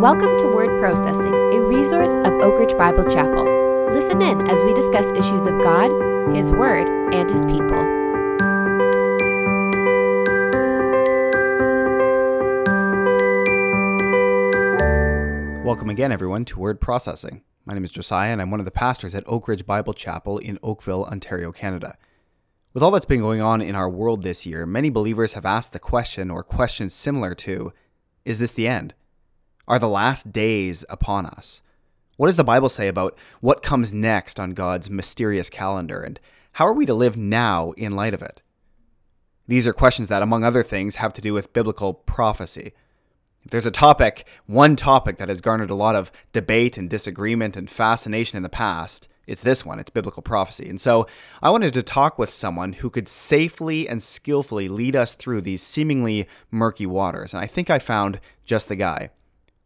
Welcome 0.00 0.38
to 0.38 0.46
Word 0.46 0.80
Processing, 0.80 1.34
a 1.34 1.60
resource 1.60 2.12
of 2.12 2.32
Oak 2.40 2.58
Ridge 2.58 2.74
Bible 2.78 3.04
Chapel. 3.04 3.44
Listen 3.92 4.22
in 4.22 4.48
as 4.48 4.62
we 4.62 4.72
discuss 4.72 5.10
issues 5.10 5.44
of 5.44 5.60
God, 5.60 5.90
His 6.34 6.50
Word, 6.52 6.88
and 7.12 7.30
His 7.30 7.44
people. 7.44 7.82
Welcome 15.62 15.90
again, 15.90 16.12
everyone, 16.12 16.46
to 16.46 16.58
Word 16.58 16.80
Processing. 16.80 17.42
My 17.66 17.74
name 17.74 17.84
is 17.84 17.90
Josiah, 17.90 18.32
and 18.32 18.40
I'm 18.40 18.50
one 18.50 18.60
of 18.60 18.64
the 18.64 18.70
pastors 18.70 19.14
at 19.14 19.24
Oak 19.26 19.48
Ridge 19.48 19.66
Bible 19.66 19.92
Chapel 19.92 20.38
in 20.38 20.58
Oakville, 20.62 21.04
Ontario, 21.04 21.52
Canada. 21.52 21.98
With 22.72 22.82
all 22.82 22.90
that's 22.90 23.04
been 23.04 23.20
going 23.20 23.42
on 23.42 23.60
in 23.60 23.74
our 23.74 23.90
world 23.90 24.22
this 24.22 24.46
year, 24.46 24.64
many 24.64 24.88
believers 24.88 25.34
have 25.34 25.44
asked 25.44 25.74
the 25.74 25.78
question 25.78 26.30
or 26.30 26.42
questions 26.42 26.94
similar 26.94 27.34
to 27.34 27.74
Is 28.24 28.38
this 28.38 28.52
the 28.52 28.66
end? 28.66 28.94
Are 29.70 29.78
the 29.78 29.88
last 29.88 30.32
days 30.32 30.84
upon 30.90 31.26
us? 31.26 31.62
What 32.16 32.26
does 32.26 32.34
the 32.34 32.42
Bible 32.42 32.68
say 32.68 32.88
about 32.88 33.16
what 33.40 33.62
comes 33.62 33.94
next 33.94 34.40
on 34.40 34.52
God's 34.52 34.90
mysterious 34.90 35.48
calendar, 35.48 36.00
and 36.00 36.18
how 36.54 36.66
are 36.66 36.72
we 36.72 36.86
to 36.86 36.92
live 36.92 37.16
now 37.16 37.70
in 37.76 37.94
light 37.94 38.12
of 38.12 38.20
it? 38.20 38.42
These 39.46 39.68
are 39.68 39.72
questions 39.72 40.08
that, 40.08 40.24
among 40.24 40.42
other 40.42 40.64
things, 40.64 40.96
have 40.96 41.12
to 41.12 41.20
do 41.20 41.32
with 41.32 41.52
biblical 41.52 41.94
prophecy. 41.94 42.72
If 43.44 43.52
there's 43.52 43.64
a 43.64 43.70
topic, 43.70 44.26
one 44.46 44.74
topic 44.74 45.18
that 45.18 45.28
has 45.28 45.40
garnered 45.40 45.70
a 45.70 45.76
lot 45.76 45.94
of 45.94 46.10
debate 46.32 46.76
and 46.76 46.90
disagreement 46.90 47.56
and 47.56 47.70
fascination 47.70 48.38
in 48.38 48.42
the 48.42 48.48
past, 48.48 49.06
it's 49.28 49.42
this 49.42 49.64
one, 49.64 49.78
it's 49.78 49.90
biblical 49.90 50.24
prophecy. 50.24 50.68
And 50.68 50.80
so 50.80 51.06
I 51.40 51.50
wanted 51.50 51.74
to 51.74 51.84
talk 51.84 52.18
with 52.18 52.30
someone 52.30 52.72
who 52.72 52.90
could 52.90 53.06
safely 53.06 53.88
and 53.88 54.02
skillfully 54.02 54.68
lead 54.68 54.96
us 54.96 55.14
through 55.14 55.42
these 55.42 55.62
seemingly 55.62 56.26
murky 56.50 56.86
waters. 56.86 57.32
And 57.32 57.40
I 57.40 57.46
think 57.46 57.70
I 57.70 57.78
found 57.78 58.18
just 58.44 58.66
the 58.66 58.74
guy. 58.74 59.10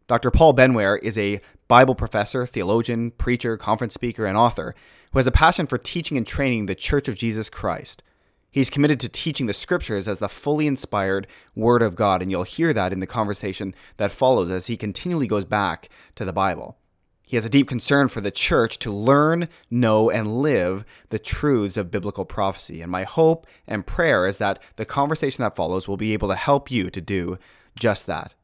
Dr. 0.07 0.29
Paul 0.29 0.53
Benware 0.53 0.99
is 1.01 1.17
a 1.17 1.41
Bible 1.67 1.95
professor, 1.95 2.45
theologian, 2.45 3.09
preacher, 3.09 3.57
conference 3.57 3.95
speaker, 3.95 4.27
and 4.27 4.37
author 4.37 4.75
who 5.11 5.17
has 5.17 5.25
a 5.25 5.31
passion 5.31 5.65
for 5.65 5.79
teaching 5.79 6.15
and 6.15 6.27
training 6.27 6.67
the 6.67 6.75
Church 6.75 7.07
of 7.07 7.15
Jesus 7.15 7.49
Christ. 7.49 8.03
He's 8.51 8.69
committed 8.69 8.99
to 8.99 9.09
teaching 9.09 9.47
the 9.47 9.53
scriptures 9.53 10.07
as 10.07 10.19
the 10.19 10.29
fully 10.29 10.67
inspired 10.67 11.25
Word 11.55 11.81
of 11.81 11.95
God, 11.95 12.21
and 12.21 12.29
you'll 12.29 12.43
hear 12.43 12.71
that 12.71 12.93
in 12.93 12.99
the 12.99 13.07
conversation 13.07 13.73
that 13.97 14.11
follows 14.11 14.51
as 14.51 14.67
he 14.67 14.77
continually 14.77 15.25
goes 15.25 15.43
back 15.43 15.89
to 16.13 16.23
the 16.23 16.31
Bible. 16.31 16.77
He 17.23 17.35
has 17.35 17.45
a 17.45 17.49
deep 17.49 17.67
concern 17.67 18.07
for 18.07 18.21
the 18.21 18.29
church 18.29 18.77
to 18.79 18.91
learn, 18.91 19.49
know, 19.71 20.11
and 20.11 20.39
live 20.43 20.85
the 21.09 21.17
truths 21.17 21.77
of 21.77 21.89
biblical 21.89 22.25
prophecy. 22.25 22.83
And 22.83 22.91
my 22.91 23.05
hope 23.05 23.47
and 23.65 23.87
prayer 23.87 24.27
is 24.27 24.37
that 24.37 24.61
the 24.75 24.85
conversation 24.85 25.41
that 25.41 25.55
follows 25.55 25.87
will 25.87 25.97
be 25.97 26.13
able 26.13 26.27
to 26.27 26.35
help 26.35 26.69
you 26.69 26.91
to 26.91 27.01
do 27.01 27.39
just 27.75 28.05
that. 28.05 28.35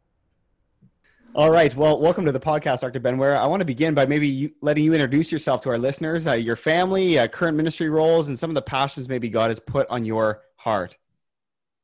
All 1.33 1.49
right. 1.49 1.73
Well, 1.73 1.97
welcome 1.97 2.25
to 2.25 2.33
the 2.33 2.41
podcast, 2.41 2.81
Dr. 2.81 2.99
Ben 2.99 3.15
Benware. 3.15 3.37
I 3.37 3.45
want 3.45 3.61
to 3.61 3.65
begin 3.65 3.93
by 3.93 4.05
maybe 4.05 4.27
you, 4.27 4.51
letting 4.61 4.83
you 4.83 4.93
introduce 4.93 5.31
yourself 5.31 5.61
to 5.61 5.69
our 5.69 5.77
listeners, 5.77 6.27
uh, 6.27 6.33
your 6.33 6.57
family, 6.57 7.17
uh, 7.17 7.29
current 7.29 7.55
ministry 7.55 7.89
roles, 7.89 8.27
and 8.27 8.37
some 8.37 8.49
of 8.49 8.53
the 8.53 8.61
passions 8.61 9.07
maybe 9.07 9.29
God 9.29 9.49
has 9.49 9.57
put 9.57 9.87
on 9.89 10.03
your 10.03 10.41
heart. 10.57 10.97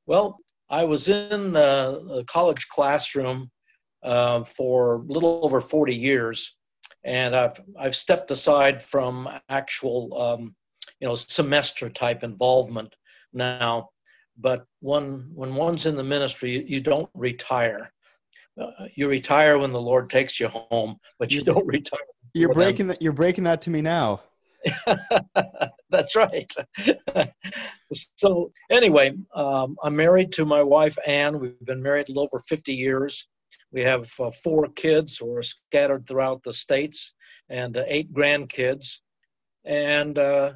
Well, 0.06 0.40
I 0.70 0.84
was 0.84 1.08
in 1.08 1.56
a 1.56 2.26
college 2.28 2.68
classroom 2.68 3.50
uh, 4.04 4.44
for 4.44 4.96
a 4.96 5.00
little 5.04 5.40
over 5.42 5.62
40 5.62 5.96
years, 5.96 6.58
and 7.06 7.34
I've 7.34 7.58
I've 7.80 7.96
stepped 7.96 8.32
aside 8.32 8.82
from 8.82 9.30
actual, 9.48 10.22
um, 10.22 10.56
you 11.00 11.08
know, 11.08 11.16
semester 11.16 11.90
type 11.90 12.24
involvement 12.24 12.94
now. 13.32 13.92
But 14.38 14.66
when 14.82 15.32
when 15.34 15.56
one's 15.56 15.86
in 15.86 15.96
the 15.96 16.04
ministry, 16.04 16.66
you 16.68 16.82
don't 16.82 17.10
retire 17.14 17.94
uh, 18.60 18.88
you 18.96 19.08
retire 19.08 19.58
when 19.58 19.72
the 19.72 19.82
Lord 19.82 20.10
takes 20.10 20.40
you 20.40 20.48
home, 20.48 20.98
but 21.20 21.32
you 21.32 21.42
don't 21.42 21.66
retire. 21.78 22.00
You're 22.34 22.54
breaking 22.54 22.88
that. 22.88 23.02
You're 23.02 23.14
breaking 23.14 23.46
that 23.46 23.62
to 23.64 23.70
me 23.70 23.82
now. 23.82 24.22
That's 25.90 26.16
right. 26.16 26.52
so 27.94 28.52
anyway, 28.70 29.14
um, 29.34 29.78
I'm 29.84 29.96
married 29.96 30.32
to 30.34 30.46
my 30.46 30.62
wife 30.62 30.98
Ann. 31.06 31.40
We've 31.40 31.66
been 31.66 31.82
married 31.82 32.10
a 32.10 32.12
little 32.12 32.24
over 32.24 32.40
50 32.40 32.74
years. 32.74 33.28
We 33.72 33.82
have 33.82 34.08
uh, 34.20 34.32
four 34.44 34.68
kids 34.70 35.18
who 35.18 35.34
are 35.36 35.44
scattered 35.44 36.08
throughout 36.08 36.44
the 36.44 36.54
states, 36.54 37.14
and 37.50 37.78
uh, 37.78 37.84
eight 37.88 38.14
grandkids. 38.14 39.00
And 39.66 40.18
uh, 40.18 40.54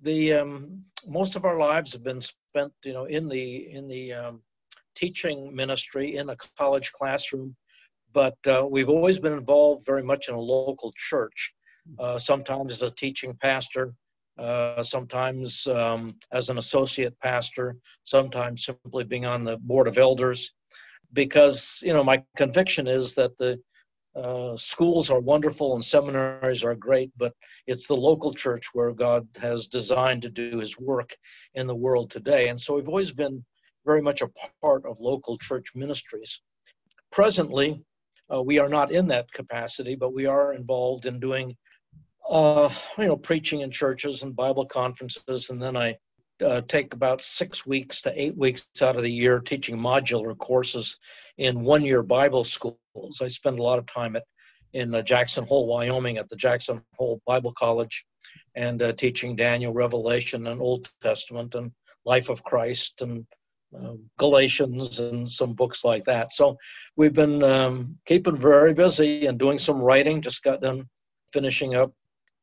the 0.00 0.34
um, 0.34 0.82
most 1.06 1.36
of 1.36 1.44
our 1.44 1.58
lives 1.58 1.92
have 1.92 2.04
been 2.04 2.20
spent, 2.20 2.72
you 2.84 2.92
know, 2.92 3.04
in 3.04 3.28
the 3.28 3.70
in 3.72 3.88
the 3.88 4.12
um, 4.12 4.42
teaching 4.94 5.54
ministry 5.54 6.16
in 6.16 6.30
a 6.30 6.36
college 6.56 6.92
classroom, 6.92 7.54
but 8.12 8.36
uh, 8.46 8.64
we've 8.68 8.88
always 8.88 9.18
been 9.18 9.32
involved 9.32 9.84
very 9.86 10.02
much 10.02 10.28
in 10.28 10.34
a 10.34 10.40
local 10.40 10.92
church, 10.96 11.52
uh, 11.98 12.18
sometimes 12.18 12.72
as 12.72 12.82
a 12.82 12.94
teaching 12.94 13.36
pastor, 13.40 13.94
uh, 14.38 14.82
sometimes 14.82 15.66
um, 15.66 16.14
as 16.32 16.48
an 16.48 16.58
associate 16.58 17.18
pastor, 17.20 17.76
sometimes 18.04 18.64
simply 18.64 19.04
being 19.04 19.26
on 19.26 19.44
the 19.44 19.56
board 19.58 19.88
of 19.88 19.98
elders. 19.98 20.52
Because, 21.12 21.80
you 21.84 21.92
know, 21.92 22.02
my 22.02 22.22
conviction 22.36 22.88
is 22.88 23.14
that 23.14 23.36
the 23.38 23.60
uh, 24.16 24.56
schools 24.56 25.10
are 25.10 25.20
wonderful 25.20 25.74
and 25.74 25.84
seminaries 25.84 26.64
are 26.64 26.74
great, 26.74 27.10
but 27.16 27.32
it's 27.66 27.86
the 27.86 27.96
local 27.96 28.32
church 28.32 28.70
where 28.72 28.92
God 28.92 29.26
has 29.40 29.68
designed 29.68 30.22
to 30.22 30.30
do 30.30 30.58
his 30.58 30.78
work 30.78 31.16
in 31.54 31.66
the 31.66 31.74
world 31.74 32.10
today. 32.10 32.48
And 32.48 32.60
so 32.60 32.74
we've 32.74 32.88
always 32.88 33.12
been 33.12 33.44
very 33.84 34.02
much 34.02 34.22
a 34.22 34.30
part 34.62 34.84
of 34.86 35.00
local 35.00 35.38
church 35.38 35.72
ministries. 35.74 36.40
Presently, 37.12 37.82
uh, 38.32 38.42
we 38.42 38.58
are 38.58 38.68
not 38.68 38.92
in 38.92 39.06
that 39.08 39.30
capacity, 39.32 39.94
but 39.94 40.14
we 40.14 40.26
are 40.26 40.54
involved 40.54 41.06
in 41.06 41.20
doing, 41.20 41.56
uh, 42.28 42.70
you 42.98 43.06
know, 43.06 43.16
preaching 43.16 43.60
in 43.60 43.70
churches 43.70 44.22
and 44.22 44.34
Bible 44.34 44.66
conferences, 44.66 45.50
and 45.50 45.62
then 45.62 45.76
I 45.76 45.96
uh, 46.44 46.62
take 46.62 46.94
about 46.94 47.22
six 47.22 47.64
weeks 47.64 48.02
to 48.02 48.20
eight 48.20 48.36
weeks 48.36 48.68
out 48.82 48.96
of 48.96 49.02
the 49.02 49.10
year 49.10 49.38
teaching 49.38 49.78
modular 49.78 50.36
courses 50.36 50.96
in 51.38 51.62
one-year 51.62 52.02
Bible 52.02 52.44
schools. 52.44 53.20
I 53.22 53.28
spend 53.28 53.58
a 53.58 53.62
lot 53.62 53.78
of 53.78 53.86
time 53.86 54.16
at 54.16 54.24
in 54.74 54.92
uh, 54.94 55.02
Jackson 55.02 55.46
Hole, 55.46 55.66
Wyoming, 55.66 56.18
at 56.18 56.28
the 56.28 56.36
Jackson 56.36 56.82
Hole 56.96 57.22
Bible 57.26 57.52
College, 57.52 58.04
and 58.56 58.82
uh, 58.82 58.92
teaching 58.92 59.36
Daniel, 59.36 59.72
Revelation, 59.72 60.48
and 60.48 60.60
Old 60.60 60.90
Testament, 61.00 61.54
and 61.54 61.70
Life 62.04 62.28
of 62.28 62.42
Christ, 62.42 63.00
and 63.00 63.24
um, 63.76 64.00
Galatians 64.18 64.98
and 65.00 65.30
some 65.30 65.52
books 65.52 65.84
like 65.84 66.04
that. 66.04 66.32
So 66.32 66.56
we've 66.96 67.12
been 67.12 67.42
um, 67.42 67.98
keeping 68.06 68.36
very 68.36 68.74
busy 68.74 69.26
and 69.26 69.38
doing 69.38 69.58
some 69.58 69.80
writing. 69.80 70.20
Just 70.20 70.42
got 70.42 70.60
done 70.60 70.88
finishing 71.32 71.74
up 71.74 71.92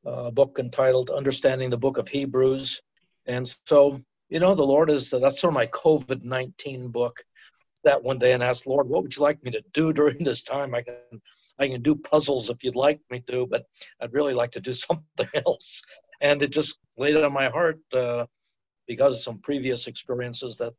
a 0.05 0.31
book 0.31 0.57
entitled 0.59 1.09
Understanding 1.09 1.69
the 1.69 1.77
Book 1.77 1.97
of 1.97 2.07
Hebrews. 2.07 2.81
And 3.27 3.47
so, 3.65 4.01
you 4.29 4.39
know, 4.39 4.55
the 4.55 4.65
Lord 4.65 4.89
is 4.89 5.11
that's 5.11 5.39
sort 5.39 5.51
of 5.51 5.55
my 5.55 5.67
COVID 5.67 6.23
19 6.23 6.89
book. 6.89 7.23
That 7.83 8.03
one 8.03 8.19
day 8.19 8.33
and 8.33 8.43
asked, 8.43 8.67
Lord, 8.67 8.87
what 8.87 9.01
would 9.01 9.15
you 9.15 9.23
like 9.23 9.43
me 9.43 9.49
to 9.51 9.63
do 9.73 9.91
during 9.91 10.23
this 10.23 10.43
time? 10.43 10.75
I 10.75 10.83
can 10.83 10.95
I 11.59 11.67
can 11.67 11.81
do 11.81 11.95
puzzles 11.95 12.49
if 12.49 12.63
you'd 12.63 12.75
like 12.75 12.99
me 13.09 13.21
to, 13.27 13.47
but 13.47 13.65
I'd 13.99 14.13
really 14.13 14.33
like 14.33 14.51
to 14.51 14.59
do 14.59 14.73
something 14.87 15.29
else. 15.45 15.81
And 16.21 16.43
it 16.43 16.51
just 16.51 16.77
laid 16.97 17.17
on 17.17 17.33
my 17.33 17.49
heart 17.49 17.79
uh, 17.93 18.27
because 18.87 19.17
of 19.17 19.23
some 19.23 19.39
previous 19.39 19.87
experiences 19.87 20.57
that 20.57 20.73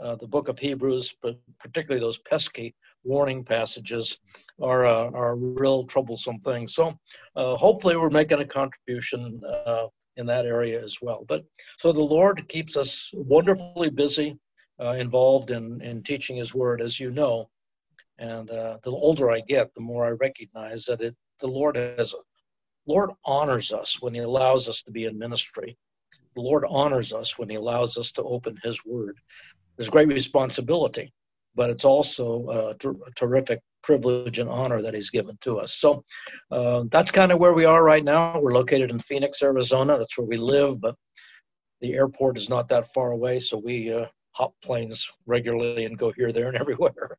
uh, 0.00 0.16
the 0.16 0.26
book 0.26 0.48
of 0.48 0.58
Hebrews, 0.58 1.14
but 1.22 1.38
particularly 1.58 2.00
those 2.00 2.18
pesky 2.18 2.74
warning 3.04 3.44
passages, 3.44 4.18
are 4.60 4.86
uh, 4.86 5.10
are 5.10 5.32
a 5.32 5.36
real 5.36 5.84
troublesome 5.84 6.38
thing. 6.40 6.66
So 6.66 6.98
uh, 7.36 7.56
hopefully 7.56 7.96
we're 7.96 8.10
making 8.10 8.40
a 8.40 8.46
contribution 8.46 9.40
uh, 9.44 9.86
in 10.16 10.26
that 10.26 10.46
area 10.46 10.82
as 10.82 10.98
well. 11.00 11.24
But 11.28 11.44
so 11.78 11.92
the 11.92 12.00
Lord 12.00 12.48
keeps 12.48 12.76
us 12.76 13.10
wonderfully 13.14 13.90
busy, 13.90 14.36
uh, 14.80 14.92
involved 14.92 15.50
in 15.50 15.80
in 15.80 16.02
teaching 16.02 16.36
His 16.36 16.54
Word, 16.54 16.80
as 16.80 16.98
you 16.98 17.10
know. 17.10 17.48
And 18.18 18.48
the 18.48 18.80
older 18.86 19.30
I 19.30 19.40
get, 19.40 19.74
the 19.74 19.80
more 19.80 20.06
I 20.06 20.10
recognize 20.10 20.84
that 20.86 21.00
it 21.00 21.16
the 21.40 21.48
Lord 21.48 21.76
has 21.76 22.14
Lord 22.86 23.10
honors 23.24 23.72
us 23.72 24.00
when 24.00 24.14
He 24.14 24.20
allows 24.20 24.68
us 24.68 24.82
to 24.82 24.90
be 24.90 25.06
in 25.06 25.18
ministry. 25.18 25.76
The 26.34 26.42
Lord 26.42 26.64
honors 26.68 27.12
us 27.12 27.38
when 27.38 27.48
He 27.48 27.56
allows 27.56 27.96
us 27.96 28.12
to 28.12 28.22
open 28.22 28.58
His 28.62 28.84
Word 28.84 29.18
there's 29.76 29.90
great 29.90 30.08
responsibility, 30.08 31.12
but 31.54 31.70
it's 31.70 31.84
also 31.84 32.48
a, 32.48 32.74
ter- 32.74 32.90
a 32.90 33.10
terrific 33.16 33.60
privilege 33.82 34.38
and 34.38 34.48
honor 34.48 34.80
that 34.82 34.94
he's 34.94 35.10
given 35.10 35.36
to 35.42 35.58
us. 35.58 35.74
So 35.74 36.04
uh, 36.50 36.84
that's 36.90 37.10
kind 37.10 37.32
of 37.32 37.38
where 37.38 37.52
we 37.52 37.64
are 37.64 37.84
right 37.84 38.04
now. 38.04 38.40
We're 38.40 38.54
located 38.54 38.90
in 38.90 38.98
Phoenix, 38.98 39.42
Arizona. 39.42 39.98
That's 39.98 40.16
where 40.18 40.26
we 40.26 40.36
live, 40.36 40.80
but 40.80 40.96
the 41.80 41.94
airport 41.94 42.38
is 42.38 42.48
not 42.48 42.68
that 42.68 42.86
far 42.94 43.12
away, 43.12 43.38
so 43.38 43.58
we 43.58 43.92
uh, 43.92 44.06
hop 44.32 44.54
planes 44.62 45.06
regularly 45.26 45.84
and 45.84 45.98
go 45.98 46.12
here, 46.12 46.32
there, 46.32 46.48
and 46.48 46.56
everywhere. 46.60 47.16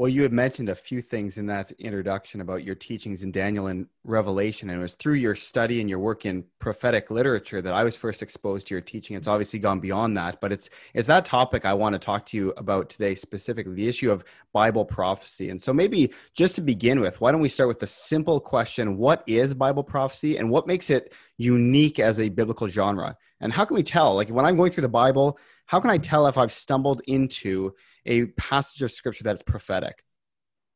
Well, 0.00 0.08
you 0.08 0.22
had 0.22 0.32
mentioned 0.32 0.70
a 0.70 0.74
few 0.74 1.02
things 1.02 1.36
in 1.36 1.44
that 1.48 1.72
introduction 1.72 2.40
about 2.40 2.64
your 2.64 2.74
teachings 2.74 3.22
in 3.22 3.32
Daniel 3.32 3.66
and 3.66 3.86
Revelation, 4.02 4.70
and 4.70 4.78
it 4.78 4.82
was 4.82 4.94
through 4.94 5.16
your 5.16 5.34
study 5.34 5.78
and 5.78 5.90
your 5.90 5.98
work 5.98 6.24
in 6.24 6.46
prophetic 6.58 7.10
literature 7.10 7.60
that 7.60 7.74
I 7.74 7.84
was 7.84 7.98
first 7.98 8.22
exposed 8.22 8.68
to 8.68 8.74
your 8.74 8.80
teaching. 8.80 9.14
It's 9.14 9.28
obviously 9.28 9.58
gone 9.58 9.78
beyond 9.78 10.16
that, 10.16 10.40
but 10.40 10.52
it's 10.52 10.70
it's 10.94 11.08
that 11.08 11.26
topic 11.26 11.66
I 11.66 11.74
want 11.74 11.92
to 11.92 11.98
talk 11.98 12.24
to 12.28 12.38
you 12.38 12.54
about 12.56 12.88
today 12.88 13.14
specifically, 13.14 13.74
the 13.74 13.88
issue 13.88 14.10
of 14.10 14.24
Bible 14.54 14.86
prophecy. 14.86 15.50
And 15.50 15.60
so 15.60 15.74
maybe 15.74 16.14
just 16.32 16.54
to 16.54 16.62
begin 16.62 17.00
with, 17.00 17.20
why 17.20 17.30
don't 17.30 17.42
we 17.42 17.50
start 17.50 17.68
with 17.68 17.80
the 17.80 17.86
simple 17.86 18.40
question, 18.40 18.96
what 18.96 19.22
is 19.26 19.52
Bible 19.52 19.84
prophecy 19.84 20.38
and 20.38 20.48
what 20.48 20.66
makes 20.66 20.88
it 20.88 21.12
unique 21.36 21.98
as 21.98 22.20
a 22.20 22.30
biblical 22.30 22.68
genre? 22.68 23.18
And 23.38 23.52
how 23.52 23.66
can 23.66 23.74
we 23.74 23.82
tell? 23.82 24.14
Like 24.14 24.30
when 24.30 24.46
I'm 24.46 24.56
going 24.56 24.72
through 24.72 24.80
the 24.80 24.88
Bible, 24.88 25.38
how 25.70 25.78
can 25.78 25.90
I 25.90 25.98
tell 25.98 26.26
if 26.26 26.36
I've 26.36 26.50
stumbled 26.50 27.00
into 27.06 27.74
a 28.04 28.26
passage 28.26 28.82
of 28.82 28.90
scripture 28.90 29.22
that 29.22 29.36
is 29.36 29.42
prophetic? 29.44 30.02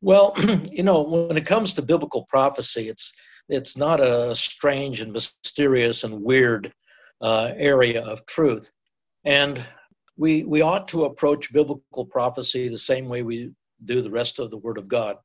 Well, 0.01 0.35
you 0.71 0.85
know, 0.85 1.03
when 1.03 1.37
it 1.37 1.47
comes 1.47 1.75
to 1.75 1.83
biblical 1.83 2.27
prophecy, 2.27 2.89
it's 2.89 3.13
it's 3.49 3.77
not 3.77 4.01
a 4.01 4.37
strange 4.37 5.01
and 5.01 5.13
mysterious 5.13 6.05
and 6.05 6.23
weird 6.23 6.73
uh, 7.21 7.51
area 7.57 8.05
of 8.05 8.25
truth, 8.27 8.71
and 9.25 9.61
we 10.17 10.45
we 10.45 10.63
ought 10.63 10.87
to 10.89 11.07
approach 11.07 11.53
biblical 11.53 12.07
prophecy 12.07 12.69
the 12.69 12.79
same 12.79 13.09
way 13.09 13.23
we 13.23 13.51
do 13.85 14.01
the 14.01 14.13
rest 14.13 14.39
of 14.39 14.53
the 14.53 14.59
Word 14.59 14.79
of 14.79 14.89
God. 14.89 15.17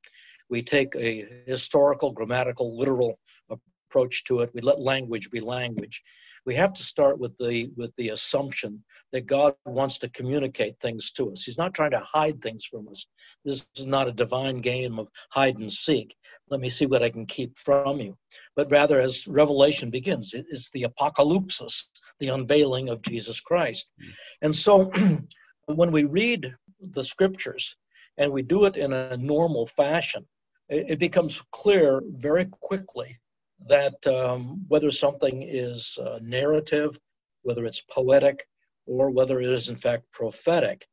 We 0.50 0.64
take 0.64 0.96
a 0.96 1.28
historical, 1.46 2.12
grammatical, 2.12 2.76
literal 2.76 3.20
approach 3.52 4.24
to 4.24 4.40
it. 4.40 4.50
We 4.56 4.62
let 4.62 4.80
language 4.80 5.30
be 5.30 5.42
language, 5.42 6.02
we 6.46 6.56
have 6.56 6.74
to 6.74 6.84
start 6.84 7.20
with 7.20 7.38
the 7.38 7.70
with 7.76 7.96
the 7.96 8.10
assumption 8.10 8.84
that 9.12 9.26
God 9.26 9.56
wants 9.66 9.98
to 10.00 10.10
communicate 10.10 10.80
things 10.80 11.12
to 11.14 11.32
us. 11.32 11.44
He's 11.44 11.58
not 11.58 11.74
trying 11.74 11.92
to 11.92 12.00
hide 12.00 12.42
things 12.42 12.66
from 12.66 12.88
us. 12.90 13.08
This 13.44 13.68
is 13.76 13.88
not 13.88 14.08
a 14.08 14.12
divine 14.12 14.60
game 14.62 15.00
of 15.00 15.10
hide 15.30 15.58
and 15.58 15.72
seek. 15.72 16.16
Let 16.50 16.60
me 16.60 16.70
see 16.70 16.86
what 16.86 17.04
I 17.04 17.10
can 17.10 17.26
keep 17.26 17.58
from 17.58 18.00
you. 18.00 18.18
But 18.56 18.72
rather, 18.72 19.00
as 19.00 19.28
Revelation 19.28 19.90
begins, 19.90 20.34
it 20.34 20.46
is 20.50 20.70
the 20.74 20.84
apocalypsis, 20.84 21.86
the 22.20 22.30
unveiling 22.30 22.90
of 22.90 23.02
Jesus 23.02 23.42
Christ. 23.42 23.92
Mm. 24.02 24.14
And 24.44 24.56
so, 24.56 24.92
when 25.66 25.92
we 25.92 26.04
read 26.04 26.54
the 26.80 27.04
scriptures 27.04 27.76
and 28.18 28.32
we 28.32 28.42
do 28.42 28.66
it 28.66 28.76
in 28.76 28.94
a 28.94 29.18
normal 29.18 29.66
fashion, 29.66 30.26
it, 30.70 31.00
becomes 31.00 31.42
clear 31.52 32.02
very 32.10 32.46
quickly 32.62 33.18
that 33.68 34.06
um, 34.08 34.64
whether 34.68 34.92
something 34.92 35.44
is 35.44 35.98
uh, 36.02 36.20
narrative, 36.22 37.00
whether 37.42 37.66
it's 37.66 37.82
poetic, 37.82 38.48
or 38.86 39.12
whether 39.12 39.40
it 39.40 39.50
is 39.50 39.70
in 39.70 39.76
fact 39.76 40.04
prophetic, 40.12 40.88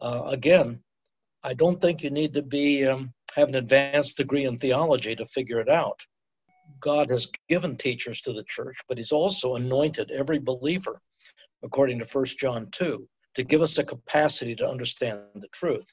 uh, 0.00 0.22
again, 0.26 0.82
I 1.42 1.54
don't 1.54 1.80
think 1.80 2.02
you 2.02 2.10
need 2.10 2.34
to 2.34 2.42
be 2.42 2.86
um, 2.86 3.12
have 3.34 3.48
an 3.48 3.56
advanced 3.56 4.16
degree 4.16 4.44
in 4.44 4.56
theology 4.58 5.16
to 5.16 5.24
figure 5.26 5.60
it 5.60 5.68
out. 5.68 6.00
God 6.80 7.10
has 7.10 7.28
given 7.48 7.76
teachers 7.76 8.20
to 8.22 8.32
the 8.32 8.44
church, 8.44 8.76
but 8.88 8.98
He's 8.98 9.12
also 9.12 9.56
anointed 9.56 10.10
every 10.10 10.38
believer, 10.38 11.00
according 11.62 11.98
to 11.98 12.06
1 12.06 12.24
John 12.38 12.68
2, 12.70 13.06
to 13.34 13.42
give 13.42 13.62
us 13.62 13.78
a 13.78 13.84
capacity 13.84 14.54
to 14.56 14.68
understand 14.68 15.20
the 15.34 15.48
truth. 15.48 15.92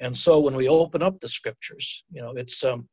And 0.00 0.16
so 0.16 0.40
when 0.40 0.56
we 0.56 0.68
open 0.68 1.02
up 1.02 1.20
the 1.20 1.28
scriptures, 1.28 2.04
you 2.10 2.20
know, 2.20 2.32
it's 2.32 2.64
um, 2.64 2.88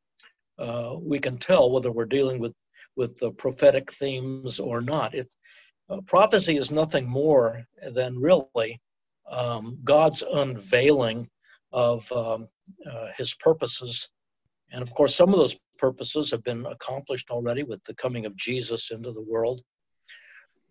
uh, 0.61 0.95
we 1.01 1.19
can 1.19 1.37
tell 1.37 1.71
whether 1.71 1.91
we're 1.91 2.05
dealing 2.05 2.39
with 2.39 2.53
with 2.95 3.17
the 3.17 3.31
prophetic 3.31 3.91
themes 3.93 4.59
or 4.59 4.81
not. 4.81 5.15
It, 5.15 5.33
uh, 5.89 6.01
prophecy 6.05 6.57
is 6.57 6.71
nothing 6.71 7.09
more 7.09 7.65
than 7.93 8.19
really 8.19 8.79
um, 9.29 9.79
God's 9.83 10.23
unveiling 10.23 11.29
of 11.71 12.09
um, 12.11 12.47
uh, 12.89 13.07
His 13.17 13.33
purposes, 13.35 14.09
and 14.71 14.81
of 14.81 14.93
course, 14.93 15.15
some 15.15 15.29
of 15.29 15.39
those 15.39 15.57
purposes 15.77 16.31
have 16.31 16.43
been 16.43 16.65
accomplished 16.65 17.31
already 17.31 17.63
with 17.63 17.83
the 17.85 17.95
coming 17.95 18.25
of 18.25 18.35
Jesus 18.35 18.91
into 18.91 19.11
the 19.11 19.23
world. 19.23 19.61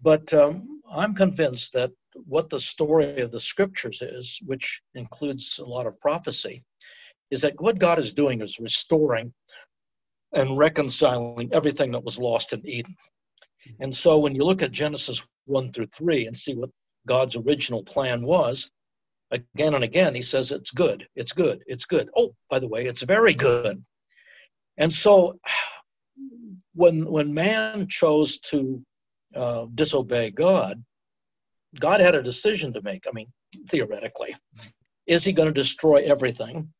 But 0.02 0.32
um, 0.32 0.80
I'm 0.90 1.14
convinced 1.14 1.72
that 1.74 1.90
what 2.26 2.48
the 2.48 2.60
story 2.60 3.20
of 3.20 3.32
the 3.32 3.40
scriptures 3.40 4.02
is, 4.02 4.40
which 4.46 4.80
includes 4.94 5.58
a 5.58 5.64
lot 5.64 5.86
of 5.86 6.00
prophecy, 6.00 6.64
is 7.30 7.42
that 7.42 7.60
what 7.60 7.78
God 7.78 7.98
is 7.98 8.12
doing 8.12 8.40
is 8.40 8.58
restoring 8.58 9.32
and 10.32 10.56
reconciling 10.56 11.50
everything 11.52 11.92
that 11.92 12.04
was 12.04 12.18
lost 12.18 12.52
in 12.52 12.66
Eden. 12.66 12.94
And 13.80 13.94
so 13.94 14.18
when 14.18 14.34
you 14.34 14.42
look 14.42 14.62
at 14.62 14.72
Genesis 14.72 15.24
1 15.46 15.72
through 15.72 15.88
3 15.88 16.26
and 16.26 16.36
see 16.36 16.54
what 16.54 16.70
God's 17.06 17.36
original 17.36 17.82
plan 17.82 18.22
was, 18.22 18.70
again 19.30 19.74
and 19.74 19.84
again, 19.84 20.14
he 20.14 20.22
says, 20.22 20.52
It's 20.52 20.70
good, 20.70 21.06
it's 21.14 21.32
good, 21.32 21.62
it's 21.66 21.84
good. 21.84 22.08
Oh, 22.16 22.34
by 22.48 22.58
the 22.58 22.68
way, 22.68 22.86
it's 22.86 23.02
very 23.02 23.34
good. 23.34 23.82
And 24.76 24.92
so 24.92 25.38
when, 26.74 27.10
when 27.10 27.34
man 27.34 27.86
chose 27.88 28.38
to 28.38 28.82
uh, 29.34 29.66
disobey 29.74 30.30
God, 30.30 30.82
God 31.78 32.00
had 32.00 32.14
a 32.14 32.22
decision 32.22 32.72
to 32.72 32.82
make. 32.82 33.04
I 33.06 33.12
mean, 33.12 33.28
theoretically. 33.68 34.34
Is 35.06 35.24
he 35.24 35.32
going 35.32 35.48
to 35.48 35.52
destroy 35.52 36.02
everything 36.04 36.72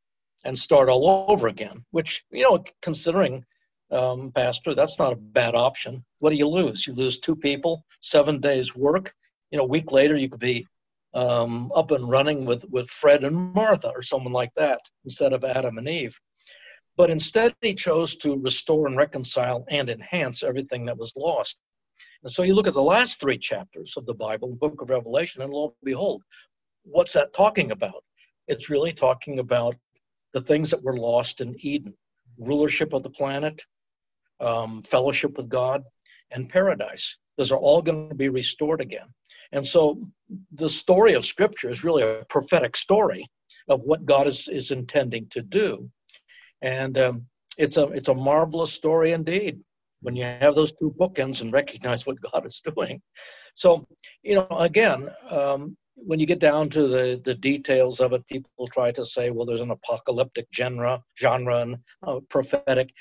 and 0.44 0.58
start 0.58 0.88
all 0.88 1.26
over 1.28 1.48
again, 1.48 1.84
which, 1.90 2.25
you 2.31 2.44
know, 2.44 2.64
considering, 2.82 3.44
um, 3.90 4.32
Pastor, 4.32 4.75
that's 4.75 4.98
not 4.98 5.12
a 5.12 5.16
bad 5.16 5.54
option. 5.54 6.04
What 6.19 6.31
do 6.31 6.37
you 6.37 6.48
lose? 6.48 6.87
You 6.87 6.94
lose 6.94 7.19
two 7.19 7.37
people, 7.37 7.84
seven 8.00 8.40
days' 8.40 8.75
work. 8.75 9.12
You 9.50 9.58
know, 9.58 9.64
a 9.64 9.69
week 9.69 9.92
later, 9.92 10.16
you 10.16 10.28
could 10.28 10.40
be 10.40 10.66
um, 11.12 11.70
up 11.75 11.90
and 11.90 12.08
running 12.08 12.44
with, 12.44 12.64
with 12.70 12.88
Fred 12.88 13.25
and 13.25 13.52
Martha 13.54 13.88
or 13.88 14.02
someone 14.02 14.32
like 14.32 14.52
that 14.56 14.81
instead 15.04 15.32
of 15.32 15.44
Adam 15.44 15.78
and 15.78 15.88
Eve. 15.88 16.19
But 16.96 17.10
instead, 17.10 17.54
he 17.60 17.75
chose 17.75 18.16
to 18.16 18.37
restore 18.37 18.87
and 18.87 18.96
reconcile 18.96 19.64
and 19.70 19.88
enhance 19.88 20.42
everything 20.42 20.84
that 20.87 20.98
was 20.98 21.14
lost. 21.16 21.58
And 22.22 22.32
so 22.32 22.42
you 22.42 22.54
look 22.54 22.66
at 22.66 22.75
the 22.75 22.82
last 22.82 23.20
three 23.20 23.38
chapters 23.38 23.94
of 23.96 24.06
the 24.06 24.14
Bible, 24.14 24.50
the 24.50 24.56
book 24.56 24.82
of 24.82 24.90
Revelation, 24.90 25.42
and 25.42 25.52
lo 25.52 25.64
and 25.64 25.75
behold, 25.82 26.22
what's 26.84 27.14
that 27.14 27.32
talking 27.32 27.70
about? 27.70 28.04
It's 28.48 28.70
really 28.70 28.92
talking 28.92 29.38
about 29.38 29.76
the 30.32 30.40
things 30.40 30.70
that 30.70 30.82
were 30.82 30.96
lost 30.96 31.40
in 31.40 31.56
Eden 31.58 31.94
rulership 32.40 32.92
of 32.92 33.02
the 33.02 33.10
planet, 33.10 33.64
um, 34.40 34.82
fellowship 34.82 35.36
with 35.36 35.48
God, 35.48 35.84
and 36.30 36.48
paradise. 36.48 37.18
Those 37.36 37.52
are 37.52 37.58
all 37.58 37.82
going 37.82 38.08
to 38.08 38.14
be 38.14 38.28
restored 38.28 38.80
again. 38.80 39.06
And 39.52 39.66
so 39.66 40.00
the 40.52 40.68
story 40.68 41.14
of 41.14 41.24
Scripture 41.24 41.70
is 41.70 41.84
really 41.84 42.02
a 42.02 42.24
prophetic 42.28 42.76
story 42.76 43.28
of 43.68 43.82
what 43.82 44.06
God 44.06 44.26
is, 44.26 44.48
is 44.48 44.70
intending 44.70 45.26
to 45.30 45.42
do. 45.42 45.90
And 46.62 46.98
um, 46.98 47.26
it's, 47.58 47.76
a, 47.76 47.84
it's 47.88 48.08
a 48.08 48.14
marvelous 48.14 48.72
story 48.72 49.12
indeed 49.12 49.60
when 50.02 50.16
you 50.16 50.24
have 50.24 50.54
those 50.54 50.72
two 50.72 50.94
bookends 50.98 51.40
and 51.40 51.52
recognize 51.52 52.06
what 52.06 52.20
God 52.20 52.46
is 52.46 52.62
doing. 52.74 53.02
So, 53.54 53.86
you 54.22 54.36
know, 54.36 54.46
again, 54.50 55.10
um, 55.28 55.76
when 56.05 56.20
you 56.20 56.26
get 56.26 56.38
down 56.38 56.69
to 56.70 56.87
the, 56.87 57.20
the 57.25 57.35
details 57.35 58.00
of 58.00 58.12
it, 58.12 58.26
people 58.26 58.67
try 58.69 58.91
to 58.93 59.05
say, 59.05 59.31
well, 59.31 59.47
there's 59.47 59.61
an 59.61 59.70
apocalyptic 59.70 60.47
genre, 60.55 61.02
genre 61.19 61.61
and 61.61 61.76
uh, 62.06 62.20
prophetic. 62.29 62.93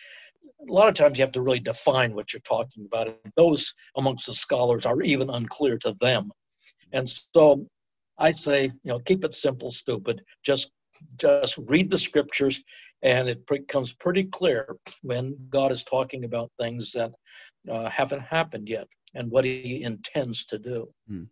A 0.68 0.72
lot 0.72 0.88
of 0.88 0.94
times 0.94 1.18
you 1.18 1.24
have 1.24 1.32
to 1.34 1.41
really 1.41 1.60
define 1.60 2.13
what 2.13 2.34
you're 2.34 2.41
talking 2.41 2.86
about. 2.86 3.08
And 3.08 3.34
those 3.36 3.74
amongst 3.98 4.25
the 4.25 4.34
scholars 4.34 4.86
are 4.86 5.01
even 5.01 5.29
unclear 5.29 5.77
to 5.79 5.96
them. 6.00 6.32
And 6.91 7.08
so 7.10 7.65
I 8.18 8.32
say, 8.32 8.65
you 8.65 8.91
know, 8.91 9.00
keep 9.00 9.24
it 9.24 9.34
simple, 9.34 9.72
stupid. 9.72 10.22
Just 10.44 10.72
just 11.18 11.58
read 11.58 11.89
the 11.89 11.98
scriptures, 11.98 12.62
and 13.03 13.29
it 13.29 13.46
becomes 13.48 13.94
pretty 13.94 14.25
clear 14.25 14.75
when 15.01 15.38
God 15.50 15.72
is 15.72 15.84
talking 15.86 16.25
about 16.25 16.51
things 16.60 16.91
that 16.91 17.13
uh, 17.72 17.89
haven't 17.89 18.22
happened 18.22 18.68
yet 18.68 18.88
and 19.15 19.32
what 19.32 19.46
He 19.46 19.84
intends 19.84 20.46
to 20.48 20.60
do. 20.60 20.91
Hmm. 21.08 21.24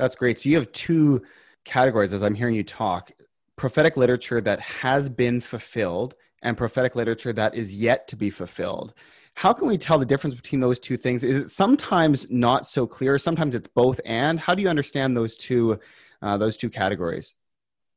That's 0.00 0.16
great. 0.16 0.38
So 0.38 0.48
you 0.48 0.56
have 0.56 0.72
two 0.72 1.20
categories 1.66 2.14
as 2.14 2.22
I'm 2.22 2.34
hearing 2.34 2.54
you 2.54 2.64
talk 2.64 3.12
prophetic 3.56 3.98
literature 3.98 4.40
that 4.40 4.58
has 4.58 5.10
been 5.10 5.42
fulfilled 5.42 6.14
and 6.40 6.56
prophetic 6.56 6.96
literature 6.96 7.34
that 7.34 7.54
is 7.54 7.74
yet 7.74 8.08
to 8.08 8.16
be 8.16 8.30
fulfilled. 8.30 8.94
How 9.34 9.52
can 9.52 9.68
we 9.68 9.76
tell 9.76 9.98
the 9.98 10.06
difference 10.06 10.34
between 10.34 10.62
those 10.62 10.78
two 10.78 10.96
things? 10.96 11.22
Is 11.22 11.36
it 11.36 11.48
sometimes 11.50 12.30
not 12.30 12.66
so 12.66 12.86
clear? 12.86 13.18
Sometimes 13.18 13.54
it's 13.54 13.68
both 13.68 14.00
and. 14.06 14.40
How 14.40 14.54
do 14.54 14.62
you 14.62 14.70
understand 14.70 15.14
those 15.14 15.36
two 15.36 15.78
uh, 16.22 16.38
those 16.38 16.56
two 16.56 16.70
categories? 16.70 17.34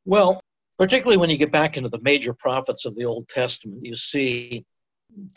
Well, 0.04 0.42
particularly 0.78 1.16
when 1.16 1.30
you 1.30 1.38
get 1.38 1.54
back 1.54 1.78
into 1.78 1.88
the 1.88 2.02
major 2.02 2.34
prophets 2.34 2.86
of 2.86 2.96
the 2.96 3.06
Old 3.06 3.30
Testament, 3.30 3.86
you 3.86 3.96
see, 3.96 4.66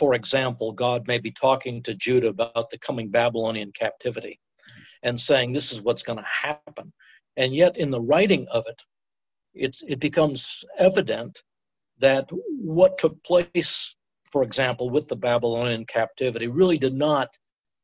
for 0.00 0.14
example, 0.14 0.73
God 0.73 1.06
may 1.06 1.18
be 1.18 1.30
talking 1.30 1.80
to 1.85 1.94
Judah 1.94 2.28
about 2.28 2.70
the 2.70 2.78
coming 2.78 3.08
Babylonian 3.08 3.70
captivity 3.70 4.40
and 5.02 5.18
saying 5.18 5.52
this 5.52 5.72
is 5.72 5.82
what's 5.82 6.02
going 6.02 6.18
to 6.18 6.24
happen. 6.24 6.92
And 7.36 7.54
yet, 7.54 7.76
in 7.76 7.90
the 7.90 8.00
writing 8.00 8.46
of 8.50 8.64
it, 8.66 8.82
it's, 9.54 9.82
it 9.86 10.00
becomes 10.00 10.64
evident 10.78 11.42
that 11.98 12.28
what 12.48 12.98
took 12.98 13.22
place, 13.24 13.96
for 14.30 14.42
example, 14.42 14.90
with 14.90 15.08
the 15.08 15.16
Babylonian 15.16 15.86
captivity, 15.86 16.46
really 16.46 16.78
did 16.78 16.94
not 16.94 17.28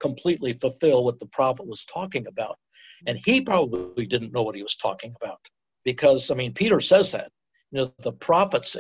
completely 0.01 0.53
fulfill 0.53 1.05
what 1.05 1.19
the 1.19 1.27
prophet 1.27 1.67
was 1.67 1.85
talking 1.85 2.27
about. 2.27 2.59
And 3.07 3.19
he 3.25 3.41
probably 3.41 4.07
didn't 4.07 4.33
know 4.33 4.43
what 4.43 4.55
he 4.55 4.63
was 4.63 4.77
talking 4.77 5.15
about 5.21 5.39
because, 5.85 6.31
I 6.31 6.35
mean, 6.35 6.53
Peter 6.53 6.81
says 6.81 7.13
that. 7.13 7.31
You 7.71 7.79
know, 7.79 7.95
the 8.03 8.13
prophets 8.13 8.77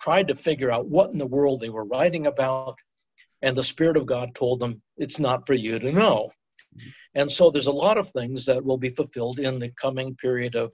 tried 0.00 0.28
to 0.28 0.34
figure 0.34 0.70
out 0.70 0.88
what 0.88 1.10
in 1.10 1.18
the 1.18 1.26
world 1.26 1.60
they 1.60 1.68
were 1.68 1.84
writing 1.84 2.26
about, 2.26 2.76
and 3.42 3.56
the 3.56 3.62
Spirit 3.62 3.96
of 3.96 4.06
God 4.06 4.34
told 4.34 4.60
them, 4.60 4.80
It's 4.96 5.18
not 5.18 5.46
for 5.46 5.54
you 5.54 5.78
to 5.78 5.92
know. 5.92 6.30
And 7.14 7.30
so 7.30 7.50
there's 7.50 7.66
a 7.66 7.72
lot 7.72 7.98
of 7.98 8.10
things 8.10 8.46
that 8.46 8.64
will 8.64 8.78
be 8.78 8.90
fulfilled 8.90 9.38
in 9.38 9.58
the 9.58 9.70
coming 9.70 10.14
period 10.14 10.54
of 10.54 10.72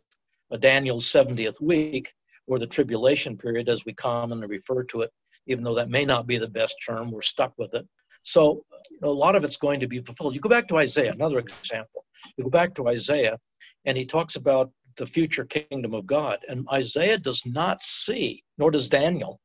uh, 0.51 0.57
Daniel's 0.57 1.07
70th 1.07 1.61
week, 1.61 2.13
or 2.47 2.59
the 2.59 2.67
tribulation 2.67 3.37
period, 3.37 3.69
as 3.69 3.85
we 3.85 3.93
commonly 3.93 4.47
refer 4.47 4.85
to 4.85 5.03
it, 5.03 5.11
even 5.47 5.65
though 5.65 5.75
that 5.75 5.89
may 5.89 6.05
not 6.05 6.27
be 6.27 6.39
the 6.39 6.49
best 6.49 6.77
term, 6.87 7.11
we're 7.11 7.23
stuck 7.23 7.53
with 7.59 7.75
it. 7.75 7.87
So 8.23 8.65
a 9.03 9.09
lot 9.09 9.37
of 9.37 9.45
it's 9.45 9.57
going 9.57 9.81
to 9.81 9.89
be 9.89 10.01
fulfilled. 10.01 10.35
You 10.35 10.41
go 10.41 10.49
back 10.49 10.69
to 10.69 10.79
Isaiah, 10.79 11.13
another 11.13 11.39
example. 11.39 12.05
You 12.37 12.45
go 12.45 12.51
back 12.51 12.75
to 12.75 12.89
Isaiah, 12.89 13.39
and 13.85 13.97
he 13.97 14.05
talks 14.05 14.37
about 14.37 14.71
the 14.97 15.07
future 15.07 15.45
kingdom 15.45 15.95
of 15.95 16.07
God. 16.07 16.39
And 16.49 16.67
Isaiah 16.73 17.19
does 17.19 17.45
not 17.47 17.83
see, 17.83 18.43
nor 18.59 18.71
does 18.71 18.89
Daniel, 18.89 19.41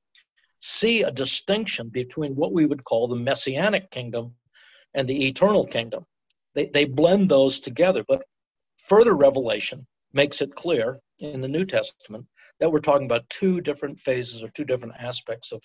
see 0.62 1.04
a 1.04 1.12
distinction 1.12 1.90
between 1.90 2.36
what 2.36 2.54
we 2.54 2.66
would 2.66 2.84
call 2.84 3.08
the 3.08 3.16
messianic 3.16 3.90
kingdom 3.92 4.36
and 4.94 5.08
the 5.08 5.28
eternal 5.28 5.66
kingdom. 5.66 6.06
They, 6.56 6.68
they 6.68 6.86
blend 6.86 7.30
those 7.30 7.60
together, 7.60 8.04
but 8.08 8.24
further 8.78 9.14
revelation 9.14 9.86
makes 10.14 10.42
it 10.42 10.56
clear 10.56 11.00
in 11.20 11.42
the 11.42 11.48
New 11.48 11.66
Testament 11.66 12.26
that 12.60 12.72
we're 12.72 12.80
talking 12.80 13.06
about 13.06 13.30
two 13.30 13.62
different 13.62 14.00
phases 14.00 14.44
or 14.44 14.50
two 14.50 14.66
different 14.66 14.96
aspects 15.00 15.52
of, 15.52 15.62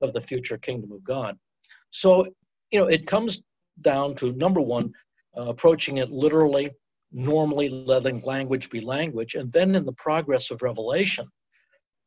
of 0.00 0.12
the 0.12 0.20
future 0.20 0.58
kingdom 0.58 0.92
of 0.92 1.04
God. 1.04 1.36
So, 1.90 2.26
you 2.70 2.80
know, 2.80 2.86
it 2.86 3.06
comes 3.06 3.42
down 3.80 4.14
to 4.16 4.32
number 4.32 4.60
one, 4.60 4.92
uh, 5.36 5.42
approaching 5.42 5.98
it 5.98 6.10
literally, 6.10 6.70
normally 7.12 7.68
letting 7.68 8.20
language 8.22 8.70
be 8.70 8.80
language. 8.80 9.34
And 9.34 9.50
then 9.50 9.74
in 9.74 9.84
the 9.84 9.92
progress 9.92 10.50
of 10.50 10.62
revelation, 10.62 11.28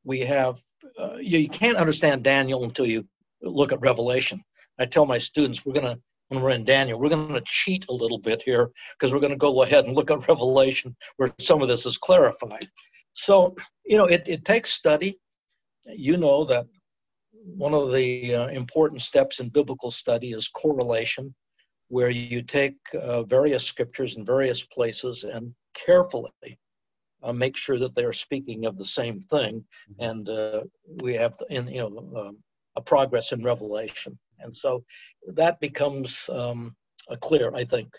we 0.03 0.19
have, 0.21 0.61
uh, 0.99 1.17
you, 1.17 1.39
you 1.39 1.49
can't 1.49 1.77
understand 1.77 2.23
Daniel 2.23 2.63
until 2.63 2.87
you 2.87 3.07
look 3.41 3.71
at 3.71 3.81
Revelation. 3.81 4.43
I 4.79 4.85
tell 4.85 5.05
my 5.05 5.17
students, 5.17 5.65
we're 5.65 5.73
going 5.73 5.95
to 5.95 6.01
when 6.35 6.43
we're 6.43 6.51
in 6.51 6.65
Daniel. 6.65 6.99
We're 6.99 7.09
going 7.09 7.33
to 7.33 7.41
cheat 7.45 7.85
a 7.89 7.93
little 7.93 8.19
bit 8.19 8.43
here 8.43 8.69
because 8.93 9.13
we're 9.13 9.19
going 9.19 9.31
to 9.31 9.37
go 9.37 9.63
ahead 9.63 9.85
and 9.85 9.95
look 9.95 10.11
at 10.11 10.27
Revelation 10.27 10.95
where 11.17 11.33
some 11.39 11.61
of 11.61 11.67
this 11.67 11.85
is 11.85 11.97
clarified. 11.97 12.67
So, 13.13 13.55
you 13.85 13.97
know, 13.97 14.05
it, 14.05 14.23
it 14.27 14.45
takes 14.45 14.73
study. 14.73 15.19
You 15.87 16.17
know 16.17 16.43
that 16.45 16.65
one 17.31 17.73
of 17.73 17.91
the 17.91 18.35
uh, 18.35 18.47
important 18.47 19.01
steps 19.01 19.39
in 19.39 19.49
biblical 19.49 19.91
study 19.91 20.31
is 20.31 20.47
correlation, 20.49 21.33
where 21.87 22.09
you 22.09 22.41
take 22.41 22.75
uh, 22.95 23.23
various 23.23 23.63
scriptures 23.63 24.17
in 24.17 24.25
various 24.25 24.65
places 24.65 25.23
and 25.23 25.53
carefully 25.75 26.31
uh, 27.23 27.31
make 27.31 27.55
sure 27.55 27.79
that 27.79 27.95
they 27.95 28.03
are 28.03 28.13
speaking 28.13 28.65
of 28.65 28.77
the 28.77 28.85
same 28.85 29.19
thing. 29.19 29.63
Mm-hmm. 29.91 30.03
And 30.03 30.29
uh, 30.29 30.61
we 31.01 31.13
have, 31.13 31.35
in, 31.49 31.67
you 31.67 31.81
know, 31.81 32.27
um, 32.27 32.37
a 32.75 32.81
progress 32.81 33.31
in 33.31 33.43
revelation. 33.43 34.17
And 34.39 34.55
so 34.55 34.83
that 35.33 35.59
becomes 35.59 36.29
um, 36.31 36.75
a 37.09 37.17
clear, 37.17 37.53
I 37.53 37.65
think, 37.65 37.93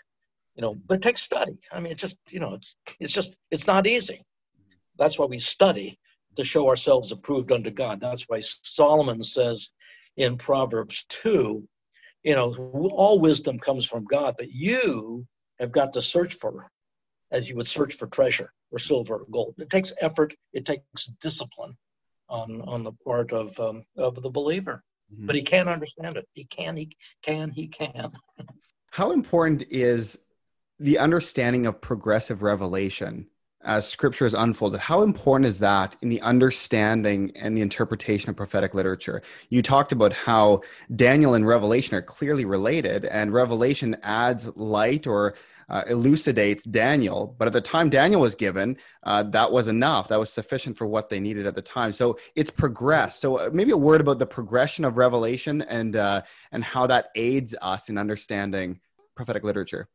you 0.55 0.61
know, 0.61 0.75
but 0.87 0.95
it 0.95 1.01
takes 1.01 1.21
study. 1.21 1.57
I 1.71 1.79
mean, 1.79 1.91
it 1.91 1.97
just, 1.97 2.17
you 2.31 2.39
know, 2.39 2.55
it's, 2.55 2.75
it's 2.99 3.13
just, 3.13 3.37
it's 3.51 3.67
not 3.67 3.87
easy. 3.87 4.23
That's 4.97 5.19
why 5.19 5.25
we 5.25 5.39
study 5.39 5.99
to 6.35 6.43
show 6.43 6.67
ourselves 6.67 7.11
approved 7.11 7.51
unto 7.51 7.71
God. 7.71 7.99
That's 7.99 8.23
why 8.27 8.39
Solomon 8.41 9.23
says 9.23 9.71
in 10.17 10.37
Proverbs 10.37 11.05
2, 11.09 11.67
you 12.23 12.35
know, 12.35 12.51
all 12.91 13.19
wisdom 13.19 13.59
comes 13.59 13.85
from 13.85 14.05
God, 14.05 14.35
but 14.37 14.51
you 14.51 15.25
have 15.59 15.71
got 15.71 15.93
to 15.93 16.01
search 16.01 16.35
for 16.35 16.69
as 17.31 17.49
you 17.49 17.55
would 17.55 17.67
search 17.67 17.93
for 17.93 18.07
treasure 18.07 18.51
or 18.71 18.79
silver 18.79 19.15
or 19.15 19.25
gold. 19.31 19.55
It 19.57 19.69
takes 19.69 19.93
effort, 20.01 20.33
it 20.53 20.65
takes 20.65 21.05
discipline 21.21 21.77
on, 22.29 22.61
on 22.61 22.83
the 22.83 22.93
part 23.05 23.31
of, 23.31 23.57
um, 23.59 23.83
of 23.97 24.21
the 24.21 24.29
believer 24.29 24.83
mm-hmm. 25.13 25.25
but 25.25 25.35
he 25.35 25.41
can't 25.41 25.69
understand 25.69 26.17
it. 26.17 26.27
He 26.33 26.45
can, 26.45 26.77
he 26.77 26.95
can, 27.21 27.51
he 27.51 27.67
can. 27.67 28.11
How 28.91 29.11
important 29.11 29.63
is 29.69 30.19
the 30.79 30.99
understanding 30.99 31.65
of 31.65 31.81
progressive 31.81 32.43
revelation 32.43 33.27
as 33.63 33.87
scripture 33.87 34.25
is 34.25 34.33
unfolded? 34.33 34.79
How 34.79 35.01
important 35.01 35.47
is 35.47 35.59
that 35.59 35.95
in 36.01 36.09
the 36.09 36.21
understanding 36.21 37.31
and 37.35 37.55
the 37.55 37.61
interpretation 37.61 38.29
of 38.29 38.35
prophetic 38.35 38.73
literature? 38.73 39.21
You 39.49 39.61
talked 39.61 39.91
about 39.91 40.13
how 40.13 40.61
Daniel 40.95 41.33
and 41.33 41.45
Revelation 41.45 41.95
are 41.95 42.01
clearly 42.01 42.45
related, 42.45 43.05
and 43.05 43.33
Revelation 43.33 43.97
adds 44.03 44.55
light 44.55 45.05
or 45.05 45.35
uh, 45.69 45.83
elucidates 45.87 46.63
Daniel. 46.63 47.35
But 47.37 47.47
at 47.47 47.53
the 47.53 47.61
time 47.61 47.89
Daniel 47.89 48.21
was 48.21 48.35
given, 48.35 48.77
uh, 49.03 49.23
that 49.23 49.51
was 49.51 49.67
enough. 49.67 50.07
That 50.07 50.19
was 50.19 50.31
sufficient 50.31 50.77
for 50.77 50.87
what 50.87 51.09
they 51.09 51.19
needed 51.19 51.45
at 51.45 51.55
the 51.55 51.61
time. 51.61 51.91
So 51.91 52.17
it's 52.35 52.51
progressed. 52.51 53.21
So 53.21 53.37
uh, 53.37 53.49
maybe 53.51 53.71
a 53.71 53.77
word 53.77 54.01
about 54.01 54.19
the 54.19 54.25
progression 54.25 54.85
of 54.85 54.97
Revelation 54.97 55.61
and 55.61 55.95
uh, 55.95 56.21
and 56.51 56.63
how 56.63 56.87
that 56.87 57.09
aids 57.15 57.55
us 57.61 57.89
in 57.89 57.97
understanding 57.97 58.79
prophetic 59.15 59.43
literature. 59.43 59.87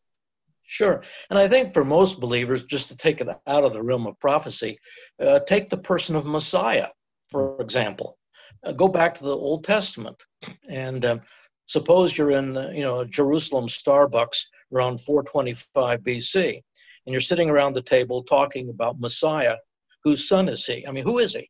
Sure. 0.65 1.03
And 1.29 1.39
I 1.39 1.49
think 1.49 1.73
for 1.73 1.85
most 1.85 2.21
believers, 2.21 2.65
just 2.65 2.89
to 2.89 2.97
take 2.97 3.21
it 3.21 3.29
out 3.47 3.65
of 3.65 3.73
the 3.73 3.83
realm 3.83 4.07
of 4.07 4.19
prophecy, 4.19 4.79
uh, 5.21 5.41
take 5.41 5.69
the 5.69 5.77
person 5.77 6.17
of 6.17 6.25
Messiah, 6.25 6.89
for 7.31 7.61
example. 7.61 8.17
Uh, 8.65 8.73
go 8.73 8.89
back 8.89 9.15
to 9.15 9.25
the 9.25 9.37
Old 9.37 9.65
Testament 9.65 10.23
and 10.69 11.05
um, 11.05 11.21
suppose 11.67 12.17
you're 12.17 12.31
in, 12.31 12.55
you 12.75 12.83
know, 12.83 13.05
Jerusalem 13.05 13.67
Starbucks 13.67 14.47
around 14.73 15.01
425 15.01 16.01
BC, 16.01 16.63
and 17.07 17.13
you're 17.13 17.21
sitting 17.21 17.51
around 17.51 17.75
the 17.75 17.83
table 17.83 18.23
talking 18.23 18.69
about 18.69 19.01
Messiah. 19.01 19.57
Whose 20.05 20.29
son 20.29 20.49
is 20.49 20.65
he? 20.67 20.87
I 20.87 20.91
mean, 20.91 21.05
who 21.05 21.19
is 21.19 21.35
he? 21.35 21.49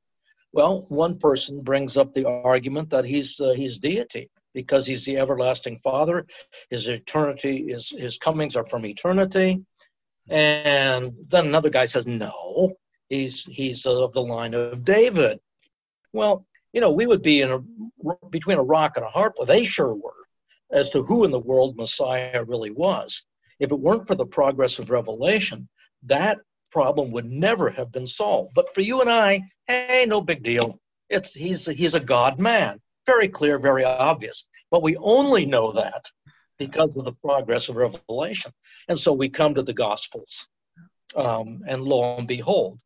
Well, 0.53 0.85
one 0.89 1.19
person 1.19 1.63
brings 1.63 1.97
up 1.97 2.13
the 2.13 2.27
argument 2.27 2.91
that 2.91 3.07
he's 3.07 3.41
uh, 3.41 3.53
he's 3.53 3.79
deity 3.79 4.31
because 4.55 4.87
he's 4.87 5.05
the 5.05 5.17
everlasting 5.17 5.77
Father. 5.77 6.27
His 6.69 6.89
eternity 6.89 7.69
is 7.69 7.89
his 7.91 8.19
comings 8.19 8.57
are 8.57 8.65
from 8.65 8.85
eternity, 8.85 9.65
and 10.29 11.13
then 11.29 11.47
another 11.47 11.71
guy 11.71 11.87
says 11.87 12.07
no, 12.07 12.75
he's 13.09 13.45
he's 13.45 13.87
of 13.87 14.13
the 14.13 14.23
line 14.23 14.53
of 14.53 14.85
David. 14.85 15.41
Well, 16.13 16.45
you 16.75 16.83
know, 16.83 16.93
we 16.93 17.07
would 17.07 17.23
be 17.23 17.41
in 17.41 17.51
a 17.51 18.29
between 18.29 18.59
a 18.59 18.63
rock 18.63 18.97
and 18.97 19.07
a 19.07 19.09
hard 19.09 19.35
place. 19.35 19.49
They 19.49 19.65
sure 19.65 19.95
were 19.95 20.22
as 20.73 20.91
to 20.91 21.03
who 21.03 21.25
in 21.25 21.31
the 21.31 21.39
world 21.39 21.77
Messiah 21.77 22.45
really 22.45 22.71
was. 22.71 23.25
If 23.61 23.71
it 23.71 23.79
weren't 23.79 24.07
for 24.07 24.15
the 24.15 24.27
progress 24.27 24.79
of 24.79 24.91
revelation, 24.91 25.69
that 26.05 26.39
problem 26.71 27.13
would 27.13 27.31
never 27.31 27.71
have 27.71 27.93
been 27.93 28.07
solved. 28.07 28.55
But 28.55 28.75
for 28.75 28.81
you 28.81 29.01
and 29.01 29.11
I, 29.11 29.43
hey, 29.67 30.07
no 30.09 30.21
big 30.21 30.43
deal. 30.43 30.81
It's 31.11 31.35
he's 31.35 31.67
he's 31.67 31.95
a 31.95 32.01
God 32.01 32.39
man. 32.39 32.81
Very 33.07 33.29
clear, 33.29 33.59
very 33.59 33.85
obvious. 33.85 34.49
But 34.71 34.83
we 34.83 34.97
only 34.97 35.45
know 35.45 35.73
that 35.73 36.07
because 36.59 36.97
of 36.97 37.05
the 37.05 37.13
progress 37.13 37.69
of 37.69 37.77
revelation. 37.77 38.53
And 38.89 38.99
so 38.99 39.13
we 39.13 39.29
come 39.29 39.55
to 39.55 39.63
the 39.63 39.75
Gospels. 39.75 40.49
Um, 41.15 41.63
and 41.67 41.83
lo 41.83 42.17
and 42.17 42.27
behold, 42.27 42.79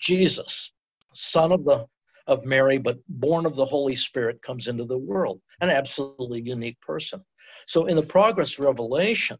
Jesus, 0.00 0.72
son 1.14 1.52
of 1.52 1.64
the 1.64 1.86
of 2.26 2.44
Mary, 2.44 2.78
but 2.78 2.98
born 3.08 3.46
of 3.46 3.56
the 3.56 3.64
Holy 3.64 3.96
Spirit, 3.96 4.42
comes 4.42 4.68
into 4.68 4.84
the 4.84 4.98
world, 4.98 5.40
an 5.60 5.70
absolutely 5.70 6.42
unique 6.42 6.80
person. 6.80 7.22
So, 7.66 7.86
in 7.86 7.96
the 7.96 8.02
progress 8.02 8.58
of 8.58 8.64
revelation, 8.64 9.38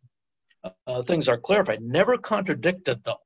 uh, 0.86 1.02
things 1.02 1.28
are 1.28 1.38
clarified, 1.38 1.82
never 1.82 2.16
contradicted, 2.18 3.02
though. 3.04 3.16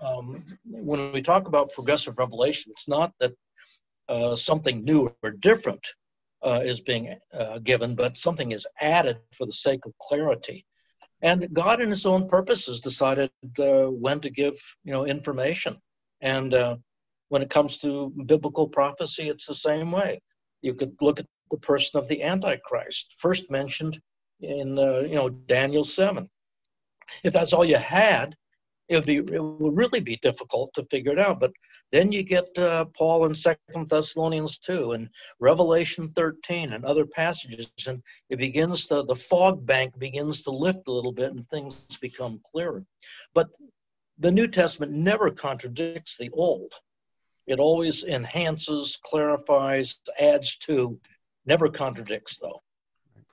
Um, 0.00 0.44
when 0.64 1.12
we 1.12 1.22
talk 1.22 1.48
about 1.48 1.72
progressive 1.72 2.18
revelation, 2.18 2.72
it's 2.72 2.88
not 2.88 3.12
that 3.20 3.32
uh, 4.08 4.34
something 4.34 4.84
new 4.84 5.12
or 5.22 5.30
different 5.32 5.86
uh, 6.42 6.60
is 6.64 6.80
being 6.80 7.16
uh, 7.32 7.58
given, 7.58 7.94
but 7.94 8.16
something 8.16 8.52
is 8.52 8.66
added 8.80 9.18
for 9.32 9.46
the 9.46 9.52
sake 9.52 9.84
of 9.86 9.92
clarity. 10.00 10.64
And 11.20 11.52
God, 11.52 11.80
in 11.80 11.88
His 11.88 12.06
own 12.06 12.28
purposes, 12.28 12.80
decided 12.80 13.30
uh, 13.58 13.86
when 13.86 14.20
to 14.20 14.30
give, 14.30 14.54
you 14.84 14.92
know, 14.92 15.04
information. 15.04 15.76
And 16.20 16.54
uh, 16.54 16.76
when 17.28 17.42
it 17.42 17.50
comes 17.50 17.78
to 17.78 18.12
biblical 18.26 18.68
prophecy, 18.68 19.28
it's 19.28 19.46
the 19.46 19.54
same 19.54 19.92
way. 19.92 20.20
You 20.62 20.74
could 20.74 20.96
look 21.00 21.20
at 21.20 21.26
the 21.50 21.58
person 21.58 21.98
of 21.98 22.08
the 22.08 22.22
Antichrist, 22.22 23.14
first 23.18 23.50
mentioned 23.50 24.00
in 24.40 24.78
uh, 24.78 25.00
you 25.00 25.14
know 25.14 25.28
Daniel 25.28 25.84
seven. 25.84 26.28
If 27.24 27.32
that's 27.32 27.52
all 27.52 27.64
you 27.64 27.76
had, 27.76 28.34
it 28.88 28.96
would 28.96 29.06
be 29.06 29.16
it 29.16 29.42
would 29.42 29.76
really 29.76 30.00
be 30.00 30.16
difficult 30.16 30.72
to 30.74 30.84
figure 30.84 31.12
it 31.12 31.18
out. 31.18 31.40
But 31.40 31.52
then 31.92 32.12
you 32.12 32.22
get 32.22 32.46
uh, 32.58 32.86
Paul 32.96 33.26
in 33.26 33.34
Second 33.34 33.88
Thessalonians 33.88 34.58
two 34.58 34.92
and 34.92 35.08
Revelation 35.40 36.08
thirteen 36.08 36.72
and 36.72 36.84
other 36.84 37.06
passages, 37.06 37.68
and 37.86 38.02
it 38.30 38.36
begins 38.36 38.86
to 38.86 39.02
the 39.02 39.14
fog 39.14 39.64
bank 39.64 39.98
begins 39.98 40.42
to 40.44 40.50
lift 40.50 40.88
a 40.88 40.92
little 40.92 41.12
bit, 41.12 41.32
and 41.32 41.44
things 41.44 41.86
become 42.00 42.40
clearer. 42.50 42.84
But 43.34 43.48
the 44.18 44.32
New 44.32 44.48
Testament 44.48 44.92
never 44.92 45.30
contradicts 45.30 46.16
the 46.16 46.30
Old. 46.32 46.72
It 47.48 47.60
always 47.60 48.04
enhances, 48.04 48.98
clarifies, 49.02 50.00
adds 50.20 50.58
to, 50.58 51.00
never 51.46 51.70
contradicts, 51.70 52.38
though. 52.38 52.60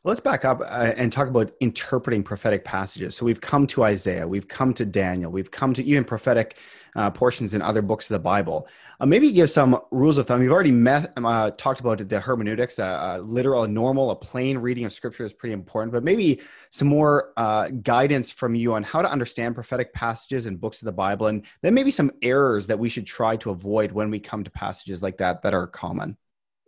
Let's 0.06 0.20
back 0.20 0.46
up 0.46 0.62
uh, 0.62 0.94
and 0.96 1.12
talk 1.12 1.28
about 1.28 1.52
interpreting 1.60 2.22
prophetic 2.24 2.64
passages. 2.64 3.16
So 3.16 3.26
we've 3.26 3.42
come 3.42 3.66
to 3.68 3.84
Isaiah, 3.84 4.28
we've 4.28 4.48
come 4.48 4.72
to 4.76 4.86
Daniel, 4.86 5.32
we've 5.32 5.50
come 5.50 5.74
to 5.74 5.84
even 5.84 6.06
prophetic 6.06 6.58
uh, 6.96 7.10
portions 7.10 7.56
in 7.56 7.62
other 7.62 7.82
books 7.82 8.10
of 8.10 8.14
the 8.14 8.20
Bible. 8.20 8.68
Uh, 9.00 9.08
maybe 9.08 9.32
give 9.32 9.50
some 9.50 9.82
rules 9.90 10.20
of 10.20 10.28
thumb. 10.28 10.44
You've 10.44 10.54
already 10.54 10.72
met, 10.72 11.12
uh, 11.18 11.50
talked 11.52 11.80
about 11.80 12.08
the 12.08 12.20
hermeneutics, 12.20 12.78
a, 12.78 13.18
a, 13.18 13.22
literal, 13.22 13.64
a 13.64 13.68
normal, 13.68 14.12
a 14.12 14.16
plain 14.16 14.60
reading 14.60 14.86
of 14.86 14.94
scripture 14.94 15.26
is 15.26 15.34
pretty 15.34 15.54
important, 15.54 15.92
but 15.92 16.04
maybe 16.04 16.40
some 16.70 16.88
more 16.88 17.34
uh, 17.36 17.70
guidance 17.70 18.30
from 18.30 18.54
you 18.54 18.76
on 18.76 18.84
how 18.84 19.02
to 19.02 19.12
understand 19.12 19.56
prophetic 19.56 19.92
passages 19.92 20.46
and 20.46 20.62
books 20.62 20.84
of 20.84 20.86
the 20.86 20.94
Bible, 20.94 21.28
and 21.28 21.44
then 21.64 21.74
maybe 21.74 21.90
some 21.90 22.12
errors 22.22 22.68
that 22.68 22.78
we 22.78 22.90
should 22.90 23.08
try 23.08 23.36
to 23.38 23.50
avoid 23.50 23.92
when 23.92 24.12
we 24.12 24.20
come 24.20 24.44
to 24.44 24.52
passages 24.52 25.02
like 25.02 25.18
that 25.18 25.42
that 25.42 25.56
are 25.56 25.66
common. 25.66 26.16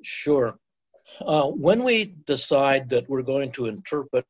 Sure. 0.01 0.59
Uh, 1.21 1.47
when 1.47 1.83
we 1.83 2.15
decide 2.25 2.89
that 2.89 3.09
we're 3.09 3.21
going 3.21 3.51
to 3.51 3.65
interpret 3.65 4.25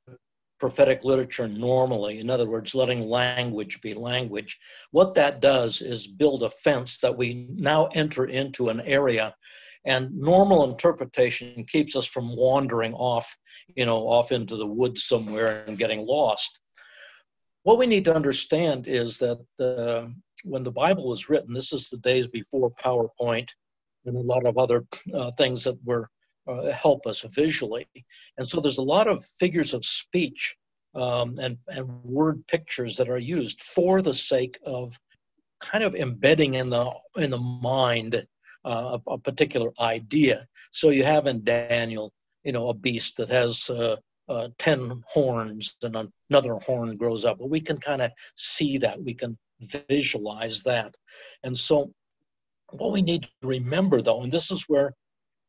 prophetic 0.59 1.03
literature 1.03 1.47
normally, 1.47 2.19
in 2.19 2.29
other 2.29 2.47
words, 2.47 2.73
letting 2.73 3.07
language 3.07 3.79
be 3.81 3.93
language, 3.93 4.57
what 4.91 5.13
that 5.13 5.39
does 5.39 5.81
is 5.81 6.07
build 6.07 6.43
a 6.43 6.49
fence 6.49 6.97
that 6.99 7.15
we 7.15 7.47
now 7.55 7.87
enter 7.93 8.25
into 8.25 8.69
an 8.69 8.81
area. 8.81 9.35
And 9.85 10.13
normal 10.15 10.69
interpretation 10.69 11.63
keeps 11.65 11.95
us 11.95 12.05
from 12.05 12.35
wandering 12.35 12.93
off, 12.93 13.37
you 13.75 13.85
know, 13.85 13.99
off 13.99 14.31
into 14.31 14.57
the 14.57 14.67
woods 14.67 15.03
somewhere 15.03 15.63
and 15.67 15.77
getting 15.77 16.05
lost. 16.05 16.59
What 17.63 17.77
we 17.77 17.85
need 17.85 18.05
to 18.05 18.15
understand 18.15 18.87
is 18.87 19.19
that 19.19 19.39
uh, 19.59 20.09
when 20.43 20.63
the 20.63 20.71
Bible 20.71 21.07
was 21.07 21.29
written, 21.29 21.53
this 21.53 21.73
is 21.73 21.89
the 21.89 21.97
days 21.97 22.27
before 22.27 22.71
PowerPoint 22.83 23.49
and 24.05 24.15
a 24.15 24.21
lot 24.21 24.45
of 24.45 24.57
other 24.57 24.85
uh, 25.13 25.31
things 25.37 25.63
that 25.65 25.77
were 25.85 26.09
uh, 26.47 26.71
help 26.71 27.05
us 27.05 27.25
visually. 27.33 27.87
And 28.37 28.47
so 28.47 28.59
there's 28.59 28.77
a 28.77 28.83
lot 28.83 29.07
of 29.07 29.23
figures 29.23 29.73
of 29.73 29.85
speech 29.85 30.55
um, 30.95 31.35
and, 31.39 31.57
and 31.67 32.03
word 32.03 32.45
pictures 32.47 32.97
that 32.97 33.09
are 33.09 33.19
used 33.19 33.61
for 33.61 34.01
the 34.01 34.13
sake 34.13 34.59
of 34.65 34.97
kind 35.59 35.83
of 35.83 35.95
embedding 35.95 36.55
in 36.55 36.69
the 36.69 36.91
in 37.15 37.31
the 37.31 37.37
mind 37.37 38.25
uh, 38.65 38.97
a, 39.07 39.11
a, 39.11 39.17
particular 39.17 39.71
idea. 39.79 40.45
So 40.71 40.89
you 40.89 41.03
have 41.03 41.27
in 41.27 41.43
Daniel, 41.43 42.11
you 42.43 42.51
know, 42.51 42.69
a 42.69 42.73
beast 42.73 43.17
that 43.17 43.29
has 43.29 43.69
uh, 43.69 43.97
uh, 44.27 44.49
ten 44.57 45.01
horns, 45.07 45.75
and 45.81 46.09
another 46.29 46.55
horn 46.55 46.97
grows 46.97 47.25
up. 47.25 47.39
But 47.39 47.49
we 47.49 47.61
can 47.61 47.77
kind 47.77 48.01
of 48.01 48.11
see 48.35 48.77
that. 48.79 49.01
We 49.01 49.13
can 49.13 49.37
visualize 49.89 50.63
that. 50.63 50.95
And 51.43 51.57
so, 51.57 51.91
what 52.71 52.91
we 52.91 53.01
need 53.01 53.23
to 53.23 53.29
remember, 53.41 54.01
though, 54.01 54.23
and 54.23 54.31
this 54.31 54.51
is 54.51 54.63
where 54.67 54.93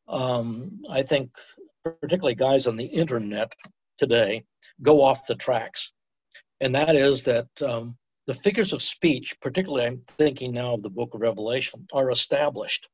um, 0.08 0.80
I 0.90 1.02
think 1.02 1.30
particularly 1.84 2.34
guys 2.34 2.66
on 2.66 2.76
the 2.76 2.86
internet 2.86 3.52
today 3.98 4.44
go 4.82 5.02
off 5.02 5.26
the 5.26 5.34
tracks. 5.34 5.92
And 6.60 6.74
that 6.74 6.96
is 6.96 7.24
that 7.24 7.48
um, 7.62 7.96
the 8.26 8.34
figures 8.34 8.72
of 8.72 8.82
speech, 8.82 9.36
particularly 9.40 9.86
I'm 9.86 10.02
thinking 10.02 10.52
now 10.52 10.74
of 10.74 10.82
the 10.82 10.90
book 10.90 11.14
of 11.14 11.20
Revelation, 11.20 11.86
are 11.92 12.10
established. 12.10 12.88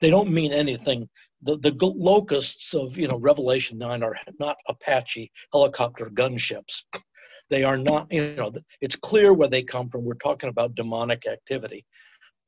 They 0.00 0.10
don't 0.10 0.30
mean 0.30 0.52
anything. 0.52 1.08
The, 1.42 1.58
the 1.58 1.74
locusts 1.86 2.74
of 2.74 2.96
you 2.96 3.08
know 3.08 3.18
Revelation 3.18 3.78
9 3.78 4.02
are 4.02 4.16
not 4.38 4.56
Apache 4.68 5.30
helicopter 5.52 6.06
gunships. 6.06 6.82
They 7.48 7.62
are 7.62 7.76
not, 7.76 8.08
you 8.10 8.34
know, 8.34 8.50
it's 8.80 8.96
clear 8.96 9.32
where 9.32 9.48
they 9.48 9.62
come 9.62 9.88
from. 9.88 10.04
We're 10.04 10.14
talking 10.14 10.50
about 10.50 10.74
demonic 10.74 11.26
activity. 11.26 11.84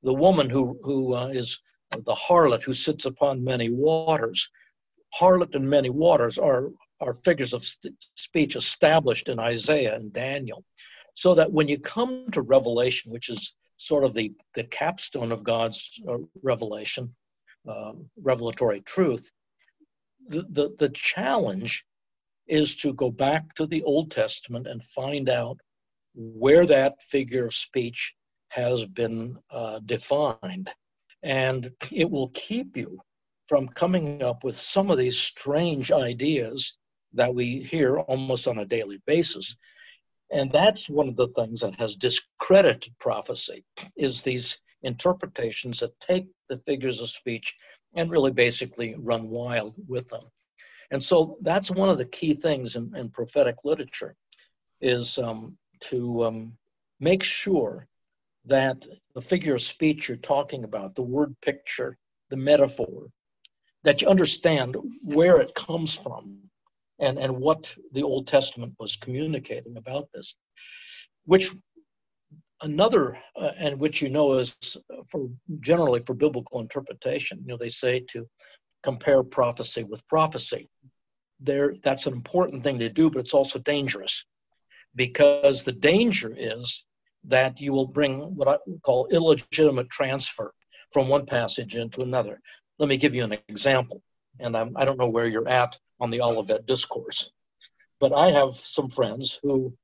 The 0.02 0.14
woman 0.14 0.50
who, 0.50 0.78
who 0.82 1.14
uh, 1.14 1.28
is 1.28 1.60
the 1.90 2.14
harlot 2.14 2.62
who 2.62 2.72
sits 2.72 3.06
upon 3.06 3.44
many 3.44 3.70
waters. 3.70 4.50
Harlot 5.18 5.54
and 5.54 5.68
many 5.68 5.90
waters 5.90 6.38
are, 6.38 6.70
are 7.00 7.14
figures 7.14 7.54
of 7.54 7.64
st- 7.64 7.94
speech 8.14 8.56
established 8.56 9.28
in 9.28 9.38
Isaiah 9.38 9.96
and 9.96 10.12
Daniel. 10.12 10.64
So 11.14 11.34
that 11.34 11.50
when 11.50 11.66
you 11.68 11.78
come 11.78 12.30
to 12.32 12.42
Revelation, 12.42 13.12
which 13.12 13.28
is 13.28 13.54
sort 13.76 14.04
of 14.04 14.14
the, 14.14 14.32
the 14.54 14.64
capstone 14.64 15.32
of 15.32 15.42
God's 15.42 16.00
uh, 16.08 16.18
revelation, 16.42 17.14
uh, 17.66 17.92
revelatory 18.20 18.80
truth, 18.82 19.30
the, 20.28 20.46
the, 20.50 20.74
the 20.78 20.90
challenge 20.90 21.84
is 22.46 22.76
to 22.76 22.92
go 22.92 23.10
back 23.10 23.54
to 23.54 23.66
the 23.66 23.82
Old 23.82 24.10
Testament 24.10 24.66
and 24.66 24.82
find 24.82 25.28
out 25.28 25.58
where 26.14 26.66
that 26.66 27.02
figure 27.02 27.46
of 27.46 27.54
speech 27.54 28.14
has 28.48 28.84
been 28.84 29.38
uh, 29.50 29.78
defined 29.80 30.70
and 31.22 31.70
it 31.92 32.10
will 32.10 32.28
keep 32.30 32.76
you 32.76 33.00
from 33.46 33.68
coming 33.68 34.22
up 34.22 34.44
with 34.44 34.56
some 34.56 34.90
of 34.90 34.98
these 34.98 35.18
strange 35.18 35.90
ideas 35.90 36.78
that 37.14 37.34
we 37.34 37.62
hear 37.62 37.98
almost 37.98 38.46
on 38.46 38.58
a 38.58 38.66
daily 38.66 39.00
basis. 39.06 39.56
And 40.30 40.52
that's 40.52 40.90
one 40.90 41.08
of 41.08 41.16
the 41.16 41.28
things 41.28 41.60
that 41.60 41.74
has 41.76 41.96
discredited 41.96 42.94
prophecy 42.98 43.64
is 43.96 44.20
these 44.20 44.60
interpretations 44.82 45.80
that 45.80 45.98
take 46.00 46.26
the 46.48 46.58
figures 46.58 47.00
of 47.00 47.08
speech 47.08 47.56
and 47.94 48.10
really 48.10 48.30
basically 48.30 48.94
run 48.98 49.28
wild 49.30 49.74
with 49.88 50.08
them. 50.08 50.24
And 50.90 51.02
so 51.02 51.38
that's 51.42 51.70
one 51.70 51.88
of 51.88 51.98
the 51.98 52.06
key 52.06 52.34
things 52.34 52.76
in, 52.76 52.94
in 52.94 53.10
prophetic 53.10 53.56
literature 53.64 54.14
is 54.80 55.18
um, 55.18 55.56
to 55.80 56.24
um, 56.24 56.58
make 57.00 57.22
sure 57.22 57.88
that 58.48 58.86
the 59.14 59.20
figure 59.20 59.54
of 59.54 59.62
speech 59.62 60.08
you're 60.08 60.16
talking 60.16 60.64
about, 60.64 60.94
the 60.94 61.02
word 61.02 61.34
picture, 61.40 61.96
the 62.30 62.36
metaphor, 62.36 63.08
that 63.84 64.02
you 64.02 64.08
understand 64.08 64.76
where 65.02 65.40
it 65.40 65.54
comes 65.54 65.94
from 65.94 66.38
and, 66.98 67.18
and 67.18 67.36
what 67.36 67.74
the 67.92 68.02
Old 68.02 68.26
Testament 68.26 68.74
was 68.78 68.96
communicating 68.96 69.76
about 69.76 70.08
this. 70.12 70.34
Which 71.24 71.54
another, 72.60 73.18
uh, 73.36 73.52
and 73.58 73.78
which 73.78 74.02
you 74.02 74.08
know 74.08 74.34
is 74.34 74.76
for 75.08 75.28
generally 75.60 76.00
for 76.00 76.14
biblical 76.14 76.60
interpretation, 76.60 77.38
you 77.40 77.48
know, 77.48 77.56
they 77.56 77.68
say 77.68 78.00
to 78.10 78.26
compare 78.82 79.22
prophecy 79.22 79.84
with 79.84 80.06
prophecy. 80.08 80.68
There, 81.40 81.74
that's 81.82 82.06
an 82.06 82.14
important 82.14 82.64
thing 82.64 82.80
to 82.80 82.88
do, 82.88 83.10
but 83.10 83.20
it's 83.20 83.34
also 83.34 83.58
dangerous 83.60 84.24
because 84.94 85.62
the 85.62 85.72
danger 85.72 86.34
is 86.36 86.84
that 87.24 87.60
you 87.60 87.72
will 87.72 87.86
bring 87.86 88.34
what 88.34 88.48
I 88.48 88.56
call 88.82 89.06
illegitimate 89.08 89.90
transfer 89.90 90.52
from 90.90 91.08
one 91.08 91.26
passage 91.26 91.76
into 91.76 92.02
another. 92.02 92.40
Let 92.78 92.88
me 92.88 92.96
give 92.96 93.14
you 93.14 93.24
an 93.24 93.36
example, 93.48 94.02
and 94.40 94.56
I'm, 94.56 94.76
I 94.76 94.84
do 94.84 94.92
not 94.92 94.98
know 94.98 95.08
where 95.08 95.26
you're 95.26 95.48
at 95.48 95.78
on 96.00 96.10
the 96.10 96.22
Olivet 96.22 96.66
discourse, 96.66 97.30
but 98.00 98.12
I 98.12 98.30
have 98.30 98.54
some 98.54 98.88
friends 98.88 99.38
who, 99.42 99.74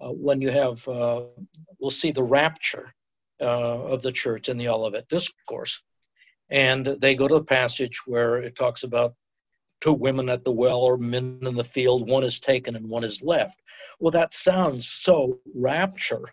uh, 0.00 0.12
when 0.12 0.40
you 0.40 0.50
have, 0.50 0.86
uh, 0.88 1.22
we'll 1.78 1.90
see 1.90 2.12
the 2.12 2.22
rapture 2.22 2.94
uh, 3.40 3.44
of 3.44 4.02
the 4.02 4.12
church 4.12 4.48
in 4.48 4.56
the 4.56 4.68
Olivet 4.68 5.08
discourse, 5.08 5.82
and 6.50 6.86
they 6.86 7.14
go 7.14 7.26
to 7.26 7.34
the 7.34 7.44
passage 7.44 8.00
where 8.06 8.38
it 8.38 8.54
talks 8.54 8.84
about 8.84 9.14
two 9.80 9.92
women 9.92 10.28
at 10.28 10.44
the 10.44 10.52
well 10.52 10.80
or 10.80 10.96
men 10.96 11.38
in 11.42 11.54
the 11.54 11.64
field, 11.64 12.08
one 12.08 12.24
is 12.24 12.40
taken 12.40 12.76
and 12.76 12.88
one 12.88 13.04
is 13.04 13.22
left. 13.22 13.60
Well, 13.98 14.12
that 14.12 14.32
sounds 14.32 14.88
so 14.88 15.38
rapture 15.54 16.24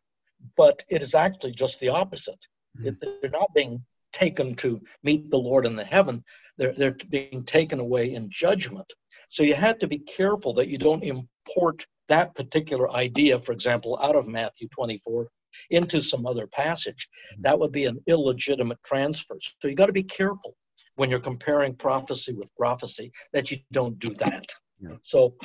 but 0.56 0.84
it 0.89 1.01
is 1.01 1.15
actually 1.15 1.53
just 1.53 1.79
the 1.79 1.89
opposite. 1.89 2.39
Mm-hmm. 2.79 3.06
They're 3.21 3.29
not 3.29 3.53
being 3.53 3.84
taken 4.13 4.56
to 4.56 4.82
meet 5.03 5.29
the 5.29 5.38
Lord 5.38 5.65
in 5.65 5.75
the 5.75 5.84
heaven, 5.84 6.23
they're, 6.58 6.73
they're 6.73 6.97
being 7.10 7.43
taken 7.43 7.79
away 7.79 8.13
in 8.13 8.29
judgment. 8.29 8.91
So 9.27 9.43
you 9.43 9.56
had 9.56 9.79
to 9.79 9.88
be 9.88 9.97
careful 9.97 10.53
that 10.53 10.67
you 10.67 10.77
don't 10.77 11.03
import 11.03 11.86
that 12.08 12.36
particular 12.36 12.91
idea, 12.91 13.39
for 13.39 13.51
example, 13.51 13.97
out 14.01 14.15
of 14.15 14.27
Matthew 14.27 14.67
24 14.69 15.27
into 15.71 16.01
some 16.01 16.27
other 16.27 16.47
passage. 16.47 17.08
Mm-hmm. 17.34 17.41
That 17.41 17.60
would 17.60 17.71
be 17.71 17.86
an 17.86 17.99
illegitimate 18.08 18.79
transfer. 18.86 19.38
So 19.60 19.67
you 19.67 19.75
got 19.75 19.88
to 19.88 19.93
be 19.93 20.03
careful 20.03 20.56
when 20.95 21.10
you're 21.10 21.19
comparing 21.19 21.75
prophecy 21.75 22.34
with 22.34 22.56
prophecy 22.56 23.12
that 23.34 23.49
you 23.49 23.58
don't 23.71 23.97
do 23.97 24.13
that. 24.15 24.45
Yeah. 24.79 24.97
So 25.01 25.36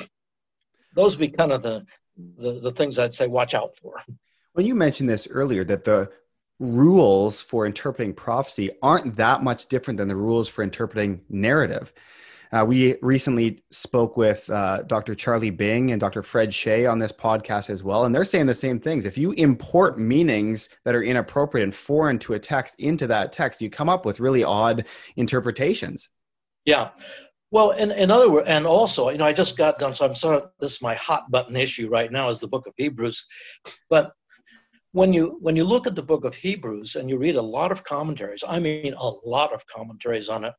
those 0.95 1.17
would 1.17 1.31
be 1.31 1.35
kind 1.35 1.51
of 1.51 1.61
the, 1.63 1.85
the, 2.37 2.59
the 2.59 2.71
things 2.71 2.99
I'd 2.99 3.13
say 3.13 3.27
watch 3.27 3.53
out 3.53 3.75
for. 3.81 3.95
Well, 4.59 4.67
you 4.67 4.75
mentioned 4.75 5.07
this 5.07 5.25
earlier 5.31 5.63
that 5.63 5.85
the 5.85 6.11
rules 6.59 7.39
for 7.39 7.65
interpreting 7.65 8.13
prophecy 8.13 8.71
aren't 8.83 9.15
that 9.15 9.41
much 9.41 9.67
different 9.67 9.97
than 9.97 10.09
the 10.09 10.17
rules 10.17 10.49
for 10.49 10.63
interpreting 10.63 11.21
narrative. 11.29 11.93
Uh, 12.51 12.65
we 12.67 12.97
recently 13.01 13.63
spoke 13.71 14.17
with 14.17 14.49
uh, 14.49 14.83
Dr. 14.83 15.15
Charlie 15.15 15.49
Bing 15.49 15.91
and 15.91 16.01
Dr. 16.01 16.21
Fred 16.21 16.53
Shea 16.53 16.85
on 16.85 16.99
this 16.99 17.13
podcast 17.13 17.69
as 17.69 17.85
well, 17.85 18.03
and 18.03 18.13
they're 18.13 18.25
saying 18.25 18.47
the 18.47 18.53
same 18.53 18.81
things. 18.81 19.05
If 19.05 19.17
you 19.17 19.31
import 19.31 19.97
meanings 19.97 20.67
that 20.83 20.93
are 20.93 21.03
inappropriate 21.03 21.63
and 21.63 21.73
foreign 21.73 22.19
to 22.19 22.33
a 22.33 22.39
text 22.39 22.75
into 22.79 23.07
that 23.07 23.31
text, 23.31 23.61
you 23.61 23.69
come 23.69 23.87
up 23.87 24.05
with 24.05 24.19
really 24.19 24.43
odd 24.43 24.85
interpretations. 25.15 26.09
Yeah. 26.65 26.89
Well, 27.51 27.71
in, 27.71 27.91
in 27.91 28.11
other 28.11 28.29
words, 28.29 28.49
and 28.49 28.67
also, 28.67 29.09
you 29.09 29.19
know, 29.19 29.25
I 29.25 29.31
just 29.31 29.55
got 29.55 29.79
done, 29.79 29.93
so 29.93 30.05
I'm 30.05 30.15
sorry, 30.15 30.41
this 30.59 30.73
is 30.73 30.81
my 30.81 30.95
hot 30.95 31.31
button 31.31 31.55
issue 31.55 31.87
right 31.87 32.11
now 32.11 32.27
is 32.27 32.41
the 32.41 32.47
book 32.49 32.67
of 32.67 32.73
Hebrews. 32.75 33.25
But 33.89 34.11
when 34.91 35.13
you 35.13 35.37
when 35.41 35.55
you 35.55 35.63
look 35.63 35.87
at 35.87 35.95
the 35.95 36.03
book 36.03 36.25
of 36.25 36.35
Hebrews 36.35 36.95
and 36.95 37.09
you 37.09 37.17
read 37.17 37.35
a 37.35 37.41
lot 37.41 37.71
of 37.71 37.83
commentaries, 37.83 38.43
I 38.47 38.59
mean 38.59 38.93
a 38.93 39.11
lot 39.23 39.53
of 39.53 39.65
commentaries 39.67 40.29
on 40.29 40.45
it, 40.45 40.53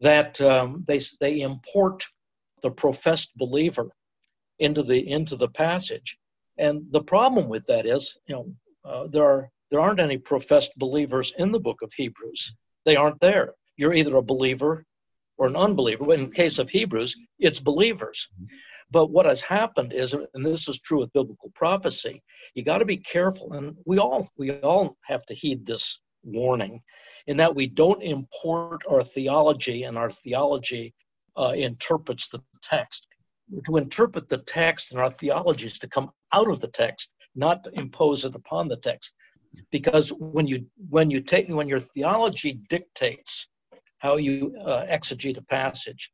that 0.00 0.40
um, 0.40 0.84
they 0.86 1.00
they 1.20 1.40
import 1.40 2.04
the 2.62 2.70
professed 2.70 3.36
believer 3.36 3.90
into 4.58 4.82
the 4.82 5.08
into 5.08 5.36
the 5.36 5.48
passage. 5.48 6.18
And 6.58 6.82
the 6.90 7.02
problem 7.02 7.48
with 7.48 7.64
that 7.66 7.86
is, 7.86 8.16
you 8.28 8.34
know, 8.34 8.54
uh, 8.84 9.06
there 9.08 9.24
are 9.24 9.48
there 9.70 9.80
aren't 9.80 10.00
any 10.00 10.18
professed 10.18 10.76
believers 10.78 11.32
in 11.38 11.52
the 11.52 11.60
book 11.60 11.82
of 11.82 11.92
Hebrews. 11.92 12.56
They 12.84 12.96
aren't 12.96 13.20
there. 13.20 13.54
You're 13.76 13.94
either 13.94 14.16
a 14.16 14.22
believer 14.22 14.84
or 15.38 15.46
an 15.46 15.56
unbeliever. 15.56 16.12
In 16.12 16.28
the 16.28 16.34
case 16.34 16.58
of 16.58 16.68
Hebrews, 16.68 17.16
it's 17.38 17.58
believers. 17.60 18.28
But 18.92 19.10
what 19.10 19.26
has 19.26 19.40
happened 19.40 19.92
is, 19.92 20.12
and 20.12 20.44
this 20.46 20.68
is 20.68 20.78
true 20.80 21.00
with 21.00 21.12
biblical 21.12 21.50
prophecy, 21.54 22.22
you 22.54 22.62
got 22.62 22.78
to 22.78 22.84
be 22.84 22.98
careful, 22.98 23.54
and 23.54 23.74
we 23.86 23.98
all 23.98 24.28
we 24.36 24.50
all 24.60 24.96
have 25.04 25.24
to 25.26 25.34
heed 25.34 25.64
this 25.64 26.00
warning, 26.22 26.82
in 27.26 27.36
that 27.38 27.54
we 27.54 27.66
don't 27.66 28.02
import 28.02 28.82
our 28.88 29.02
theology, 29.02 29.84
and 29.84 29.96
our 29.96 30.10
theology 30.10 30.94
uh, 31.36 31.54
interprets 31.56 32.28
the 32.28 32.40
text. 32.62 33.06
To 33.66 33.76
interpret 33.78 34.28
the 34.28 34.38
text 34.38 34.92
and 34.92 35.00
our 35.00 35.10
theology 35.10 35.66
is 35.66 35.78
to 35.80 35.88
come 35.88 36.10
out 36.32 36.48
of 36.48 36.60
the 36.60 36.68
text, 36.68 37.10
not 37.34 37.64
to 37.64 37.70
impose 37.80 38.24
it 38.24 38.34
upon 38.34 38.68
the 38.68 38.76
text. 38.76 39.14
Because 39.70 40.10
when 40.18 40.46
you 40.46 40.66
when 40.88 41.10
you 41.10 41.20
take 41.20 41.48
when 41.48 41.68
your 41.68 41.80
theology 41.80 42.60
dictates 42.68 43.48
how 43.98 44.16
you 44.16 44.54
uh, 44.64 44.84
exegete 44.86 45.38
a 45.38 45.42
passage, 45.42 46.10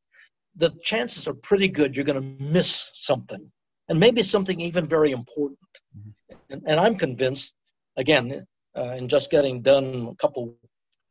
the 0.58 0.70
chances 0.82 1.26
are 1.26 1.34
pretty 1.34 1.68
good 1.68 1.96
you're 1.96 2.04
going 2.04 2.20
to 2.20 2.44
miss 2.44 2.90
something, 2.94 3.50
and 3.88 3.98
maybe 3.98 4.22
something 4.22 4.60
even 4.60 4.86
very 4.86 5.12
important. 5.12 5.58
Mm-hmm. 5.96 6.34
And, 6.50 6.62
and, 6.66 6.80
I'm 6.80 6.96
convinced, 6.96 7.54
again, 7.96 8.44
uh, 8.76 8.94
in 8.98 9.08
just 9.08 9.30
getting 9.30 9.62
done 9.62 10.08
a 10.10 10.14
couple 10.16 10.56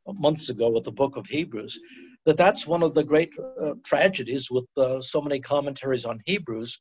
months 0.05 0.49
ago 0.49 0.69
with 0.69 0.83
the 0.83 0.91
book 0.91 1.17
of 1.17 1.25
Hebrews, 1.25 1.79
that 2.25 2.37
that's 2.37 2.67
one 2.67 2.83
of 2.83 2.93
the 2.93 3.03
great 3.03 3.31
uh, 3.61 3.73
tragedies 3.83 4.51
with 4.51 4.65
uh, 4.77 5.01
so 5.01 5.21
many 5.21 5.39
commentaries 5.39 6.05
on 6.05 6.21
Hebrews, 6.25 6.79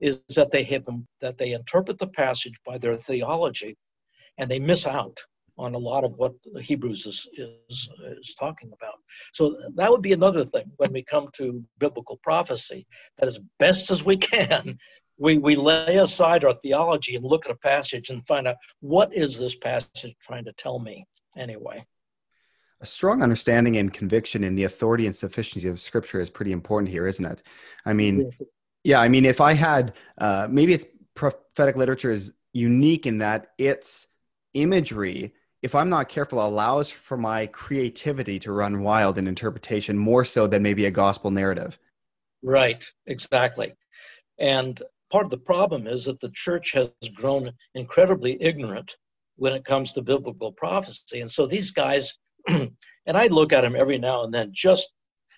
is 0.00 0.22
that 0.36 0.50
they 0.50 0.64
have 0.64 0.84
them, 0.84 1.06
that 1.20 1.38
they 1.38 1.52
interpret 1.52 1.98
the 1.98 2.08
passage 2.08 2.54
by 2.66 2.78
their 2.78 2.96
theology, 2.96 3.76
and 4.38 4.50
they 4.50 4.58
miss 4.58 4.86
out 4.86 5.20
on 5.60 5.74
a 5.74 5.78
lot 5.78 6.04
of 6.04 6.16
what 6.16 6.32
Hebrews 6.58 7.06
is, 7.06 7.28
is, 7.36 7.90
is 8.18 8.34
talking 8.34 8.72
about. 8.72 8.94
So 9.34 9.56
that 9.74 9.90
would 9.90 10.00
be 10.00 10.14
another 10.14 10.44
thing 10.44 10.72
when 10.78 10.92
we 10.92 11.02
come 11.02 11.28
to 11.34 11.62
biblical 11.78 12.16
prophecy, 12.22 12.86
that 13.18 13.26
as 13.26 13.38
best 13.58 13.90
as 13.90 14.02
we 14.02 14.16
can, 14.16 14.78
we, 15.18 15.36
we 15.36 15.54
lay 15.56 15.96
aside 15.96 16.44
our 16.44 16.54
theology 16.54 17.14
and 17.14 17.24
look 17.24 17.44
at 17.44 17.52
a 17.52 17.58
passage 17.58 18.08
and 18.08 18.26
find 18.26 18.48
out 18.48 18.56
what 18.80 19.14
is 19.14 19.38
this 19.38 19.54
passage 19.54 20.16
trying 20.22 20.46
to 20.46 20.52
tell 20.54 20.78
me 20.78 21.06
anyway. 21.36 21.84
A 22.80 22.86
strong 22.86 23.22
understanding 23.22 23.76
and 23.76 23.92
conviction 23.92 24.42
in 24.42 24.54
the 24.54 24.64
authority 24.64 25.04
and 25.04 25.14
sufficiency 25.14 25.68
of 25.68 25.78
Scripture 25.78 26.20
is 26.20 26.30
pretty 26.30 26.52
important 26.52 26.90
here, 26.90 27.06
isn't 27.06 27.24
it? 27.26 27.42
I 27.84 27.92
mean, 27.92 28.30
yeah, 28.82 28.98
I 28.98 29.10
mean, 29.10 29.26
if 29.26 29.42
I 29.42 29.52
had, 29.52 29.92
uh, 30.16 30.48
maybe 30.50 30.72
it's 30.72 30.86
prophetic 31.14 31.76
literature 31.76 32.10
is 32.10 32.32
unique 32.54 33.04
in 33.04 33.18
that 33.18 33.48
its 33.58 34.06
imagery 34.54 35.34
if 35.62 35.74
I'm 35.74 35.90
not 35.90 36.08
careful, 36.08 36.44
allows 36.44 36.90
for 36.90 37.16
my 37.16 37.46
creativity 37.46 38.38
to 38.40 38.52
run 38.52 38.82
wild 38.82 39.18
in 39.18 39.26
interpretation 39.26 39.98
more 39.98 40.24
so 40.24 40.46
than 40.46 40.62
maybe 40.62 40.86
a 40.86 40.90
gospel 40.90 41.30
narrative. 41.30 41.78
Right, 42.42 42.84
exactly. 43.06 43.74
And 44.38 44.82
part 45.10 45.26
of 45.26 45.30
the 45.30 45.38
problem 45.38 45.86
is 45.86 46.06
that 46.06 46.20
the 46.20 46.30
church 46.30 46.72
has 46.72 46.90
grown 47.14 47.52
incredibly 47.74 48.40
ignorant 48.42 48.96
when 49.36 49.52
it 49.52 49.64
comes 49.64 49.92
to 49.92 50.02
biblical 50.02 50.52
prophecy. 50.52 51.20
And 51.20 51.30
so 51.30 51.46
these 51.46 51.72
guys, 51.72 52.16
and 52.48 52.70
I 53.06 53.26
look 53.26 53.52
at 53.52 53.62
them 53.62 53.76
every 53.76 53.98
now 53.98 54.24
and 54.24 54.32
then 54.32 54.50
just, 54.52 54.92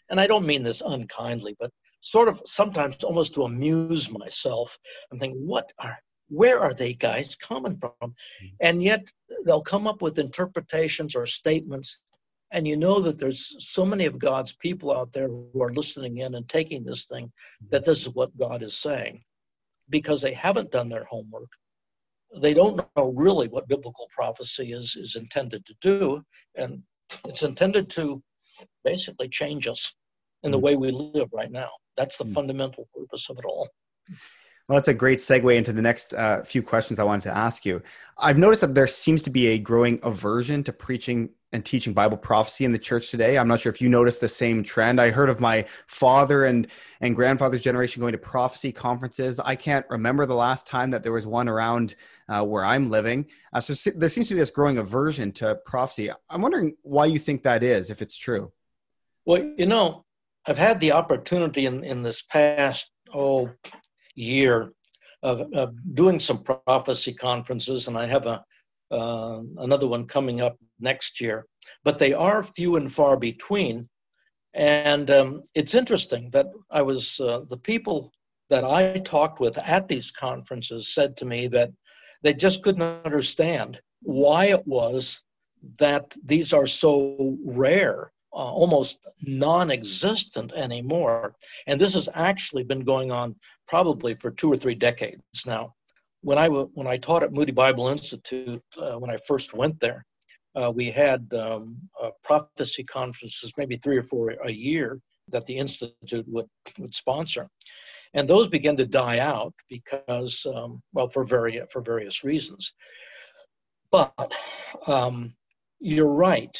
and 0.09 0.21
I 0.21 0.27
don't 0.27 0.47
mean 0.47 0.63
this 0.63 0.83
unkindly, 0.83 1.57
but 1.59 1.71
sort 2.01 2.29
of 2.29 2.41
sometimes 2.45 3.03
almost 3.03 3.35
to 3.35 3.45
amuse 3.45 4.11
myself. 4.11 4.79
I'm 5.11 5.19
thinking, 5.19 5.47
what 5.47 5.73
are 5.79 5.99
where 6.33 6.59
are 6.61 6.73
they 6.73 6.95
guys 6.95 7.37
coming 7.37 7.77
from? 7.77 7.93
Mm-hmm. 8.01 8.47
And 8.61 8.83
yet 8.83 9.07
they'll 9.45 9.63
come 9.63 9.87
up 9.87 10.01
with 10.01 10.19
interpretations 10.19 11.15
or 11.15 11.27
statements. 11.27 12.01
And 12.53 12.67
you 12.67 12.77
know 12.77 13.01
that 13.01 13.19
there's 13.19 13.55
so 13.59 13.85
many 13.85 14.07
of 14.07 14.19
God's 14.19 14.55
people 14.55 14.97
out 14.97 15.13
there 15.13 15.29
who 15.29 15.63
are 15.63 15.73
listening 15.73 16.19
in 16.19 16.35
and 16.35 16.49
taking 16.49 16.85
this 16.85 17.07
thing 17.07 17.31
that 17.71 17.85
this 17.85 18.03
is 18.03 18.15
what 18.15 18.37
God 18.37 18.63
is 18.63 18.77
saying 18.77 19.23
because 19.91 20.21
they 20.23 20.33
haven't 20.33 20.73
done 20.73 20.89
their 20.89 21.05
homework. 21.05 21.51
They 22.41 22.55
don't 22.55 22.81
know 22.97 23.13
really 23.15 23.49
what 23.49 23.69
biblical 23.69 24.09
prophecy 24.11 24.73
is, 24.73 24.97
is 24.97 25.17
intended 25.17 25.67
to 25.67 25.75
do. 25.81 26.23
And 26.55 26.83
it's 27.27 27.43
intended 27.43 27.91
to 27.91 28.23
basically 28.85 29.29
change 29.29 29.69
us 29.69 29.95
in 30.43 30.51
the 30.51 30.57
mm-hmm. 30.57 30.65
way 30.65 30.77
we 30.77 30.91
live 30.91 31.29
right 31.33 31.51
now. 31.51 31.71
That's 31.97 32.17
the 32.17 32.25
mm. 32.25 32.33
fundamental 32.33 32.89
purpose 32.95 33.29
of 33.29 33.39
it 33.39 33.45
all. 33.45 33.69
Well, 34.73 34.79
that's 34.79 34.89
a 34.89 34.95
great 34.95 35.19
segue 35.19 35.55
into 35.55 35.75
the 35.75 35.83
next 35.83 36.15
uh, 36.15 36.43
few 36.45 36.63
questions 36.63 36.99
I 36.99 37.05
wanted 37.05 37.25
to 37.25 37.37
ask 37.37 37.67
you. 37.67 37.83
I've 38.17 38.39
noticed 38.39 38.63
that 38.63 38.75
there 38.75 38.87
seems 38.87 39.23
to 39.25 39.29
be 39.29 39.49
a 39.49 39.59
growing 39.59 40.01
aversion 40.03 40.65
to 40.65 40.73
preaching 40.73 41.29
and 41.53 41.63
teaching 41.63 41.93
Bible 41.93 42.17
prophecy 42.17 42.65
in 42.65 42.73
the 42.73 42.79
church 42.79 43.11
today. 43.11 43.37
I'm 43.37 43.49
not 43.49 43.61
sure 43.61 43.71
if 43.71 43.83
you 43.83 43.91
noticed 43.91 44.23
the 44.23 44.31
same 44.31 44.63
trend. 44.63 44.99
I 44.99 45.11
heard 45.11 45.29
of 45.29 45.41
my 45.41 45.67
father 45.89 46.47
and 46.47 46.67
and 47.03 47.15
grandfather's 47.15 47.61
generation 47.61 48.01
going 48.01 48.13
to 48.13 48.19
prophecy 48.19 48.73
conferences. 48.73 49.39
I 49.39 49.57
can't 49.57 49.85
remember 49.91 50.25
the 50.25 50.35
last 50.35 50.67
time 50.67 50.91
that 50.93 51.03
there 51.03 51.13
was 51.13 51.27
one 51.27 51.51
around 51.51 51.95
uh, 52.31 52.43
where 52.43 52.65
I'm 52.65 52.89
living. 52.89 53.27
Uh, 53.53 53.61
so 53.61 53.91
there 53.91 54.09
seems 54.09 54.29
to 54.29 54.35
be 54.35 54.41
this 54.41 54.51
growing 54.51 54.79
aversion 54.79 55.33
to 55.33 55.57
prophecy. 55.67 56.11
I'm 56.31 56.41
wondering 56.41 56.79
why 56.81 57.05
you 57.05 57.19
think 57.19 57.43
that 57.43 57.63
is, 57.63 57.91
if 57.91 58.01
it's 58.01 58.17
true. 58.17 58.51
Well, 59.27 59.53
you 59.59 59.67
know, 59.67 60.07
I've 60.47 60.57
had 60.57 60.81
the 60.81 60.93
opportunity 60.93 61.67
in 61.67 61.85
in 61.85 62.03
this 62.03 62.23
past 62.23 62.91
oh 63.13 63.51
year 64.15 64.73
of, 65.23 65.41
of 65.55 65.75
doing 65.95 66.19
some 66.19 66.43
prophecy 66.43 67.13
conferences, 67.13 67.89
and 67.89 67.97
I 67.97 68.07
have 68.07 68.27
a 68.27 68.45
uh, 68.91 69.41
another 69.59 69.87
one 69.87 70.07
coming 70.07 70.43
up 70.43 70.59
next 70.79 71.19
year. 71.19 71.47
But 71.83 71.99
they 71.99 72.13
are 72.13 72.43
few 72.43 72.77
and 72.77 72.93
far 72.93 73.17
between, 73.17 73.89
and 74.53 75.11
um, 75.11 75.43
it's 75.55 75.75
interesting 75.75 76.29
that 76.31 76.47
I 76.71 76.83
was 76.83 77.19
uh, 77.21 77.43
the 77.49 77.57
people 77.57 78.13
that 78.51 78.65
I 78.65 78.99
talked 78.99 79.41
with 79.41 79.57
at 79.57 79.89
these 79.89 80.11
conferences 80.11 80.93
said 80.95 81.17
to 81.17 81.25
me 81.25 81.49
that 81.49 81.71
they 82.23 82.35
just 82.35 82.63
couldn't 82.63 82.83
understand 82.83 83.81
why 84.03 84.47
it 84.47 84.67
was 84.67 85.23
that 85.79 86.15
these 86.25 86.53
are 86.53 86.67
so 86.67 87.37
rare, 87.45 88.13
uh, 88.33 88.37
almost 88.37 89.07
non 89.23 89.71
existent 89.71 90.53
anymore. 90.53 91.35
And 91.67 91.81
this 91.81 91.95
has 91.95 92.09
actually 92.15 92.65
been 92.65 92.85
going 92.85 93.11
on 93.11 93.37
probably 93.73 94.15
for 94.15 94.31
two 94.31 94.53
or 94.53 94.57
three 94.59 94.75
decades 94.75 95.47
now. 95.47 95.75
When 96.21 96.37
I 96.37 96.49
when 96.49 96.87
I 96.87 96.99
taught 96.99 97.23
at 97.23 97.33
Moody 97.33 97.53
Bible 97.53 97.89
Institute, 97.89 98.63
uh, 98.77 98.97
when 99.01 99.11
I 99.11 99.17
first 99.27 99.55
went 99.55 99.81
there, 99.81 100.05
uh, 100.55 100.71
we 100.71 100.91
had 100.91 101.21
um, 101.33 101.79
uh, 102.03 102.11
prophecy 102.23 102.85
conferences, 102.85 103.51
maybe 103.57 103.79
three 103.79 103.97
or 103.97 104.03
four 104.03 104.25
a 104.45 104.53
year, 104.53 105.01
that 105.29 105.47
the 105.47 105.57
institute 105.57 106.27
would 106.29 106.51
would 106.79 106.95
sponsor, 106.95 107.49
and 108.13 108.29
those 108.29 108.47
began 108.47 108.77
to 108.77 108.85
die 108.85 109.21
out 109.21 109.55
because, 109.71 110.35
um, 110.55 110.83
well, 110.93 111.09
for 111.09 111.25
various 111.25 111.67
for 111.73 111.81
various 111.81 112.23
reasons. 112.25 112.75
But 113.91 114.35
um, 114.87 115.35
you're 115.81 116.17
right. 116.29 116.57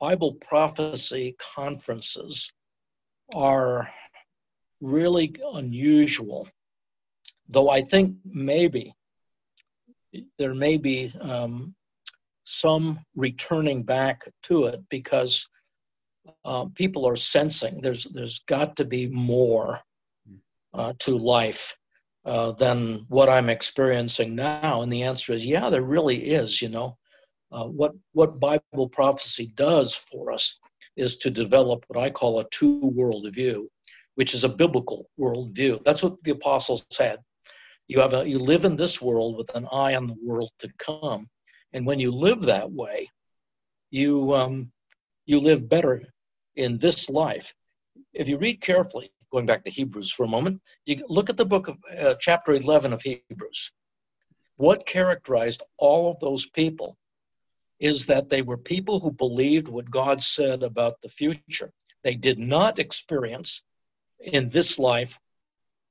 Bible 0.00 0.34
prophecy 0.34 1.34
conferences 1.56 2.52
are 3.34 3.88
really 4.80 5.34
unusual. 5.54 6.48
Though 7.48 7.68
I 7.70 7.82
think 7.82 8.16
maybe 8.24 8.94
there 10.38 10.54
may 10.54 10.76
be 10.76 11.12
um, 11.20 11.74
some 12.44 13.00
returning 13.14 13.82
back 13.82 14.28
to 14.44 14.64
it 14.66 14.80
because 14.88 15.46
uh, 16.44 16.66
people 16.74 17.06
are 17.06 17.16
sensing 17.16 17.80
there's 17.80 18.04
there's 18.04 18.40
got 18.48 18.76
to 18.76 18.84
be 18.84 19.06
more 19.06 19.80
uh, 20.74 20.92
to 20.98 21.16
life 21.16 21.76
uh, 22.24 22.52
than 22.52 23.06
what 23.08 23.28
I'm 23.28 23.48
experiencing 23.48 24.34
now. 24.34 24.82
And 24.82 24.92
the 24.92 25.04
answer 25.04 25.32
is 25.32 25.46
yeah, 25.46 25.70
there 25.70 25.82
really 25.82 26.16
is. 26.16 26.60
You 26.60 26.68
know, 26.68 26.98
uh, 27.52 27.64
what 27.64 27.92
what 28.12 28.40
Bible 28.40 28.88
prophecy 28.90 29.52
does 29.54 29.94
for 29.94 30.32
us 30.32 30.58
is 30.96 31.16
to 31.18 31.30
develop 31.30 31.84
what 31.88 32.02
I 32.02 32.10
call 32.10 32.40
a 32.40 32.48
two 32.50 32.88
world 32.94 33.26
view 33.32 33.70
which 34.16 34.34
is 34.34 34.44
a 34.44 34.48
biblical 34.48 35.08
worldview. 35.18 35.82
That's 35.84 36.02
what 36.02 36.22
the 36.24 36.32
apostles 36.32 36.86
said. 36.90 37.20
You 37.88 38.00
have 38.00 38.14
a, 38.14 38.28
you 38.28 38.38
live 38.38 38.64
in 38.64 38.76
this 38.76 39.00
world 39.00 39.36
with 39.36 39.54
an 39.54 39.66
eye 39.70 39.94
on 39.94 40.08
the 40.08 40.16
world 40.22 40.50
to 40.58 40.68
come, 40.78 41.28
and 41.72 41.86
when 41.86 42.00
you 42.00 42.10
live 42.10 42.40
that 42.42 42.70
way, 42.70 43.08
you 43.90 44.34
um, 44.34 44.72
you 45.24 45.38
live 45.38 45.68
better 45.68 46.02
in 46.56 46.78
this 46.78 47.08
life. 47.08 47.54
If 48.12 48.28
you 48.28 48.38
read 48.38 48.60
carefully, 48.60 49.10
going 49.30 49.46
back 49.46 49.64
to 49.64 49.70
Hebrews 49.70 50.10
for 50.10 50.24
a 50.24 50.28
moment, 50.28 50.60
you 50.84 51.04
look 51.08 51.30
at 51.30 51.36
the 51.36 51.44
book 51.44 51.68
of 51.68 51.76
uh, 51.96 52.14
chapter 52.18 52.54
11 52.54 52.92
of 52.92 53.02
Hebrews. 53.02 53.72
What 54.56 54.86
characterized 54.86 55.62
all 55.78 56.10
of 56.10 56.18
those 56.20 56.46
people 56.46 56.96
is 57.78 58.06
that 58.06 58.30
they 58.30 58.42
were 58.42 58.56
people 58.56 59.00
who 59.00 59.10
believed 59.12 59.68
what 59.68 59.90
God 59.90 60.22
said 60.22 60.62
about 60.62 61.00
the 61.02 61.10
future. 61.10 61.72
They 62.02 62.14
did 62.14 62.38
not 62.38 62.78
experience 62.78 63.62
in 64.20 64.48
this 64.48 64.78
life 64.78 65.18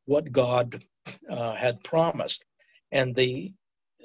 what 0.06 0.32
God 0.32 0.84
uh, 1.30 1.56
had 1.56 1.84
promised. 1.84 2.46
And 2.92 3.16
the 3.16 3.54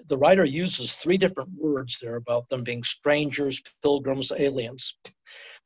the 0.06 0.16
writer 0.16 0.44
uses 0.44 0.94
three 0.94 1.18
different 1.18 1.50
words 1.56 1.98
there 2.00 2.16
about 2.16 2.48
them 2.48 2.64
being 2.64 2.82
strangers, 2.82 3.62
pilgrims, 3.82 4.32
aliens. 4.36 4.96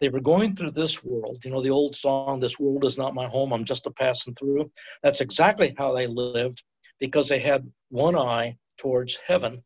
They 0.00 0.08
were 0.08 0.20
going 0.20 0.56
through 0.56 0.72
this 0.72 1.04
world. 1.04 1.44
You 1.44 1.52
know, 1.52 1.62
the 1.62 1.70
old 1.70 1.94
song, 1.94 2.40
This 2.40 2.58
World 2.58 2.84
is 2.84 2.98
Not 2.98 3.14
My 3.14 3.26
Home, 3.26 3.52
I'm 3.52 3.64
Just 3.64 3.86
a 3.86 3.90
Passing 3.90 4.34
Through. 4.34 4.70
That's 5.02 5.20
exactly 5.20 5.74
how 5.78 5.92
they 5.92 6.06
lived 6.06 6.62
because 6.98 7.28
they 7.28 7.38
had 7.38 7.70
one 7.90 8.16
eye 8.16 8.56
towards 8.76 9.16
heaven. 9.24 9.62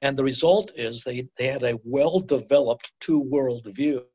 And 0.00 0.16
the 0.16 0.24
result 0.24 0.72
is 0.74 1.04
they, 1.04 1.28
they 1.36 1.48
had 1.48 1.62
a 1.64 1.78
well 1.84 2.20
developed 2.20 2.92
two 3.00 3.20
world 3.20 3.66
view, 3.66 4.06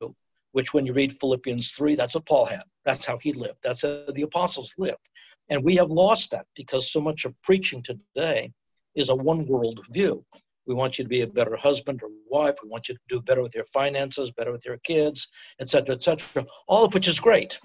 which 0.58 0.74
when 0.74 0.88
you 0.88 0.94
read 0.94 1.14
Philippians 1.14 1.70
3, 1.74 1.94
that's 1.94 2.16
what 2.16 2.26
Paul 2.26 2.46
had. 2.46 2.64
That's 2.84 3.06
how 3.06 3.20
he 3.20 3.32
lived. 3.32 3.60
That's 3.62 3.84
how 3.84 4.06
the 4.12 4.24
apostles 4.24 4.74
lived. 4.80 5.08
And 5.50 5.64
we 5.64 5.76
have 5.76 5.92
lost 5.92 6.32
that 6.32 6.48
because 6.56 6.92
so 6.92 7.00
much 7.00 7.26
of 7.26 7.40
preaching 7.44 7.84
today 7.84 8.52
is 8.96 9.10
a 9.10 9.16
one 9.16 9.46
world 9.46 9.80
view. 9.92 10.26
We 10.66 10.74
want 10.74 10.98
you 10.98 11.04
to 11.04 11.10
be 11.10 11.22
a 11.22 11.28
better 11.28 11.56
husband 11.56 12.02
or 12.02 12.10
wife. 12.28 12.56
We 12.64 12.70
want 12.70 12.90
you 12.90 12.96
to 12.96 13.02
do 13.08 13.22
better 13.22 13.44
with 13.44 13.54
your 13.54 13.66
finances, 13.66 14.32
better 14.32 14.52
with 14.52 14.66
your 14.66 14.80
kids, 14.80 15.28
etc., 15.62 15.94
etc. 15.94 16.44
All 16.68 16.84
of 16.84 16.96
which 16.96 17.08
is 17.08 17.20
great. 17.20 17.60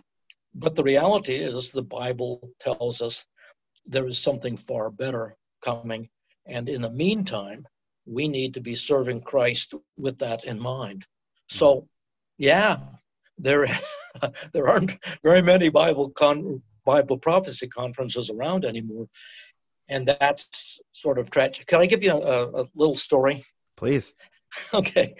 But 0.54 0.76
the 0.76 0.84
reality 0.84 1.36
is, 1.36 1.70
the 1.70 1.80
Bible 1.80 2.50
tells 2.60 3.00
us 3.00 3.24
there 3.86 4.06
is 4.06 4.18
something 4.18 4.54
far 4.54 4.90
better 4.90 5.34
coming. 5.64 6.10
And 6.44 6.68
in 6.68 6.82
the 6.82 6.90
meantime, 6.90 7.66
we 8.04 8.28
need 8.28 8.52
to 8.52 8.60
be 8.60 8.74
serving 8.74 9.22
Christ 9.22 9.72
with 9.96 10.18
that 10.18 10.44
in 10.44 10.60
mind. 10.60 11.06
So, 11.48 11.88
yeah, 12.42 12.78
there, 13.38 13.68
there 14.52 14.68
aren't 14.68 14.98
very 15.22 15.42
many 15.42 15.68
Bible 15.68 16.10
con- 16.10 16.60
Bible 16.84 17.16
prophecy 17.16 17.68
conferences 17.68 18.30
around 18.30 18.64
anymore, 18.64 19.06
and 19.88 20.08
that's 20.08 20.80
sort 20.90 21.20
of 21.20 21.30
tragic. 21.30 21.68
Can 21.68 21.80
I 21.80 21.86
give 21.86 22.02
you 22.02 22.10
a, 22.10 22.62
a 22.62 22.66
little 22.74 22.96
story? 22.96 23.44
Please. 23.76 24.14
Okay. 24.74 25.14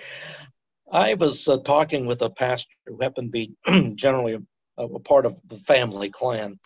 I 0.93 1.15
was 1.15 1.49
uh, 1.49 1.57
talking 1.57 2.05
with 2.05 2.21
a 2.21 2.29
pastor 2.29 2.75
who 2.87 2.99
happened 3.01 3.33
to 3.33 3.47
be 3.67 3.95
generally 3.95 4.35
a, 4.35 4.83
a, 4.83 4.99
part 4.99 5.25
of 5.25 5.41
the 5.49 5.57
family 5.57 6.11
clan, 6.11 6.59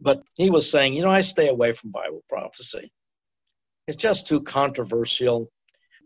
but 0.00 0.22
he 0.36 0.48
was 0.48 0.70
saying, 0.70 0.94
you 0.94 1.02
know, 1.02 1.10
I 1.10 1.22
stay 1.22 1.48
away 1.48 1.72
from 1.72 1.90
Bible 1.90 2.22
prophecy. 2.28 2.92
It's 3.88 3.96
just 3.96 4.28
too 4.28 4.40
controversial. 4.40 5.50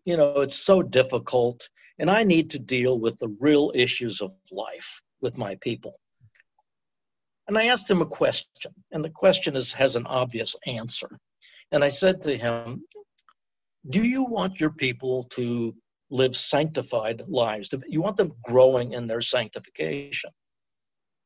You 0.04 0.16
know, 0.16 0.40
it's 0.40 0.64
so 0.64 0.82
difficult, 0.82 1.68
and 1.98 2.10
I 2.10 2.22
need 2.22 2.50
to 2.50 2.58
deal 2.58 2.98
with 2.98 3.18
the 3.18 3.34
real 3.40 3.72
issues 3.74 4.20
of 4.20 4.32
life 4.50 5.00
with 5.20 5.36
my 5.36 5.56
people. 5.56 5.94
And 7.48 7.58
I 7.58 7.66
asked 7.66 7.90
him 7.90 8.00
a 8.00 8.06
question, 8.06 8.72
and 8.92 9.04
the 9.04 9.10
question 9.10 9.56
is, 9.56 9.72
has 9.72 9.96
an 9.96 10.06
obvious 10.06 10.54
answer. 10.66 11.18
And 11.72 11.82
I 11.82 11.88
said 11.88 12.22
to 12.22 12.36
him, 12.36 12.84
Do 13.88 14.04
you 14.04 14.24
want 14.24 14.60
your 14.60 14.70
people 14.70 15.24
to 15.34 15.74
live 16.10 16.36
sanctified 16.36 17.22
lives? 17.28 17.74
You 17.86 18.02
want 18.02 18.16
them 18.16 18.34
growing 18.44 18.92
in 18.92 19.06
their 19.06 19.20
sanctification? 19.20 20.30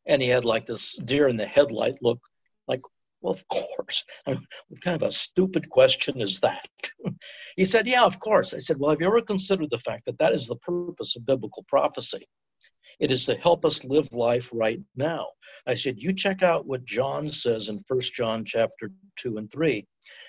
And 0.06 0.20
he 0.20 0.28
had 0.28 0.44
like 0.44 0.66
this 0.66 0.96
deer 0.96 1.28
in 1.28 1.36
the 1.36 1.46
headlight 1.46 1.98
look, 2.02 2.20
like, 2.68 2.80
well, 3.24 3.32
of 3.32 3.48
course. 3.48 4.04
What 4.26 4.82
kind 4.82 4.94
of 4.94 5.08
a 5.08 5.10
stupid 5.10 5.70
question 5.70 6.20
is 6.20 6.40
that? 6.40 6.68
he 7.56 7.64
said, 7.64 7.86
Yeah, 7.86 8.04
of 8.04 8.20
course. 8.20 8.52
I 8.52 8.58
said, 8.58 8.78
Well, 8.78 8.90
have 8.90 9.00
you 9.00 9.06
ever 9.06 9.22
considered 9.22 9.70
the 9.70 9.78
fact 9.78 10.04
that 10.04 10.18
that 10.18 10.34
is 10.34 10.46
the 10.46 10.56
purpose 10.56 11.16
of 11.16 11.24
biblical 11.24 11.64
prophecy? 11.66 12.28
It 13.00 13.10
is 13.10 13.24
to 13.24 13.36
help 13.36 13.64
us 13.64 13.82
live 13.82 14.12
life 14.12 14.50
right 14.52 14.80
now. 14.94 15.28
I 15.66 15.74
said, 15.74 16.00
you 16.00 16.12
check 16.12 16.42
out 16.42 16.66
what 16.66 16.84
John 16.84 17.28
says 17.28 17.68
in 17.68 17.80
First 17.80 18.14
John 18.14 18.44
chapter 18.44 18.92
2 19.16 19.38
and 19.38 19.50
3, 19.50 19.84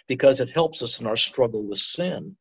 because 0.08 0.40
it 0.40 0.50
helps 0.50 0.82
us 0.82 1.00
in 1.00 1.06
our 1.06 1.18
struggle 1.18 1.64
with 1.64 1.78
sin. 1.78 2.36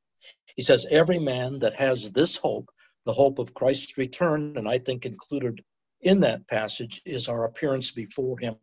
He 0.56 0.62
says, 0.62 0.86
every 0.90 1.18
man 1.18 1.58
that 1.58 1.74
has 1.74 2.10
this 2.10 2.38
hope, 2.38 2.70
the 3.04 3.12
hope 3.12 3.38
of 3.38 3.52
Christ's 3.52 3.98
return, 3.98 4.56
and 4.56 4.66
I 4.66 4.78
think 4.78 5.04
included 5.04 5.62
in 6.00 6.20
that 6.20 6.46
passage 6.48 7.02
is 7.04 7.28
our 7.28 7.44
appearance 7.44 7.90
before 7.90 8.38
him 8.38 8.56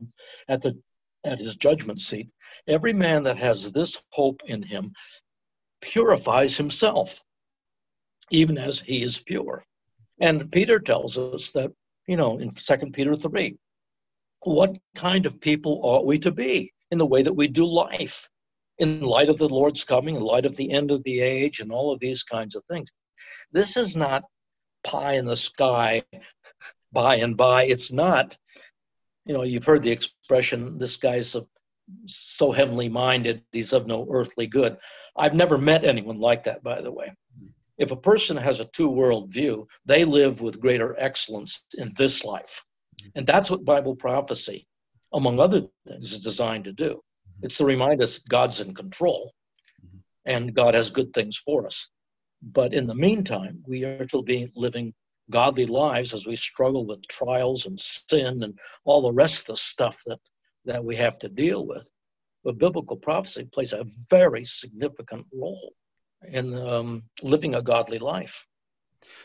at 0.48 0.64
the 0.64 0.82
at 1.24 1.40
his 1.40 1.56
judgment 1.56 2.02
seat. 2.02 2.30
Every 2.68 2.94
man 2.94 3.24
that 3.24 3.38
has 3.38 3.72
this 3.72 4.04
hope 4.10 4.42
in 4.46 4.64
him 4.64 4.94
purifies 5.82 6.58
himself, 6.58 7.24
even 8.30 8.58
as 8.58 8.80
he 8.80 9.04
is 9.04 9.20
pure. 9.20 9.64
And 10.20 10.52
Peter 10.52 10.80
tells 10.80 11.18
us 11.18 11.52
that, 11.52 11.72
you 12.08 12.18
know, 12.18 12.38
in 12.40 12.52
Second 12.52 12.94
Peter 12.94 13.16
3, 13.16 13.58
what 14.44 14.78
kind 14.96 15.26
of 15.26 15.42
people 15.42 15.80
ought 15.84 16.06
we 16.06 16.20
to 16.20 16.32
be 16.32 16.72
in 16.92 16.98
the 16.98 17.06
way 17.06 17.24
that 17.24 17.34
we 17.34 17.48
do 17.48 17.66
life 17.66 18.30
in 18.78 19.02
light 19.02 19.30
of 19.30 19.38
the 19.38 19.50
Lord's 19.50 19.84
coming, 19.84 20.16
in 20.16 20.24
light 20.24 20.46
of 20.46 20.56
the 20.56 20.72
end 20.72 20.92
of 20.92 21.04
the 21.04 21.22
age, 21.22 21.60
and 21.60 21.72
all 21.72 21.92
of 21.92 22.00
these 22.00 22.24
kinds 22.24 22.56
of 22.56 22.64
things. 22.66 22.90
This 23.52 23.78
is 23.78 23.96
not 23.96 24.24
pie 24.84 25.14
in 25.14 25.26
the 25.26 25.36
sky 25.36 26.04
by 26.92 27.18
and 27.18 27.38
by. 27.38 27.66
It's 27.66 27.92
not, 27.92 28.38
you 29.26 29.34
know, 29.34 29.44
you've 29.44 29.66
heard 29.66 29.84
the 29.84 29.92
expression, 29.92 30.78
this 30.78 30.98
guy's 30.98 31.36
so 32.06 32.52
heavenly 32.52 32.90
minded, 32.90 33.44
he's 33.52 33.74
of 33.74 33.88
no 33.88 34.08
earthly 34.10 34.48
good. 34.48 34.78
I've 35.16 35.34
never 35.34 35.58
met 35.58 35.86
anyone 35.86 36.18
like 36.18 36.44
that, 36.44 36.64
by 36.64 36.82
the 36.82 36.92
way. 36.92 37.14
If 37.78 37.92
a 37.92 37.98
person 37.98 38.38
has 38.38 38.60
a 38.60 38.66
two 38.66 38.90
world 38.90 39.32
view, 39.32 39.68
they 39.86 40.06
live 40.06 40.42
with 40.42 40.60
greater 40.60 40.96
excellence 41.00 41.66
in 41.78 41.94
this 41.98 42.24
life. 42.24 42.64
And 43.16 43.26
that's 43.26 43.50
what 43.50 43.66
Bible 43.66 43.96
prophecy, 43.96 44.68
among 45.14 45.40
other 45.40 45.64
things, 45.88 46.14
is 46.14 46.20
designed 46.20 46.66
to 46.66 46.74
do. 46.74 47.02
It's 47.42 47.58
to 47.58 47.66
remind 47.66 48.02
us 48.02 48.20
God's 48.20 48.62
in 48.62 48.74
control 48.74 49.34
and 50.26 50.54
God 50.54 50.76
has 50.76 50.92
good 50.92 51.12
things 51.14 51.38
for 51.38 51.66
us. 51.66 51.90
But 52.44 52.74
in 52.74 52.88
the 52.88 52.96
meantime, 52.96 53.64
we 53.68 53.84
are 53.84 54.06
to 54.06 54.22
be 54.24 54.52
living 54.56 54.94
godly 55.32 55.66
lives 55.66 56.14
as 56.14 56.28
we 56.28 56.36
struggle 56.36 56.86
with 56.86 57.08
trials 57.08 57.66
and 57.66 57.80
sin 57.80 58.44
and 58.44 58.60
all 58.86 59.02
the 59.02 59.14
rest 59.14 59.50
of 59.50 59.56
the 59.56 59.58
stuff 59.58 60.04
that, 60.06 60.20
that 60.66 60.84
we 60.84 60.96
have 60.96 61.18
to 61.20 61.30
deal 61.30 61.66
with. 61.66 61.90
But 62.44 62.60
biblical 62.60 62.98
prophecy 62.98 63.46
plays 63.46 63.74
a 63.74 63.86
very 64.10 64.44
significant 64.44 65.26
role 65.34 65.74
in 66.28 66.56
um, 66.56 67.04
living 67.24 67.56
a 67.56 67.62
godly 67.62 68.00
life. 68.00 68.46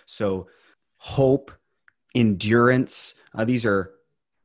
So, 0.07 0.49
hope, 0.97 1.53
endurance, 2.15 3.15
uh, 3.35 3.45
these 3.45 3.67
are 3.67 3.93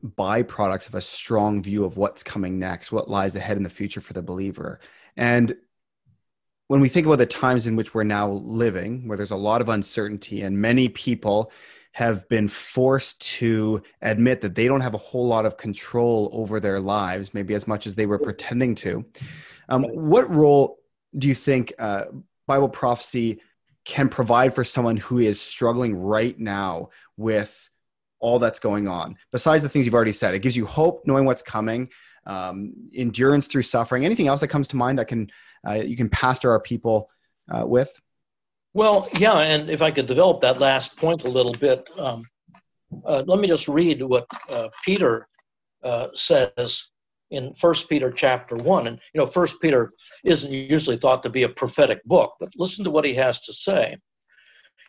byproducts 0.03 0.87
of 0.87 0.95
a 0.95 1.01
strong 1.01 1.61
view 1.61 1.85
of 1.85 1.97
what's 1.97 2.23
coming 2.23 2.59
next, 2.59 2.91
what 2.91 3.09
lies 3.09 3.35
ahead 3.35 3.57
in 3.57 3.63
the 3.63 3.69
future 3.69 4.01
for 4.01 4.13
the 4.13 4.21
believer. 4.21 4.79
And 5.15 5.55
when 6.71 6.79
we 6.79 6.87
think 6.87 7.05
about 7.05 7.17
the 7.17 7.25
times 7.25 7.67
in 7.67 7.75
which 7.75 7.93
we're 7.93 8.05
now 8.05 8.29
living, 8.31 9.05
where 9.05 9.17
there's 9.17 9.31
a 9.31 9.35
lot 9.35 9.59
of 9.59 9.67
uncertainty 9.67 10.41
and 10.41 10.57
many 10.57 10.87
people 10.87 11.51
have 11.91 12.25
been 12.29 12.47
forced 12.47 13.19
to 13.19 13.83
admit 14.01 14.39
that 14.39 14.55
they 14.55 14.69
don't 14.69 14.79
have 14.79 14.93
a 14.93 14.97
whole 14.97 15.27
lot 15.27 15.45
of 15.45 15.57
control 15.57 16.29
over 16.31 16.61
their 16.61 16.79
lives, 16.79 17.33
maybe 17.33 17.55
as 17.55 17.67
much 17.67 17.85
as 17.85 17.95
they 17.95 18.05
were 18.05 18.17
pretending 18.17 18.73
to. 18.73 19.03
Um, 19.67 19.83
what 19.83 20.33
role 20.33 20.79
do 21.17 21.27
you 21.27 21.35
think 21.35 21.73
uh, 21.77 22.05
Bible 22.47 22.69
prophecy 22.69 23.41
can 23.83 24.07
provide 24.07 24.55
for 24.55 24.63
someone 24.63 24.95
who 24.95 25.19
is 25.19 25.41
struggling 25.41 25.93
right 25.93 26.39
now 26.39 26.87
with 27.17 27.69
all 28.21 28.39
that's 28.39 28.59
going 28.59 28.87
on. 28.87 29.17
Besides 29.33 29.61
the 29.61 29.67
things 29.67 29.85
you've 29.85 29.93
already 29.95 30.13
said, 30.13 30.35
it 30.35 30.39
gives 30.39 30.55
you 30.55 30.65
hope 30.65 31.01
knowing 31.05 31.25
what's 31.25 31.41
coming, 31.41 31.89
um, 32.25 32.71
endurance 32.95 33.47
through 33.47 33.63
suffering. 33.63 34.05
Anything 34.05 34.27
else 34.27 34.39
that 34.39 34.47
comes 34.47 34.69
to 34.69 34.77
mind 34.77 34.99
that 34.99 35.09
can 35.09 35.29
uh, 35.67 35.73
you 35.73 35.95
can 35.95 36.09
pastor 36.09 36.51
our 36.51 36.59
people 36.59 37.09
uh, 37.49 37.65
with? 37.65 37.99
Well, 38.73 39.09
yeah, 39.17 39.37
and 39.37 39.69
if 39.69 39.81
I 39.81 39.91
could 39.91 40.05
develop 40.05 40.41
that 40.41 40.59
last 40.59 40.95
point 40.95 41.23
a 41.23 41.29
little 41.29 41.53
bit, 41.53 41.89
um, 41.97 42.23
uh, 43.05 43.23
let 43.25 43.39
me 43.39 43.47
just 43.47 43.67
read 43.67 44.01
what 44.01 44.25
uh, 44.49 44.69
Peter 44.85 45.27
uh, 45.83 46.07
says 46.13 46.91
in 47.31 47.53
First 47.53 47.89
Peter 47.89 48.11
chapter 48.11 48.55
one. 48.55 48.87
And 48.87 48.99
you 49.13 49.19
know, 49.19 49.27
First 49.27 49.61
Peter 49.61 49.91
isn't 50.23 50.51
usually 50.51 50.97
thought 50.97 51.23
to 51.23 51.29
be 51.29 51.43
a 51.43 51.49
prophetic 51.49 52.03
book, 52.05 52.33
but 52.39 52.49
listen 52.55 52.85
to 52.85 52.91
what 52.91 53.05
he 53.05 53.13
has 53.15 53.41
to 53.41 53.53
say. 53.53 53.97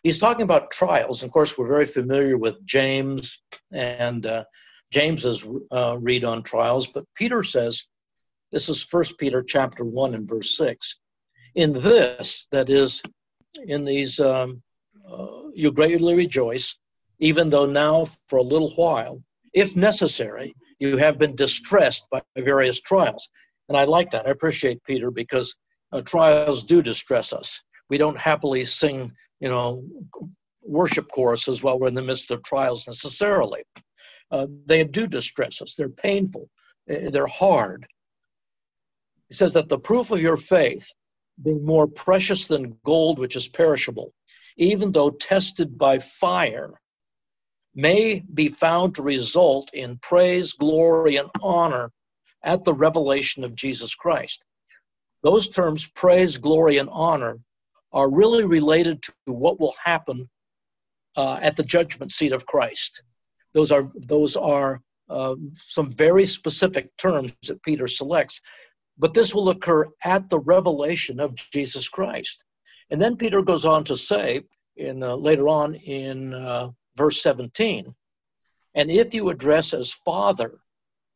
He's 0.03 0.19
talking 0.19 0.43
about 0.43 0.71
trials. 0.71 1.23
Of 1.23 1.31
course, 1.31 1.57
we're 1.57 1.67
very 1.67 1.85
familiar 1.85 2.37
with 2.37 2.65
James 2.65 3.41
and 3.71 4.25
uh, 4.25 4.43
James's 4.91 5.45
read 5.97 6.23
on 6.23 6.43
trials, 6.43 6.87
but 6.87 7.05
Peter 7.15 7.43
says, 7.43 7.83
this 8.53 8.69
is 8.69 8.83
First 8.83 9.17
Peter 9.17 9.41
chapter 9.55 9.83
one 9.83 10.13
and 10.17 10.29
verse 10.29 10.55
six. 10.55 11.01
In 11.55 11.73
this, 11.73 12.47
that 12.51 12.69
is, 12.69 13.01
in 13.73 13.83
these, 13.83 14.19
um, 14.19 14.61
uh, 15.11 15.49
you 15.53 15.71
greatly 15.71 16.15
rejoice, 16.15 16.67
even 17.19 17.49
though 17.49 17.65
now 17.65 18.05
for 18.29 18.37
a 18.37 18.49
little 18.53 18.73
while, 18.75 19.15
if 19.53 19.75
necessary, 19.75 20.53
you 20.79 20.97
have 20.97 21.17
been 21.17 21.35
distressed 21.35 22.05
by 22.11 22.21
various 22.37 22.79
trials. 22.79 23.29
And 23.69 23.77
I 23.77 23.85
like 23.85 24.09
that. 24.11 24.27
I 24.27 24.31
appreciate 24.31 24.83
Peter 24.83 25.09
because 25.11 25.55
uh, 25.91 26.01
trials 26.01 26.63
do 26.63 26.81
distress 26.81 27.33
us. 27.33 27.49
We 27.89 27.97
don't 27.97 28.17
happily 28.17 28.65
sing, 28.65 29.11
you 29.39 29.49
know, 29.49 29.83
worship 30.79 31.07
choruses 31.09 31.63
while 31.63 31.77
we're 31.79 31.93
in 31.93 31.99
the 32.01 32.09
midst 32.11 32.31
of 32.31 32.43
trials 32.43 32.87
necessarily. 32.87 33.63
uh, 34.33 34.47
they 34.65 34.83
do 34.83 35.07
distress 35.07 35.61
us. 35.61 35.75
They're 35.75 35.89
painful. 35.89 36.49
Eh, 36.89 37.09
they're 37.11 37.27
hard. 37.27 37.85
He 39.33 39.37
says 39.37 39.53
that 39.53 39.67
the 39.67 39.79
proof 39.79 40.11
of 40.11 40.21
your 40.21 40.37
faith, 40.37 40.87
being 41.41 41.65
more 41.65 41.87
precious 41.87 42.45
than 42.45 42.77
gold, 42.85 43.17
which 43.17 43.35
is 43.35 43.47
perishable, 43.47 44.13
even 44.57 44.91
though 44.91 45.09
tested 45.09 45.75
by 45.75 45.97
fire, 45.97 46.79
may 47.73 48.19
be 48.35 48.47
found 48.47 48.93
to 48.93 49.01
result 49.01 49.73
in 49.73 49.97
praise, 49.97 50.53
glory, 50.53 51.15
and 51.15 51.31
honor 51.41 51.91
at 52.43 52.63
the 52.63 52.75
revelation 52.75 53.43
of 53.43 53.55
Jesus 53.55 53.95
Christ. 53.95 54.45
Those 55.23 55.49
terms, 55.49 55.87
praise, 55.87 56.37
glory, 56.37 56.77
and 56.77 56.89
honor, 56.91 57.39
are 57.91 58.13
really 58.13 58.45
related 58.45 59.01
to 59.01 59.13
what 59.25 59.59
will 59.59 59.73
happen 59.83 60.29
uh, 61.15 61.39
at 61.41 61.57
the 61.57 61.63
judgment 61.63 62.11
seat 62.11 62.33
of 62.33 62.45
Christ. 62.45 63.01
Those 63.55 63.71
are 63.71 63.89
those 63.95 64.37
are 64.37 64.79
uh, 65.09 65.33
some 65.55 65.91
very 65.91 66.25
specific 66.25 66.95
terms 66.97 67.33
that 67.47 67.63
Peter 67.63 67.87
selects, 67.87 68.39
but 68.97 69.13
this 69.13 69.33
will 69.33 69.49
occur 69.49 69.87
at 70.03 70.29
the 70.29 70.39
revelation 70.39 71.19
of 71.19 71.35
Jesus 71.35 71.89
Christ. 71.89 72.43
And 72.89 73.01
then 73.01 73.17
Peter 73.17 73.41
goes 73.41 73.65
on 73.65 73.83
to 73.85 73.95
say, 73.95 74.41
in 74.75 75.03
uh, 75.03 75.15
later 75.15 75.47
on 75.47 75.75
in 75.75 76.33
uh, 76.33 76.69
verse 76.95 77.21
17, 77.21 77.93
and 78.75 78.91
if 78.91 79.13
you 79.13 79.29
address 79.29 79.73
as 79.73 79.93
Father 79.93 80.59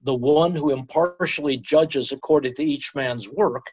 the 0.02 0.16
one 0.16 0.56
who 0.56 0.72
impartially 0.72 1.58
judges 1.58 2.12
according 2.12 2.54
to 2.56 2.64
each 2.64 2.94
man's 2.94 3.30
work, 3.30 3.66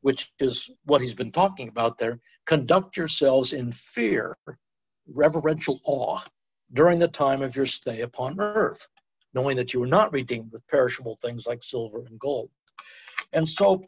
which 0.00 0.32
is 0.40 0.70
what 0.84 1.00
he's 1.00 1.14
been 1.14 1.32
talking 1.32 1.68
about 1.68 1.98
there, 1.98 2.20
conduct 2.44 2.96
yourselves 2.96 3.52
in 3.52 3.72
fear, 3.72 4.36
reverential 5.08 5.80
awe 5.84 6.20
during 6.72 6.98
the 6.98 7.08
time 7.08 7.42
of 7.42 7.54
your 7.56 7.66
stay 7.66 8.00
upon 8.00 8.40
earth, 8.40 8.86
knowing 9.34 9.56
that 9.56 9.72
you 9.72 9.82
are 9.82 9.88
not 9.88 10.12
redeemed 10.12 10.50
with 10.52 10.66
perishable 10.66 11.16
things 11.22 11.46
like 11.46 11.62
silver 11.62 12.04
and 12.06 12.18
gold. 12.18 12.50
And 13.36 13.46
so, 13.46 13.84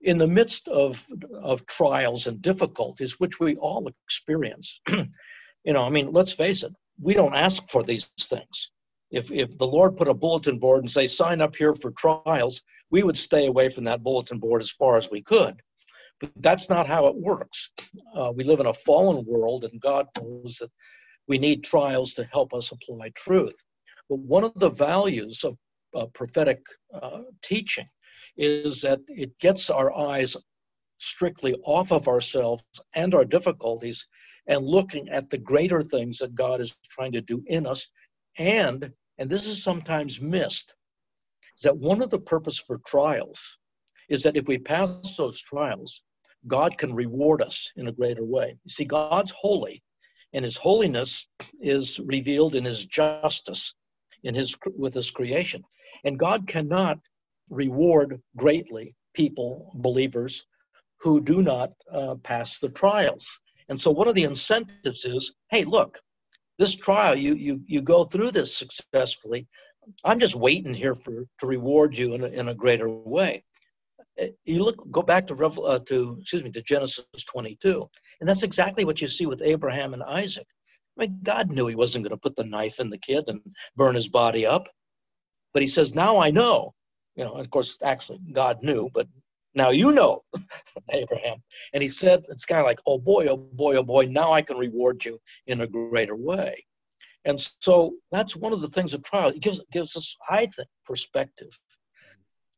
in 0.00 0.16
the 0.16 0.28
midst 0.28 0.68
of, 0.68 1.04
of 1.42 1.66
trials 1.66 2.28
and 2.28 2.40
difficulties, 2.40 3.18
which 3.18 3.40
we 3.40 3.56
all 3.56 3.90
experience, 4.06 4.80
you 4.88 5.72
know, 5.72 5.82
I 5.82 5.90
mean, 5.90 6.12
let's 6.12 6.32
face 6.32 6.62
it, 6.62 6.72
we 7.02 7.12
don't 7.14 7.34
ask 7.34 7.68
for 7.68 7.82
these 7.82 8.08
things. 8.20 8.70
If, 9.10 9.32
if 9.32 9.58
the 9.58 9.66
Lord 9.66 9.96
put 9.96 10.06
a 10.06 10.14
bulletin 10.14 10.60
board 10.60 10.82
and 10.82 10.90
say, 10.90 11.08
sign 11.08 11.40
up 11.40 11.56
here 11.56 11.74
for 11.74 11.90
trials, 11.90 12.62
we 12.92 13.02
would 13.02 13.18
stay 13.18 13.46
away 13.48 13.68
from 13.68 13.84
that 13.84 14.04
bulletin 14.04 14.38
board 14.38 14.62
as 14.62 14.70
far 14.70 14.96
as 14.96 15.10
we 15.10 15.20
could. 15.20 15.60
But 16.20 16.30
that's 16.36 16.68
not 16.68 16.86
how 16.86 17.08
it 17.08 17.16
works. 17.16 17.72
Uh, 18.14 18.32
we 18.32 18.44
live 18.44 18.60
in 18.60 18.66
a 18.66 18.74
fallen 18.74 19.24
world, 19.26 19.64
and 19.64 19.80
God 19.80 20.06
knows 20.16 20.58
that 20.60 20.70
we 21.26 21.38
need 21.38 21.64
trials 21.64 22.14
to 22.14 22.24
help 22.24 22.54
us 22.54 22.70
apply 22.70 23.10
truth. 23.16 23.56
But 24.08 24.20
one 24.20 24.44
of 24.44 24.52
the 24.54 24.70
values 24.70 25.42
of 25.42 25.56
uh, 25.92 26.06
prophetic 26.14 26.62
uh, 26.94 27.22
teaching 27.42 27.88
is 28.36 28.82
that 28.82 29.00
it 29.08 29.38
gets 29.38 29.70
our 29.70 29.96
eyes 29.96 30.36
strictly 30.98 31.54
off 31.64 31.92
of 31.92 32.08
ourselves 32.08 32.64
and 32.94 33.14
our 33.14 33.24
difficulties 33.24 34.06
and 34.46 34.66
looking 34.66 35.08
at 35.08 35.30
the 35.30 35.38
greater 35.38 35.82
things 35.82 36.18
that 36.18 36.34
God 36.34 36.60
is 36.60 36.76
trying 36.90 37.12
to 37.12 37.20
do 37.20 37.42
in 37.46 37.66
us. 37.66 37.86
And, 38.38 38.92
and 39.18 39.30
this 39.30 39.46
is 39.46 39.62
sometimes 39.62 40.20
missed, 40.20 40.74
is 41.56 41.62
that 41.62 41.76
one 41.76 42.02
of 42.02 42.10
the 42.10 42.20
purpose 42.20 42.58
for 42.58 42.78
trials 42.86 43.58
is 44.08 44.22
that 44.22 44.36
if 44.36 44.48
we 44.48 44.58
pass 44.58 45.16
those 45.16 45.40
trials, 45.40 46.02
God 46.46 46.76
can 46.78 46.94
reward 46.94 47.42
us 47.42 47.70
in 47.76 47.88
a 47.88 47.92
greater 47.92 48.24
way. 48.24 48.58
You 48.64 48.70
see, 48.70 48.84
God's 48.84 49.32
holy, 49.32 49.82
and 50.32 50.44
his 50.44 50.56
holiness 50.56 51.26
is 51.60 52.00
revealed 52.00 52.54
in 52.54 52.64
his 52.64 52.86
justice 52.86 53.74
in 54.22 54.34
his 54.34 54.56
with 54.76 54.94
his 54.94 55.10
creation 55.10 55.62
and 56.04 56.18
god 56.18 56.46
cannot 56.46 56.98
reward 57.50 58.20
greatly 58.36 58.94
people 59.14 59.72
believers 59.76 60.46
who 61.00 61.20
do 61.20 61.42
not 61.42 61.72
uh, 61.92 62.14
pass 62.22 62.58
the 62.58 62.68
trials 62.68 63.40
and 63.68 63.80
so 63.80 63.90
one 63.90 64.08
of 64.08 64.14
the 64.14 64.24
incentives 64.24 65.04
is 65.04 65.34
hey 65.50 65.64
look 65.64 65.98
this 66.58 66.74
trial 66.76 67.14
you 67.14 67.34
you 67.34 67.60
you 67.66 67.82
go 67.82 68.04
through 68.04 68.30
this 68.30 68.56
successfully 68.56 69.46
i'm 70.04 70.20
just 70.20 70.36
waiting 70.36 70.74
here 70.74 70.94
for 70.94 71.26
to 71.38 71.46
reward 71.46 71.96
you 71.96 72.14
in 72.14 72.24
a, 72.24 72.28
in 72.28 72.48
a 72.48 72.54
greater 72.54 72.88
way 72.88 73.42
you 74.44 74.64
look 74.64 74.90
go 74.90 75.02
back 75.02 75.26
to 75.28 75.34
uh, 75.34 75.78
to 75.86 76.18
excuse 76.20 76.44
me 76.44 76.50
to 76.52 76.62
Genesis 76.62 77.06
22, 77.26 77.88
and 78.20 78.28
that's 78.28 78.42
exactly 78.42 78.84
what 78.84 79.00
you 79.00 79.08
see 79.08 79.26
with 79.26 79.42
Abraham 79.42 79.94
and 79.94 80.02
Isaac. 80.02 80.46
I 80.98 81.02
mean, 81.02 81.20
God 81.22 81.50
knew 81.50 81.66
he 81.66 81.74
wasn't 81.74 82.04
going 82.04 82.16
to 82.16 82.20
put 82.20 82.36
the 82.36 82.44
knife 82.44 82.80
in 82.80 82.90
the 82.90 82.98
kid 82.98 83.24
and 83.28 83.40
burn 83.76 83.94
his 83.94 84.08
body 84.08 84.46
up, 84.46 84.68
but 85.52 85.62
he 85.62 85.68
says, 85.68 85.94
"Now 85.94 86.18
I 86.18 86.30
know." 86.30 86.74
You 87.20 87.26
know, 87.26 87.32
of 87.32 87.50
course, 87.50 87.76
actually, 87.82 88.18
God 88.32 88.62
knew, 88.62 88.88
but 88.94 89.06
now 89.54 89.68
you 89.68 89.92
know, 89.92 90.22
Abraham. 90.90 91.42
And 91.74 91.82
he 91.82 91.88
said, 91.90 92.24
it's 92.30 92.46
kind 92.46 92.60
of 92.60 92.64
like, 92.64 92.80
oh 92.86 92.96
boy, 92.96 93.26
oh 93.26 93.36
boy, 93.36 93.76
oh 93.76 93.82
boy, 93.82 94.06
now 94.06 94.32
I 94.32 94.40
can 94.40 94.56
reward 94.56 95.04
you 95.04 95.18
in 95.46 95.60
a 95.60 95.66
greater 95.66 96.16
way. 96.16 96.64
And 97.26 97.38
so 97.38 97.92
that's 98.10 98.36
one 98.36 98.54
of 98.54 98.62
the 98.62 98.70
things 98.70 98.94
of 98.94 99.02
trial. 99.02 99.28
It 99.28 99.40
gives 99.40 99.62
gives 99.70 99.98
us, 99.98 100.16
I 100.30 100.46
think, 100.46 100.68
perspective. 100.86 101.50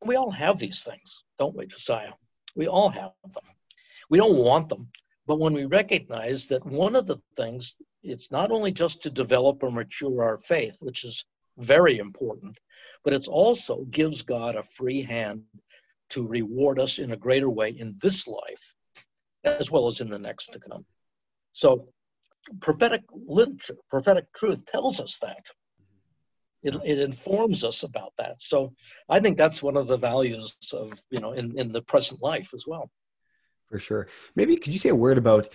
We 0.05 0.15
all 0.15 0.31
have 0.31 0.61
these 0.61 0.85
things 0.85 1.25
don't 1.41 1.57
we, 1.57 1.67
Josiah? 1.67 2.13
We 2.55 2.69
all 2.69 2.89
have 2.91 3.15
them. 3.35 3.43
We 4.11 4.19
don't 4.19 4.37
want 4.37 4.69
them. 4.69 4.93
But 5.27 5.41
when 5.41 5.55
we 5.55 5.65
recognize 5.65 6.47
that 6.51 6.65
one 6.65 6.95
of 6.95 7.09
the 7.09 7.21
things, 7.37 7.79
it's 8.05 8.31
not 8.31 8.53
only 8.53 8.71
just 8.71 9.03
to 9.03 9.11
develop 9.11 9.61
or 9.65 9.73
mature 9.73 10.23
our 10.23 10.39
faith, 10.39 10.77
which 10.83 11.03
is 11.03 11.25
very 11.59 11.99
important, 11.99 12.57
but 13.05 13.13
it 13.13 13.27
also 13.29 13.85
gives 13.91 14.23
God 14.23 14.55
a 14.55 14.63
free 14.63 15.03
hand 15.03 15.43
to 16.11 16.27
reward 16.27 16.79
us 16.79 16.99
in 16.99 17.13
a 17.13 17.17
greater 17.17 17.49
way 17.49 17.71
in 17.71 17.95
this 18.01 18.27
life 18.29 18.75
as 19.45 19.71
well 19.71 19.87
as 19.87 20.01
in 20.01 20.09
the 20.09 20.19
next 20.19 20.53
to 20.53 20.61
come. 20.61 20.85
So 21.53 21.87
prophetic 22.61 23.03
literature, 23.13 23.77
prophetic 23.91 24.33
truth 24.35 24.65
tells 24.67 25.01
us 25.01 25.19
that. 25.19 25.47
It, 26.63 26.77
it 26.85 27.01
informs 27.01 27.65
us 27.65 27.83
about 27.83 28.13
that. 28.19 28.41
So 28.41 28.73
I 29.09 29.19
think 29.19 29.37
that's 29.37 29.65
one 29.65 29.77
of 29.77 29.89
the 29.89 29.97
values 29.97 30.57
of, 30.73 30.93
you 31.11 31.19
know, 31.19 31.33
in, 31.33 31.59
in 31.59 31.73
the 31.73 31.83
present 31.83 32.23
life 32.23 32.55
as 32.55 32.67
well. 32.69 32.89
For 33.69 33.81
sure. 33.81 34.07
Maybe 34.37 34.57
could 34.57 34.73
you 34.73 34.79
say 34.79 34.91
a 34.91 34.95
word 34.95 35.19
about 35.19 35.49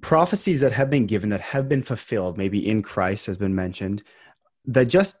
prophecies 0.00 0.60
that 0.60 0.72
have 0.72 0.88
been 0.88 1.06
given 1.06 1.28
that 1.30 1.40
have 1.40 1.68
been 1.68 1.82
fulfilled, 1.82 2.38
maybe 2.38 2.66
in 2.66 2.80
Christ 2.80 3.26
has 3.26 3.36
been 3.36 3.54
mentioned, 3.54 4.02
that 4.66 4.86
just 4.86 5.18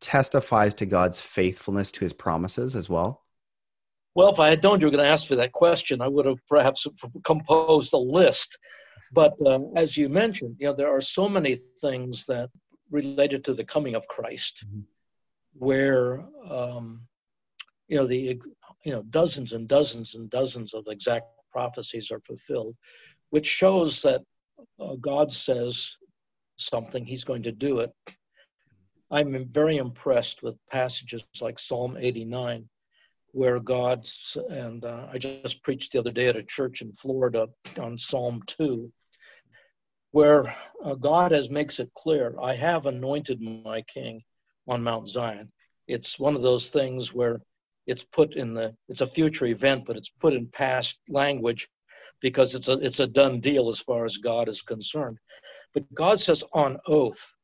testifies 0.00 0.74
to 0.74 0.86
God's 0.86 1.20
faithfulness 1.20 1.92
to 1.92 2.00
his 2.00 2.12
promises 2.12 2.76
as 2.76 2.88
well? 2.88 3.24
Well, 4.14 4.32
if 4.32 4.40
I 4.40 4.50
had 4.50 4.62
known 4.62 4.80
you 4.80 4.86
were 4.86 4.90
going 4.90 5.04
to 5.04 5.10
ask 5.10 5.30
me 5.30 5.36
that 5.36 5.52
question, 5.52 6.00
I 6.00 6.08
would 6.08 6.26
have 6.26 6.44
perhaps 6.48 6.86
composed 7.24 7.92
a 7.92 7.98
list. 7.98 8.58
But 9.12 9.34
um, 9.46 9.72
as 9.76 9.96
you 9.96 10.08
mentioned, 10.08 10.56
you 10.58 10.66
know, 10.66 10.72
there 10.74 10.94
are 10.94 11.00
so 11.00 11.28
many 11.28 11.60
things 11.80 12.26
that 12.26 12.50
related 12.90 13.44
to 13.44 13.54
the 13.54 13.64
coming 13.64 13.94
of 13.94 14.06
Christ, 14.08 14.64
mm-hmm. 14.66 14.80
where 15.52 16.24
um, 16.48 17.06
you 17.86 17.96
know 17.96 18.06
the 18.06 18.40
you 18.84 18.92
know 18.92 19.02
dozens 19.10 19.52
and 19.52 19.68
dozens 19.68 20.14
and 20.14 20.28
dozens 20.30 20.74
of 20.74 20.84
exact 20.88 21.26
prophecies 21.52 22.10
are 22.10 22.20
fulfilled, 22.20 22.76
which 23.30 23.46
shows 23.46 24.02
that 24.02 24.22
uh, 24.80 24.96
God 25.00 25.32
says 25.32 25.96
something, 26.56 27.04
He's 27.04 27.24
going 27.24 27.42
to 27.44 27.52
do 27.52 27.80
it. 27.80 27.92
I'm 29.10 29.46
very 29.46 29.78
impressed 29.78 30.42
with 30.42 30.58
passages 30.70 31.24
like 31.40 31.58
Psalm 31.58 31.96
89, 31.98 32.68
where 33.32 33.58
God's, 33.58 34.36
and 34.50 34.84
uh, 34.84 35.06
I 35.10 35.18
just 35.18 35.62
preached 35.62 35.92
the 35.92 36.00
other 36.00 36.10
day 36.10 36.28
at 36.28 36.36
a 36.36 36.42
church 36.42 36.82
in 36.82 36.92
Florida 36.92 37.48
on 37.80 37.98
Psalm 37.98 38.42
2, 38.46 38.92
where 40.10 40.54
uh, 40.84 40.94
God 40.94 41.32
has 41.32 41.50
makes 41.50 41.80
it 41.80 41.90
clear, 41.96 42.34
I 42.40 42.54
have 42.54 42.86
anointed 42.86 43.40
my 43.40 43.82
king 43.82 44.22
on 44.66 44.82
Mount 44.82 45.08
Zion. 45.08 45.50
It's 45.86 46.18
one 46.18 46.34
of 46.34 46.42
those 46.42 46.68
things 46.68 47.14
where 47.14 47.40
it's 47.86 48.04
put 48.04 48.34
in 48.34 48.52
the 48.52 48.74
it's 48.90 49.00
a 49.00 49.06
future 49.06 49.46
event, 49.46 49.84
but 49.86 49.96
it's 49.96 50.10
put 50.10 50.34
in 50.34 50.46
past 50.48 51.00
language 51.08 51.68
because 52.20 52.54
it's 52.54 52.68
a 52.68 52.74
it's 52.74 53.00
a 53.00 53.06
done 53.06 53.40
deal 53.40 53.68
as 53.68 53.78
far 53.78 54.04
as 54.04 54.18
God 54.18 54.48
is 54.48 54.60
concerned. 54.60 55.18
But 55.72 55.92
God 55.94 56.20
says 56.20 56.44
on 56.52 56.78
oath, 56.86 57.34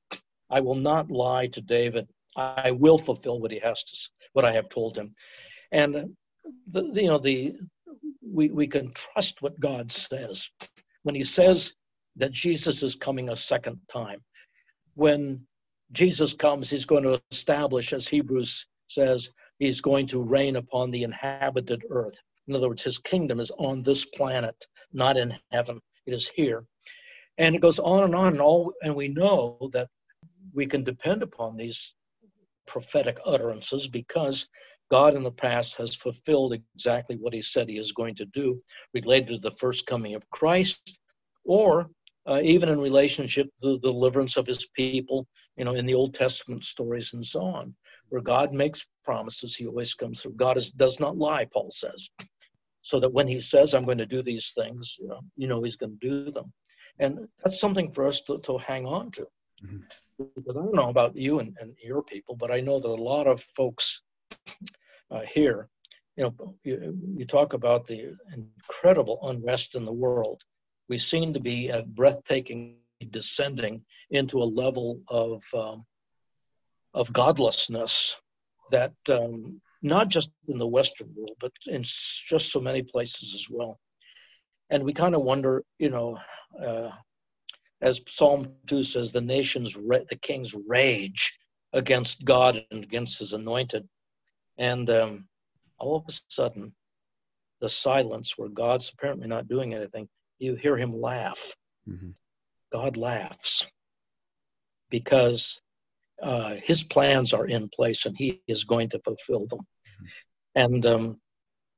I 0.55 0.61
will 0.61 0.77
not 0.77 1.11
lie 1.11 1.49
to 1.49 1.61
David. 1.61 2.07
I 2.37 2.71
will 2.71 2.97
fulfill 2.97 3.41
what 3.41 3.51
he 3.51 3.59
has 3.59 3.83
to 3.85 4.11
what 4.35 4.45
I 4.45 4.53
have 4.53 4.69
told 4.69 4.97
him. 4.97 5.13
And 5.73 6.15
the, 6.69 6.83
you 6.95 7.09
know 7.09 7.19
the 7.19 7.57
we 8.23 8.51
we 8.51 8.69
can 8.69 8.93
trust 8.93 9.43
what 9.43 9.59
God 9.59 9.91
says. 9.91 10.49
When 11.03 11.17
he 11.17 11.25
says 11.25 11.75
that 12.17 12.31
Jesus 12.31 12.85
is 12.85 12.95
coming 12.95 13.29
a 13.31 13.37
second 13.37 13.81
time. 13.89 14.21
When 14.95 15.45
Jesus 15.91 16.35
comes, 16.35 16.71
he's 16.71 16.87
going 16.87 17.03
to 17.03 17.21
establish, 17.33 17.93
as 17.93 18.07
Hebrews 18.07 18.69
says, 18.87 19.31
he's 19.59 19.81
going 19.81 20.07
to 20.09 20.23
reign 20.23 20.55
upon 20.55 20.91
the 20.93 21.03
inhabited 21.03 21.83
earth. 21.91 22.17
In 22.47 22.55
other 22.55 22.69
words, 22.69 22.85
his 22.85 22.99
kingdom 22.99 23.41
is 23.41 23.51
on 23.59 23.83
this 23.83 24.05
planet, 24.05 24.57
not 24.93 25.17
in 25.17 25.35
heaven. 25.51 25.81
It 26.07 26.15
is 26.15 26.29
here. 26.29 26.65
And 27.39 27.57
it 27.57 27.61
goes 27.61 27.81
on 27.81 28.05
and 28.05 28.15
on 28.15 28.35
and 28.35 28.41
all 28.41 28.73
and 28.83 28.95
we 28.95 29.09
know 29.09 29.59
that 29.73 29.89
we 30.53 30.67
can 30.67 30.85
depend 30.85 31.23
upon 31.23 31.57
these 31.57 31.95
prophetic 32.67 33.19
utterances 33.25 33.89
because 33.89 34.49
God 34.91 35.17
in 35.17 35.23
the 35.23 35.33
past 35.33 35.77
has 35.77 35.95
fulfilled 35.95 36.53
exactly 36.53 37.17
what 37.17 37.33
he 37.33 37.41
said 37.41 37.69
he 37.69 37.79
is 37.79 37.93
going 37.93 38.15
to 38.17 38.27
do 38.27 38.61
related 38.93 39.29
to 39.29 39.39
the 39.39 39.57
first 39.57 39.87
coming 39.87 40.15
of 40.15 40.29
Christ 40.31 40.99
or 41.45 41.91
uh, 42.27 42.41
even 42.43 42.69
in 42.69 42.81
relationship 42.81 43.49
to 43.61 43.73
the 43.73 43.79
deliverance 43.79 44.37
of 44.37 44.47
his 44.47 44.67
people, 44.75 45.27
you 45.57 45.65
know, 45.65 45.75
in 45.75 45.85
the 45.85 45.95
Old 45.95 46.15
Testament 46.15 46.65
stories 46.65 47.13
and 47.13 47.25
so 47.25 47.43
on, 47.43 47.75
where 48.09 48.23
God 48.23 48.53
makes 48.53 48.87
promises, 49.05 49.57
he 49.57 49.67
always 49.67 49.95
comes 49.95 50.23
through. 50.23 50.33
God 50.33 50.57
is, 50.57 50.71
does 50.71 51.01
not 51.01 51.19
lie, 51.19 51.47
Paul 51.53 51.71
says. 51.71 52.09
So 52.81 53.01
that 53.01 53.13
when 53.13 53.27
he 53.27 53.41
says, 53.41 53.75
I'm 53.75 53.85
going 53.85 53.99
to 53.99 54.07
do 54.07 54.23
these 54.23 54.53
things, 54.57 54.97
you 54.99 55.09
know, 55.09 55.21
you 55.37 55.49
know 55.49 55.63
he's 55.63 55.77
going 55.77 55.99
to 55.99 56.09
do 56.09 56.31
them. 56.31 56.53
And 56.99 57.29
that's 57.43 57.59
something 57.59 57.91
for 57.91 58.07
us 58.07 58.23
to, 58.23 58.39
to 58.41 58.59
hang 58.59 58.87
on 58.87 59.11
to. 59.13 59.23
Mm-hmm. 59.65 59.79
Because 60.19 60.57
I 60.57 60.61
don't 60.61 60.75
know 60.75 60.91
about 60.91 61.17
you 61.17 61.41
and, 61.41 61.57
and 61.61 61.75
your 61.83 62.03
people, 62.03 62.37
but 62.37 62.51
I 62.51 62.61
know 62.61 62.79
that 62.79 62.89
a 62.89 62.95
lot 62.95 63.27
of 63.27 63.41
folks 63.41 64.03
uh, 65.11 65.21
here, 65.33 65.69
you 66.17 66.25
know, 66.25 66.55
you, 66.63 66.97
you 67.17 67.25
talk 67.25 67.53
about 67.53 67.87
the 67.87 68.17
incredible 68.33 69.19
unrest 69.23 69.75
in 69.75 69.85
the 69.85 69.93
world 69.93 70.43
we 70.89 70.99
seem 70.99 71.33
to 71.33 71.41
be 71.41 71.71
at 71.71 71.95
breathtaking 71.95 72.77
descending 73.11 73.85
into 74.11 74.43
a 74.43 74.45
level 74.45 75.01
of 75.09 75.43
um, 75.55 75.85
of 76.95 77.13
godlessness 77.13 78.17
that 78.71 78.93
um, 79.11 79.61
not 79.83 80.09
just 80.09 80.31
in 80.49 80.59
the 80.59 80.67
Western 80.67 81.13
world, 81.15 81.37
but 81.41 81.53
in 81.67 81.83
just 81.83 82.51
so 82.51 82.61
many 82.61 82.83
places 82.83 83.35
as 83.35 83.47
well. 83.51 83.79
And 84.71 84.83
we 84.85 84.93
kind 84.93 85.15
of 85.15 85.23
wonder, 85.23 85.65
you 85.79 85.91
know, 85.91 86.19
uh, 86.65 86.91
as 87.81 88.01
Psalm 88.07 88.49
2 88.67 88.83
says, 88.83 89.13
the 89.13 89.21
nations, 89.21 89.75
the 89.75 90.19
kings 90.21 90.55
rage 90.67 91.39
against 91.73 92.25
God 92.25 92.65
and 92.71 92.85
against 92.85 93.19
his 93.19 93.33
anointed. 93.33 93.87
And 94.59 94.89
um, 94.91 95.29
all 95.79 95.97
of 95.97 96.05
a 96.09 96.13
sudden, 96.29 96.75
the 97.61 97.69
silence 97.69 98.35
where 98.37 98.49
God's 98.49 98.91
apparently 98.93 99.27
not 99.27 99.49
doing 99.49 99.75
anything 99.75 100.09
you 100.39 100.55
hear 100.55 100.77
him 100.77 100.93
laugh. 100.93 101.55
Mm-hmm. 101.89 102.11
God 102.73 102.97
laughs 102.97 103.71
because 104.91 105.61
uh, 106.23 106.55
his 106.55 106.83
plans 106.83 107.33
are 107.33 107.47
in 107.47 107.69
place 107.69 108.07
and 108.07 108.17
he 108.17 108.43
is 108.47 108.65
going 108.65 108.89
to 108.91 109.01
fulfill 109.01 109.47
them. 109.47 109.61
Mm-hmm. 109.61 110.07
And 110.57 110.87
um, 110.87 111.21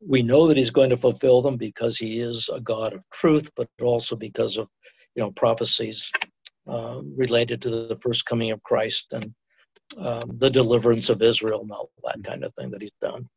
we 0.00 0.22
know 0.22 0.48
that 0.48 0.56
he's 0.56 0.70
going 0.70 0.90
to 0.90 0.96
fulfill 0.96 1.42
them 1.42 1.56
because 1.56 1.96
he 1.96 2.20
is 2.20 2.48
a 2.52 2.60
God 2.60 2.92
of 2.92 3.08
truth, 3.10 3.50
but 3.56 3.68
also 3.80 4.16
because 4.16 4.56
of 4.56 4.68
you 5.16 5.22
know 5.22 5.32
prophecies 5.32 6.12
uh, 6.68 7.00
related 7.16 7.62
to 7.62 7.70
the 7.70 7.96
first 7.96 8.26
coming 8.26 8.50
of 8.50 8.62
Christ 8.62 9.12
and 9.12 9.34
um, 9.98 10.32
the 10.38 10.50
deliverance 10.50 11.10
of 11.10 11.22
Israel 11.22 11.62
and 11.62 11.70
all 11.70 11.90
that 12.04 12.22
kind 12.22 12.44
of 12.44 12.54
thing 12.54 12.70
that 12.70 12.82
he's 12.82 12.90
done. 13.00 13.28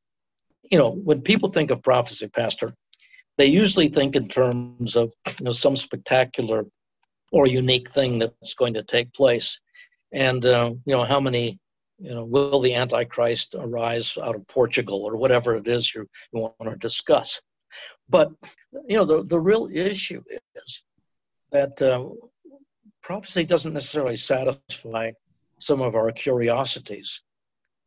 You 0.71 0.77
know, 0.77 0.91
when 0.91 1.21
people 1.21 1.49
think 1.49 1.71
of 1.71 1.81
prophecy, 1.81 2.27
Pastor, 2.27 2.73
they 3.37 3.45
usually 3.45 3.87
think 3.87 4.15
in 4.15 4.27
terms 4.27 4.95
of 4.95 5.13
you 5.39 5.45
know 5.45 5.51
some 5.51 5.75
spectacular 5.75 6.65
or 7.31 7.47
unique 7.47 7.89
thing 7.89 8.19
that's 8.19 8.53
going 8.53 8.73
to 8.73 8.83
take 8.83 9.13
place 9.13 9.59
and 10.11 10.45
uh, 10.45 10.73
you 10.85 10.93
know 10.95 11.05
how 11.05 11.19
many 11.19 11.59
you 11.99 12.13
know 12.13 12.25
will 12.25 12.59
the 12.59 12.73
antichrist 12.73 13.55
arise 13.57 14.17
out 14.17 14.35
of 14.35 14.47
portugal 14.47 15.03
or 15.03 15.15
whatever 15.15 15.55
it 15.55 15.67
is 15.67 15.93
you, 15.93 16.07
you 16.33 16.39
want 16.41 16.55
to 16.63 16.75
discuss 16.77 17.41
but 18.09 18.31
you 18.87 18.97
know 18.97 19.05
the, 19.05 19.23
the 19.23 19.39
real 19.39 19.69
issue 19.71 20.21
is 20.55 20.83
that 21.51 21.81
uh, 21.81 22.09
prophecy 23.01 23.45
doesn't 23.45 23.73
necessarily 23.73 24.15
satisfy 24.15 25.11
some 25.59 25.81
of 25.81 25.95
our 25.95 26.11
curiosities 26.11 27.21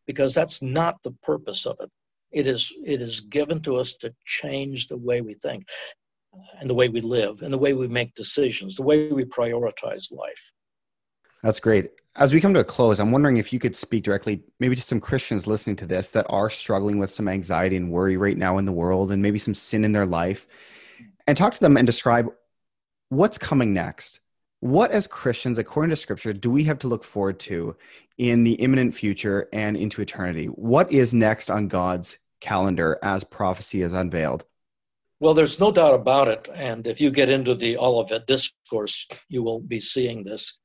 because 0.06 0.34
that's 0.34 0.62
not 0.62 1.02
the 1.02 1.12
purpose 1.22 1.64
of 1.66 1.76
it 1.80 1.90
it 2.32 2.46
is 2.46 2.72
it 2.84 3.00
is 3.00 3.20
given 3.20 3.60
to 3.60 3.76
us 3.76 3.94
to 3.94 4.12
change 4.24 4.88
the 4.88 4.96
way 4.96 5.20
we 5.20 5.34
think 5.34 5.66
and 6.58 6.68
the 6.68 6.74
way 6.74 6.88
we 6.88 7.00
live 7.00 7.42
and 7.42 7.52
the 7.52 7.58
way 7.58 7.74
we 7.74 7.86
make 7.86 8.14
decisions, 8.14 8.76
the 8.76 8.82
way 8.82 9.12
we 9.12 9.24
prioritize 9.24 10.10
life. 10.10 10.52
That's 11.42 11.60
great. 11.60 11.90
As 12.16 12.32
we 12.32 12.40
come 12.40 12.54
to 12.54 12.60
a 12.60 12.64
close, 12.64 13.00
I'm 13.00 13.10
wondering 13.10 13.36
if 13.36 13.52
you 13.52 13.58
could 13.58 13.74
speak 13.74 14.04
directly, 14.04 14.42
maybe 14.60 14.76
to 14.76 14.82
some 14.82 15.00
Christians 15.00 15.46
listening 15.46 15.76
to 15.76 15.86
this 15.86 16.10
that 16.10 16.26
are 16.28 16.48
struggling 16.48 16.98
with 16.98 17.10
some 17.10 17.28
anxiety 17.28 17.76
and 17.76 17.90
worry 17.90 18.16
right 18.16 18.36
now 18.36 18.58
in 18.58 18.64
the 18.64 18.72
world 18.72 19.12
and 19.12 19.20
maybe 19.20 19.38
some 19.38 19.54
sin 19.54 19.84
in 19.84 19.92
their 19.92 20.06
life, 20.06 20.46
and 21.26 21.36
talk 21.36 21.52
to 21.54 21.60
them 21.60 21.76
and 21.76 21.86
describe 21.86 22.28
what's 23.12 23.36
coming 23.36 23.74
next. 23.74 24.20
What, 24.60 24.90
as 24.90 25.06
Christians, 25.06 25.58
according 25.58 25.90
to 25.90 25.96
Scripture, 25.96 26.32
do 26.32 26.50
we 26.50 26.64
have 26.64 26.78
to 26.78 26.88
look 26.88 27.04
forward 27.04 27.38
to 27.40 27.76
in 28.16 28.42
the 28.42 28.54
imminent 28.54 28.94
future 28.94 29.48
and 29.52 29.76
into 29.76 30.00
eternity? 30.00 30.46
What 30.46 30.90
is 30.90 31.12
next 31.12 31.50
on 31.50 31.68
God's 31.68 32.16
calendar 32.40 32.98
as 33.02 33.22
prophecy 33.22 33.82
is 33.82 33.92
unveiled? 33.92 34.46
Well, 35.20 35.34
there's 35.34 35.60
no 35.60 35.70
doubt 35.70 35.94
about 35.94 36.28
it. 36.28 36.48
And 36.54 36.86
if 36.86 37.02
you 37.02 37.10
get 37.10 37.28
into 37.28 37.54
the 37.54 37.76
Olivet 37.76 38.26
discourse, 38.26 39.06
you 39.28 39.42
will 39.42 39.60
be 39.60 39.78
seeing 39.78 40.22
this. 40.22 40.60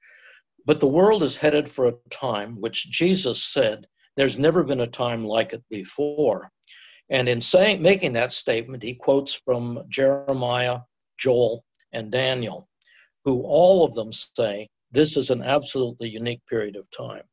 But 0.66 0.80
the 0.80 0.88
world 0.88 1.24
is 1.24 1.36
headed 1.36 1.70
for 1.70 1.88
a 1.88 1.96
time 2.10 2.62
which 2.62 2.90
Jesus 2.90 3.44
said 3.44 3.88
there's 4.16 4.40
never 4.40 4.64
been 4.64 4.82
a 4.82 4.88
time 4.88 5.26
like 5.26 5.52
it 5.52 5.64
before. 5.70 6.50
And 7.10 7.28
in 7.28 7.42
saying 7.42 7.82
making 7.82 8.14
that 8.14 8.32
statement, 8.32 8.84
he 8.84 8.96
quotes 8.96 9.34
from 9.34 9.84
Jeremiah, 9.90 10.80
Joel, 11.20 11.66
and 11.94 12.12
Daniel, 12.12 12.68
who 13.26 13.42
all 13.42 13.84
of 13.84 13.94
them 13.94 14.12
say 14.14 14.68
this 14.92 15.18
is 15.18 15.30
an 15.30 15.44
absolutely 15.44 16.10
unique 16.10 16.42
period 16.50 16.76
of 16.76 16.90
time. 16.92 17.24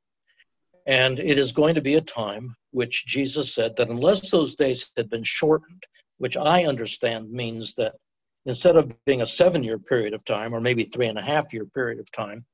And 0.86 1.18
it 1.18 1.38
is 1.38 1.52
going 1.52 1.74
to 1.76 1.80
be 1.80 1.94
a 1.94 2.00
time 2.00 2.54
which 2.72 3.06
Jesus 3.06 3.54
said 3.54 3.76
that 3.76 3.88
unless 3.88 4.30
those 4.30 4.54
days 4.54 4.90
had 4.96 5.08
been 5.08 5.22
shortened, 5.22 5.82
which 6.18 6.36
I 6.36 6.64
understand 6.64 7.30
means 7.30 7.74
that 7.76 7.94
instead 8.46 8.76
of 8.76 8.92
being 9.04 9.22
a 9.22 9.26
seven 9.26 9.62
year 9.62 9.78
period 9.78 10.12
of 10.14 10.24
time, 10.24 10.54
or 10.54 10.60
maybe 10.60 10.84
three 10.84 11.06
and 11.06 11.18
a 11.18 11.22
half 11.22 11.52
year 11.52 11.64
period 11.66 12.00
of 12.00 12.10
time, 12.12 12.44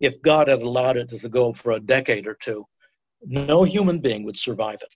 if 0.00 0.20
God 0.22 0.48
had 0.48 0.62
allowed 0.62 0.96
it 0.96 1.10
to 1.10 1.28
go 1.28 1.52
for 1.52 1.72
a 1.72 1.80
decade 1.80 2.26
or 2.26 2.34
two, 2.34 2.64
no 3.24 3.62
human 3.62 4.00
being 4.00 4.24
would 4.24 4.36
survive 4.36 4.80
it. 4.82 4.94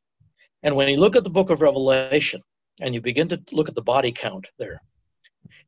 And 0.62 0.74
when 0.74 0.88
you 0.88 0.96
look 0.96 1.14
at 1.14 1.22
the 1.22 1.30
book 1.30 1.50
of 1.50 1.62
Revelation 1.62 2.42
and 2.80 2.92
you 2.92 3.00
begin 3.00 3.28
to 3.28 3.40
look 3.52 3.68
at 3.68 3.76
the 3.76 3.82
body 3.82 4.10
count 4.10 4.48
there, 4.58 4.80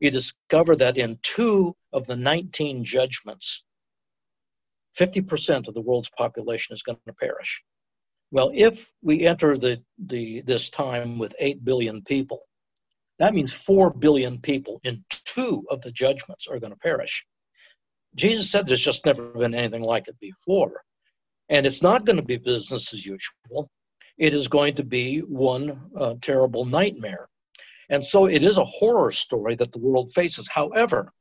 you 0.01 0.11
discover 0.11 0.77
that 0.77 0.99
in 0.99 1.19
two 1.23 1.75
of 1.93 2.07
the 2.07 2.17
19 2.17 2.85
judgments, 2.85 3.65
50% 4.99 5.69
of 5.69 5.75
the 5.75 5.81
world's 5.81 6.11
population 6.11 6.75
is 6.75 6.83
going 6.83 6.99
to 7.07 7.13
perish. 7.15 7.63
Well, 8.31 8.51
if 8.55 8.93
we 9.03 9.27
enter 9.27 9.57
the, 9.57 9.83
the, 9.99 10.43
this 10.43 10.71
time 10.71 11.19
with 11.19 11.35
8 11.39 11.65
billion 11.65 12.03
people, 12.03 12.43
that 13.19 13.35
means 13.35 13.53
4 13.53 13.93
billion 13.95 14.39
people 14.39 14.81
in 14.85 15.05
two 15.11 15.65
of 15.71 15.81
the 15.81 15.93
judgments 15.93 16.47
are 16.47 16.59
going 16.59 16.73
to 16.73 16.79
perish. 16.79 17.25
Jesus 18.15 18.51
said 18.51 18.67
there's 18.67 18.81
just 18.81 19.07
never 19.07 19.29
been 19.31 19.55
anything 19.55 19.83
like 19.83 20.09
it 20.09 20.19
before. 20.21 20.83
And 21.49 21.65
it's 21.65 21.83
not 21.83 22.05
going 22.05 22.17
to 22.17 22.23
be 22.23 22.37
business 22.37 22.93
as 22.93 23.07
usual. 23.07 23.71
It 24.19 24.35
is 24.35 24.49
going 24.49 24.75
to 24.75 24.85
be 24.85 25.21
one 25.21 25.91
uh, 25.97 26.15
terrible 26.21 26.65
nightmare. 26.65 27.29
And 27.91 28.05
so 28.05 28.27
it 28.27 28.43
is 28.43 28.59
a 28.59 28.65
horror 28.65 29.13
story 29.13 29.55
that 29.57 29.73
the 29.73 29.79
world 29.79 30.13
faces. 30.13 30.49
However, 30.49 31.13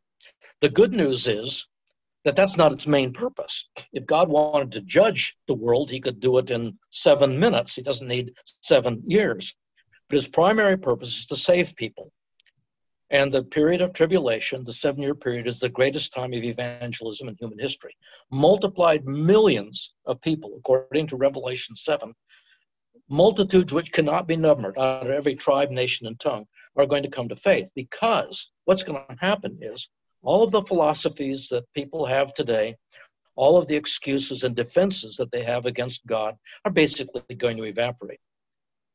the 0.59 0.69
good 0.69 0.93
news 0.93 1.27
is 1.27 1.67
that 2.25 2.35
that's 2.35 2.57
not 2.57 2.73
its 2.73 2.87
main 2.87 3.13
purpose. 3.13 3.69
If 3.93 4.05
God 4.05 4.27
wanted 4.27 4.73
to 4.73 4.81
judge 4.81 5.37
the 5.47 5.53
world, 5.53 5.89
he 5.89 6.01
could 6.01 6.19
do 6.19 6.37
it 6.39 6.51
in 6.51 6.77
seven 6.89 7.39
minutes. 7.39 7.75
He 7.75 7.81
doesn't 7.81 8.07
need 8.07 8.33
seven 8.61 9.01
years. 9.07 9.55
But 10.09 10.15
his 10.15 10.27
primary 10.27 10.77
purpose 10.77 11.17
is 11.17 11.25
to 11.27 11.37
save 11.37 11.75
people. 11.75 12.11
And 13.09 13.31
the 13.31 13.43
period 13.43 13.81
of 13.81 13.93
tribulation, 13.93 14.65
the 14.65 14.73
seven 14.73 15.01
year 15.01 15.15
period, 15.15 15.47
is 15.47 15.61
the 15.61 15.69
greatest 15.69 16.11
time 16.11 16.33
of 16.33 16.43
evangelism 16.43 17.29
in 17.29 17.37
human 17.39 17.59
history. 17.59 17.95
Multiplied 18.29 19.05
millions 19.05 19.93
of 20.05 20.19
people, 20.19 20.53
according 20.57 21.07
to 21.07 21.15
Revelation 21.15 21.77
7, 21.77 22.13
multitudes 23.09 23.73
which 23.73 23.93
cannot 23.93 24.27
be 24.27 24.35
numbered 24.35 24.77
out 24.77 25.05
of 25.05 25.11
every 25.11 25.35
tribe, 25.35 25.71
nation, 25.71 26.07
and 26.07 26.19
tongue 26.19 26.45
are 26.77 26.85
going 26.85 27.03
to 27.03 27.09
come 27.09 27.27
to 27.29 27.35
faith 27.35 27.69
because 27.75 28.51
what's 28.65 28.83
going 28.83 29.03
to 29.09 29.15
happen 29.19 29.57
is 29.61 29.89
all 30.21 30.43
of 30.43 30.51
the 30.51 30.61
philosophies 30.61 31.47
that 31.49 31.65
people 31.73 32.05
have 32.05 32.33
today, 32.33 32.75
all 33.35 33.57
of 33.57 33.67
the 33.67 33.75
excuses 33.75 34.43
and 34.43 34.55
defenses 34.55 35.15
that 35.17 35.31
they 35.31 35.43
have 35.43 35.65
against 35.65 36.05
God 36.05 36.35
are 36.65 36.71
basically 36.71 37.35
going 37.35 37.57
to 37.57 37.63
evaporate. 37.63 38.19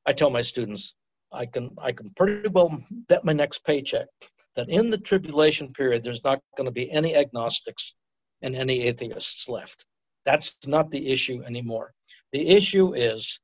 I 0.07 0.13
tell 0.13 0.31
my 0.31 0.43
students, 0.43 0.95
I 1.33 1.47
can 1.47 1.71
I 1.79 1.93
can 1.93 2.11
pretty 2.11 2.49
well 2.49 2.83
bet 3.09 3.25
my 3.25 3.33
next 3.33 3.65
paycheck 3.65 4.09
that 4.55 4.69
in 4.69 4.91
the 4.91 4.99
tribulation 4.99 5.73
period 5.73 6.03
there's 6.03 6.25
not 6.25 6.41
going 6.57 6.67
to 6.67 6.73
be 6.73 6.91
any 6.91 7.17
agnostics 7.17 7.95
and 8.43 8.55
any 8.55 8.83
atheists 8.83 9.49
left. 9.49 9.87
That's 10.25 10.59
not 10.67 10.91
the 10.91 11.09
issue 11.09 11.43
anymore. 11.45 11.95
The 12.33 12.49
issue 12.49 12.95
is 12.95 13.41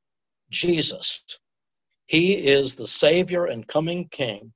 Jesus. 0.51 1.25
He 2.09 2.35
is 2.35 2.75
the 2.75 2.87
Savior 2.87 3.47
and 3.47 3.67
coming 3.67 4.09
King. 4.09 4.53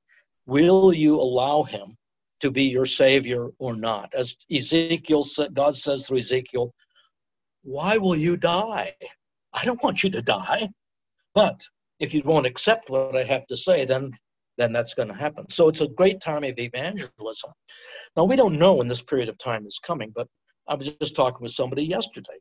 Will 0.47 0.93
you 0.93 1.21
allow 1.21 1.63
him 1.63 1.97
to 2.43 2.51
be 2.51 2.65
your 2.65 2.87
savior 2.87 3.51
or 3.59 3.75
not. 3.75 4.13
As 4.15 4.37
Ezekiel, 4.51 5.25
God 5.53 5.77
says 5.77 6.07
through 6.07 6.19
Ezekiel, 6.19 6.75
Why 7.63 7.97
will 7.99 8.17
you 8.17 8.37
die? 8.37 8.95
I 9.53 9.65
don't 9.65 9.83
want 9.83 10.03
you 10.03 10.11
to 10.11 10.23
die. 10.23 10.69
But 11.35 11.63
if 12.01 12.13
you 12.13 12.23
won't 12.25 12.47
accept 12.47 12.91
what 12.91 13.17
I 13.17 13.23
have 13.23 13.47
to 13.47 13.57
say, 13.57 13.85
then 13.85 14.11
then 14.59 14.73
that's 14.73 14.93
going 14.93 15.09
to 15.09 15.15
happen. 15.15 15.49
So 15.49 15.69
it's 15.69 15.81
a 15.81 15.89
great 15.89 16.21
time 16.21 16.45
of 16.45 16.59
evangelism. 16.59 17.53
Now 18.17 18.25
we 18.25 18.37
don't 18.37 18.59
know 18.59 18.75
when 18.75 18.89
this 18.89 19.01
period 19.01 19.29
of 19.29 19.39
time 19.39 19.65
is 19.65 19.79
coming, 19.79 20.13
but 20.15 20.29
I 20.69 20.75
was 20.75 20.91
just 21.01 21.17
talking 21.17 21.43
with 21.43 21.53
somebody 21.53 21.85
yesterday 21.85 22.39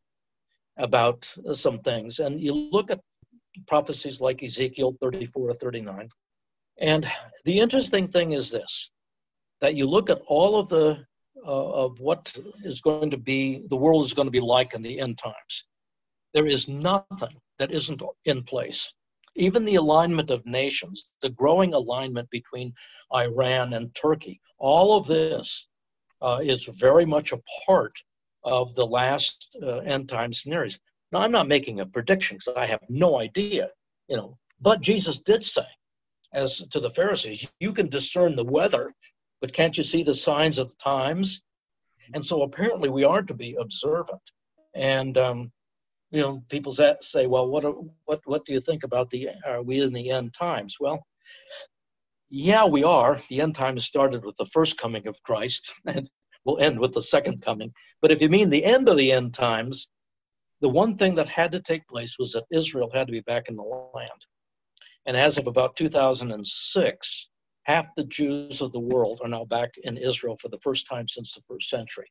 about 0.78 1.32
uh, 1.48 1.54
some 1.54 1.78
things, 1.80 2.20
and 2.20 2.42
you 2.42 2.54
look 2.54 2.90
at 2.90 3.00
prophecies 3.68 4.22
like 4.22 4.44
Ezekiel 4.44 4.96
34 5.02 5.50
to 5.50 5.54
39, 5.56 6.10
and 6.80 7.12
the 7.46 7.60
interesting 7.60 8.08
thing 8.08 8.32
is 8.34 8.52
this: 8.52 8.92
that 9.62 9.76
you 9.76 9.86
look 9.88 10.10
at 10.10 10.22
all 10.28 10.58
of 10.60 10.70
the 10.70 11.06
uh, 11.46 11.70
of 11.72 12.00
what 12.00 12.34
is 12.64 12.82
going 12.82 13.10
to 13.10 13.18
be 13.18 13.64
the 13.68 13.76
world 13.76 14.06
is 14.06 14.14
going 14.14 14.28
to 14.28 14.32
be 14.32 14.40
like 14.40 14.74
in 14.74 14.82
the 14.82 15.00
end 15.00 15.18
times. 15.18 15.66
There 16.34 16.48
is 16.48 16.68
nothing 16.68 17.36
that 17.60 17.72
isn't 17.72 18.02
in 18.26 18.44
place. 18.44 18.94
Even 19.36 19.66
the 19.66 19.76
alignment 19.76 20.30
of 20.30 20.46
nations, 20.46 21.10
the 21.22 21.30
growing 21.30 21.74
alignment 21.74 22.30
between 22.30 22.74
Iran 23.14 23.74
and 23.74 23.94
Turkey, 23.96 24.42
all 24.58 24.98
of 24.98 25.08
this 25.08 25.68
uh, 26.22 26.40
is 26.44 26.66
very 26.66 27.06
much 27.06 27.32
a 27.32 27.42
part 27.66 27.94
of 28.44 28.74
the 28.76 28.86
last 28.86 29.56
uh, 29.62 29.80
end 29.80 30.10
time 30.10 30.34
scenarios. 30.34 30.80
Now, 31.12 31.20
I'm 31.20 31.32
not 31.32 31.48
making 31.48 31.80
a 31.80 31.86
prediction 31.86 32.38
because 32.38 32.56
I 32.56 32.66
have 32.66 32.82
no 32.90 33.20
idea, 33.20 33.70
you 34.08 34.18
know, 34.18 34.38
but 34.60 34.82
Jesus 34.82 35.20
did 35.20 35.44
say, 35.44 35.66
as 36.34 36.60
to 36.70 36.80
the 36.80 36.92
Pharisees, 36.92 37.52
you 37.60 37.74
can 37.74 37.90
discern 37.90 38.36
the 38.36 38.46
weather 38.46 38.94
but 39.42 39.54
can't 39.54 39.78
you 39.78 39.84
see 39.84 40.04
the 40.04 40.14
signs 40.14 40.60
of 40.60 40.70
the 40.70 40.76
times? 40.76 41.44
And 42.14 42.26
so 42.26 42.44
apparently 42.44 42.90
we 42.90 43.04
are 43.04 43.24
to 43.24 43.34
be 43.34 43.56
observant. 43.60 44.22
And 44.76 45.18
um, 45.18 45.52
you 46.12 46.22
know, 46.22 46.44
people 46.50 46.72
say, 46.72 47.28
well, 47.28 47.48
what 47.48 47.66
what 48.06 48.22
what 48.26 48.46
do 48.46 48.54
you 48.54 48.62
think 48.62 48.84
about 48.84 49.10
the 49.10 49.30
are 49.46 49.64
we 49.64 49.82
in 49.82 49.92
the 49.92 50.12
end 50.12 50.34
times? 50.34 50.78
Well, 50.80 51.06
yeah, 52.30 52.66
we 52.66 52.84
are. 52.84 53.20
The 53.30 53.42
end 53.42 53.56
times 53.56 53.86
started 53.86 54.24
with 54.24 54.38
the 54.38 54.46
first 54.46 54.78
coming 54.78 55.08
of 55.08 55.22
Christ, 55.24 55.74
and 55.86 56.10
will 56.46 56.60
end 56.60 56.80
with 56.80 56.94
the 56.94 57.02
second 57.02 57.42
coming. 57.42 57.74
But 58.02 58.12
if 58.12 58.22
you 58.22 58.30
mean 58.30 58.50
the 58.50 58.64
end 58.64 58.88
of 58.88 58.98
the 58.98 59.12
end 59.12 59.34
times, 59.34 59.90
the 60.62 60.70
one 60.70 60.96
thing 60.96 61.16
that 61.16 61.28
had 61.28 61.52
to 61.52 61.60
take 61.60 61.88
place 61.88 62.18
was 62.20 62.32
that 62.34 62.46
Israel 62.52 62.90
had 62.94 63.08
to 63.08 63.12
be 63.12 63.22
back 63.22 63.50
in 63.50 63.56
the 63.56 63.64
land. 63.64 64.26
And 65.08 65.18
as 65.18 65.40
of 65.40 65.48
about 65.48 65.76
2006, 65.76 67.30
half 67.64 67.88
the 67.96 68.04
Jews 68.06 68.62
of 68.62 68.72
the 68.72 68.80
world 68.80 69.22
are 69.24 69.28
now 69.28 69.44
back 69.44 69.72
in 69.84 69.98
Israel 69.98 70.38
for 70.38 70.50
the 70.50 70.60
first 70.60 70.88
time 70.88 71.08
since 71.08 71.34
the 71.34 71.42
first 71.42 71.68
century. 71.70 72.08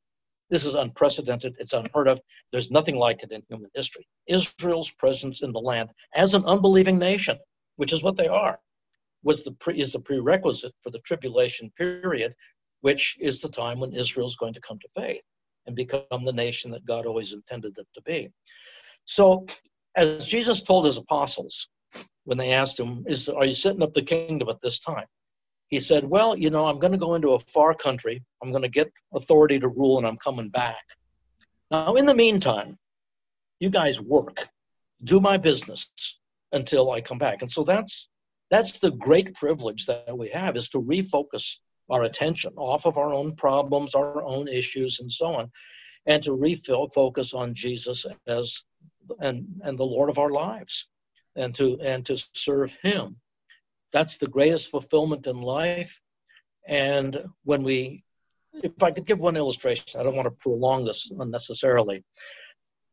This 0.48 0.64
is 0.64 0.74
unprecedented. 0.74 1.54
It's 1.60 1.74
unheard 1.74 2.08
of. 2.08 2.20
There's 2.50 2.72
nothing 2.72 2.96
like 2.96 3.22
it 3.22 3.30
in 3.30 3.42
human 3.48 3.70
history. 3.72 4.06
Israel's 4.26 4.90
presence 4.90 5.42
in 5.42 5.52
the 5.52 5.60
land 5.60 5.90
as 6.16 6.34
an 6.34 6.44
unbelieving 6.44 6.98
nation, 6.98 7.38
which 7.76 7.92
is 7.92 8.02
what 8.02 8.16
they 8.16 8.26
are, 8.26 8.58
was 9.22 9.44
the 9.44 9.52
pre, 9.52 9.78
is 9.78 9.92
the 9.92 10.00
prerequisite 10.00 10.74
for 10.82 10.90
the 10.90 10.98
tribulation 11.00 11.70
period, 11.78 12.34
which 12.80 13.16
is 13.20 13.40
the 13.40 13.48
time 13.48 13.78
when 13.78 13.92
Israel 13.92 14.26
is 14.26 14.34
going 14.34 14.54
to 14.54 14.60
come 14.60 14.80
to 14.80 14.88
faith 14.88 15.22
and 15.70 15.76
become 15.76 16.24
the 16.24 16.32
nation 16.32 16.70
that 16.72 16.84
God 16.84 17.06
always 17.06 17.32
intended 17.32 17.74
them 17.74 17.86
to 17.94 18.02
be. 18.02 18.30
So, 19.04 19.46
as 19.96 20.26
Jesus 20.26 20.62
told 20.62 20.84
his 20.84 20.98
apostles 20.98 21.68
when 22.24 22.38
they 22.38 22.52
asked 22.52 22.78
him, 22.78 23.04
"Is 23.06 23.28
are 23.28 23.44
you 23.44 23.54
setting 23.54 23.82
up 23.82 23.92
the 23.92 24.02
kingdom 24.02 24.48
at 24.48 24.60
this 24.60 24.80
time?" 24.80 25.06
he 25.70 25.78
said, 25.78 26.04
Well, 26.04 26.36
you 26.36 26.50
know, 26.50 26.66
I'm 26.66 26.78
going 26.78 26.92
to 26.92 26.98
go 26.98 27.14
into 27.14 27.34
a 27.34 27.38
far 27.38 27.74
country. 27.74 28.22
I'm 28.42 28.50
going 28.50 28.62
to 28.62 28.68
get 28.68 28.92
authority 29.14 29.58
to 29.60 29.68
rule 29.68 29.98
and 29.98 30.06
I'm 30.06 30.16
coming 30.16 30.48
back. 30.48 30.84
Now, 31.70 31.94
in 31.94 32.06
the 32.06 32.14
meantime, 32.14 32.76
you 33.60 33.70
guys 33.70 34.00
work, 34.00 34.48
do 35.04 35.20
my 35.20 35.36
business 35.36 36.18
until 36.52 36.90
I 36.90 37.00
come 37.00 37.18
back. 37.18 37.42
And 37.42 37.50
so 37.50 37.62
that's 37.62 38.08
that's 38.50 38.78
the 38.78 38.90
great 38.90 39.34
privilege 39.34 39.86
that 39.86 40.18
we 40.18 40.28
have 40.30 40.56
is 40.56 40.68
to 40.70 40.82
refocus 40.82 41.58
our 41.90 42.04
attention 42.04 42.52
off 42.56 42.86
of 42.86 42.96
our 42.96 43.12
own 43.12 43.34
problems, 43.34 43.94
our 43.94 44.22
own 44.22 44.48
issues, 44.48 45.00
and 45.00 45.10
so 45.10 45.26
on, 45.26 45.50
and 46.06 46.22
to 46.22 46.32
refill 46.32 46.88
focus 46.88 47.34
on 47.34 47.54
Jesus 47.54 48.06
as 48.26 48.64
and 49.18 49.46
and 49.64 49.78
the 49.78 49.84
Lord 49.84 50.08
of 50.08 50.18
our 50.18 50.30
lives, 50.30 50.88
and 51.36 51.54
to 51.56 51.78
and 51.80 52.06
to 52.06 52.16
serve 52.32 52.72
Him 52.82 53.16
that's 53.92 54.16
the 54.16 54.26
greatest 54.26 54.70
fulfillment 54.70 55.26
in 55.26 55.40
life. 55.40 56.00
And 56.66 57.24
when 57.44 57.62
we, 57.62 58.02
if 58.54 58.82
I 58.82 58.90
could 58.90 59.06
give 59.06 59.20
one 59.20 59.36
illustration, 59.36 60.00
I 60.00 60.04
don't 60.04 60.16
want 60.16 60.26
to 60.26 60.30
prolong 60.30 60.84
this 60.84 61.10
unnecessarily, 61.18 62.04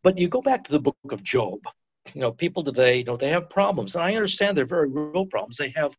but 0.04 0.18
you 0.18 0.28
go 0.28 0.42
back 0.42 0.64
to 0.64 0.72
the 0.72 0.80
book 0.80 0.98
of 1.12 1.24
Job. 1.24 1.60
You 2.14 2.22
know, 2.22 2.32
people 2.32 2.64
today, 2.64 3.00
you 3.00 3.04
know, 3.04 3.18
they 3.18 3.30
have 3.30 3.50
problems, 3.50 3.96
and 3.96 4.04
I 4.04 4.16
understand 4.16 4.56
they're 4.56 4.66
very 4.66 4.88
real 4.90 5.26
problems. 5.26 5.58
They 5.58 5.74
have 5.76 5.96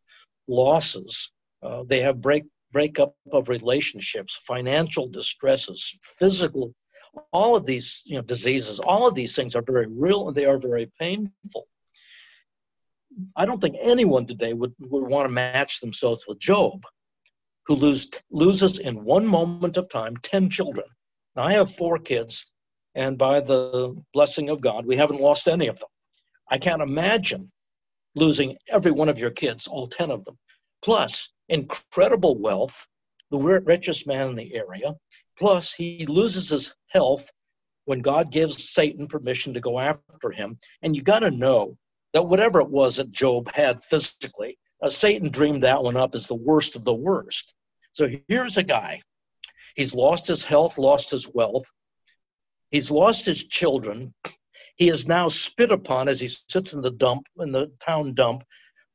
losses, 0.49 1.33
uh, 1.63 1.85
they 1.87 2.01
have 2.01 2.23
break 2.23 2.45
breakup 2.73 3.15
of 3.33 3.49
relationships, 3.49 4.35
financial 4.47 5.09
distresses, 5.09 5.99
physical, 6.03 6.75
all 7.33 7.57
of 7.57 7.67
these, 7.67 8.03
you 8.07 8.17
know, 8.17 8.23
diseases. 8.23 8.81
All 8.81 9.09
of 9.09 9.15
these 9.15 9.35
things 9.35 9.57
are 9.57 9.63
very 9.63 9.87
real 9.87 10.29
and 10.29 10.37
they 10.37 10.45
are 10.45 10.59
very 10.59 10.91
painful. 10.99 11.67
I 13.35 13.47
don't 13.47 13.61
think 13.61 13.77
anyone 13.81 14.27
today 14.27 14.53
would, 14.53 14.75
would 14.79 15.09
want 15.09 15.27
to 15.27 15.33
match 15.33 15.81
themselves 15.81 16.27
with 16.29 16.39
Job, 16.39 16.83
who 17.67 17.75
lose, 17.75 18.09
loses 18.31 18.79
in 18.79 19.05
one 19.05 19.27
moment 19.27 19.77
of 19.77 19.89
time 19.89 20.17
10 20.19 20.51
children. 20.51 20.87
Now, 21.35 21.45
I 21.45 21.53
have 21.55 21.71
four 21.71 21.99
kids, 21.99 22.51
and 22.95 23.19
by 23.19 23.41
the 23.41 23.97
blessing 24.13 24.51
of 24.51 24.61
God, 24.61 24.87
we 24.87 24.97
haven't 24.97 25.21
lost 25.21 25.49
any 25.49 25.69
of 25.69 25.79
them. 25.79 25.89
I 26.51 26.59
can't 26.59 26.83
imagine 26.83 27.51
losing 28.15 28.57
every 28.69 28.91
one 28.91 29.09
of 29.09 29.19
your 29.19 29.31
kids, 29.31 29.67
all 29.67 29.87
10 29.87 30.11
of 30.11 30.25
them. 30.25 30.39
Plus, 30.83 31.31
incredible 31.49 32.39
wealth, 32.39 32.87
the 33.31 33.39
richest 33.39 34.07
man 34.07 34.29
in 34.29 34.37
the 34.37 34.55
area. 34.55 34.95
Plus, 35.39 35.73
he 35.73 36.07
loses 36.07 36.51
his 36.51 36.75
health 36.89 37.31
when 37.85 38.01
God 38.01 38.31
gives 38.31 38.71
Satan 38.71 39.07
permission 39.07 39.55
to 39.55 39.61
go 39.61 39.79
after 39.79 40.31
him. 40.31 40.59
And 40.83 40.95
you 40.95 41.03
got 41.03 41.21
to 41.21 41.31
know 41.31 41.77
that 42.13 42.27
whatever 42.27 42.61
it 42.61 42.69
was 42.69 42.97
that 42.97 43.13
Job 43.13 43.51
had 43.55 43.83
physically, 43.83 44.59
uh, 44.83 44.89
Satan 44.89 45.31
dreamed 45.31 45.63
that 45.63 45.83
one 45.83 45.97
up 45.97 46.15
as 46.15 46.27
the 46.27 46.35
worst 46.35 46.77
of 46.77 46.85
the 46.85 46.95
worst. 46.95 47.55
So 47.93 48.09
here's 48.29 48.59
a 48.59 48.63
guy. 48.63 49.01
He's 49.75 49.95
lost 49.95 50.27
his 50.27 50.45
health, 50.45 50.79
lost 50.79 51.11
his 51.11 51.29
wealth. 51.33 51.65
He's 52.71 52.91
lost 52.91 53.27
his 53.27 53.45
children. 53.45 54.13
He 54.77 54.89
is 54.89 55.09
now 55.09 55.29
spit 55.29 55.73
upon 55.73 56.09
as 56.09 56.21
he 56.21 56.29
sits 56.29 56.73
in 56.73 56.81
the 56.81 56.91
dump, 56.91 57.27
in 57.39 57.53
the 57.53 57.73
town 57.81 58.15
dump. 58.15 58.45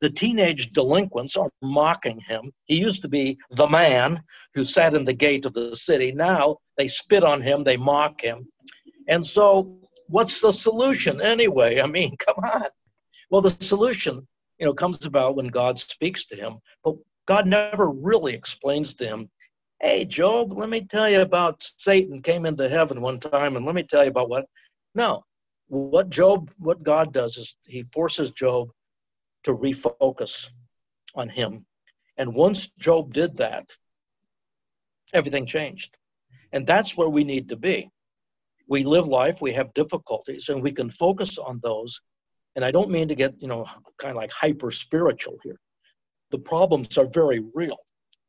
The 0.04 0.10
teenage 0.10 0.74
delinquents 0.74 1.38
are 1.38 1.50
mocking 1.62 2.20
him. 2.20 2.52
He 2.66 2.76
used 2.76 3.02
to 3.04 3.08
be 3.08 3.38
the 3.52 3.70
man 3.70 4.22
who 4.54 4.66
sat 4.66 4.96
in 4.96 5.06
the 5.06 5.14
gate 5.14 5.46
of 5.46 5.54
the 5.54 5.74
city. 5.78 6.12
Now 6.12 6.58
they 6.76 6.90
spit 6.90 7.24
on 7.24 7.42
him, 7.42 7.64
they 7.64 7.78
mock 7.78 8.20
him. 8.20 8.46
And 9.08 9.26
so, 9.26 9.80
what's 10.10 10.42
the 10.42 10.52
solution 10.52 11.22
anyway? 11.22 11.80
I 11.80 11.88
mean, 11.88 12.18
come 12.20 12.36
on. 12.36 12.66
Well, 13.32 13.40
the 13.40 13.52
solution, 13.64 14.28
you 14.60 14.66
know, 14.66 14.74
comes 14.74 15.06
about 15.06 15.38
when 15.38 15.48
God 15.48 15.80
speaks 15.80 16.26
to 16.26 16.36
him, 16.36 16.58
but 16.84 16.96
God 17.26 17.48
never 17.48 17.90
really 17.90 18.34
explains 18.34 18.96
to 18.96 19.08
him, 19.08 19.30
hey, 19.80 20.04
Job, 20.04 20.52
let 20.52 20.68
me 20.68 20.82
tell 20.82 21.10
you 21.10 21.22
about 21.22 21.64
Satan 21.64 22.22
came 22.22 22.46
into 22.46 22.68
heaven 22.68 23.00
one 23.00 23.22
time, 23.22 23.56
and 23.56 23.66
let 23.66 23.74
me 23.74 23.84
tell 23.84 24.04
you 24.04 24.10
about 24.10 24.28
what. 24.30 24.48
No, 24.96 25.24
what 25.70 26.10
Job, 26.10 26.52
what 26.58 26.84
God 26.84 27.14
does 27.14 27.38
is 27.38 27.56
he 27.66 27.84
forces 27.94 28.32
Job 28.32 28.68
to 29.44 29.56
refocus 29.56 30.50
on 31.16 31.30
him. 31.30 31.66
And 32.18 32.34
once 32.34 32.68
Job 32.80 33.14
did 33.14 33.38
that, 33.38 33.70
everything 35.14 35.46
changed. 35.46 35.96
And 36.52 36.66
that's 36.66 36.96
where 36.96 37.10
we 37.10 37.24
need 37.24 37.50
to 37.50 37.56
be. 37.56 37.90
We 38.68 38.84
live 38.84 39.08
life, 39.08 39.42
we 39.42 39.54
have 39.54 39.74
difficulties, 39.74 40.50
and 40.50 40.62
we 40.62 40.72
can 40.72 40.90
focus 40.90 41.38
on 41.38 41.60
those 41.62 42.02
and 42.56 42.64
I 42.64 42.72
don't 42.72 42.92
mean 42.92 43.08
to 43.08 43.16
get, 43.16 43.42
you 43.42 43.48
know, 43.48 43.66
kind 43.98 44.12
of 44.12 44.16
like 44.16 44.32
hyper 44.32 44.72
spiritual 44.72 45.38
here. 45.44 45.60
The 46.32 46.40
problems 46.40 46.98
are 46.98 47.08
very 47.08 47.44
real, 47.54 47.78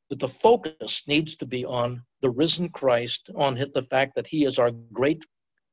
but 0.09 0.19
the 0.19 0.29
focus 0.29 1.07
needs 1.07 1.37
to 1.37 1.47
be 1.47 1.65
on 1.65 2.03
the 2.23 2.31
risen 2.31 2.71
Christ, 2.71 3.31
on 3.35 3.55
the 3.75 3.83
fact 3.83 4.15
that 4.15 4.27
he 4.27 4.45
is 4.45 4.59
our 4.59 4.71
great 4.71 5.25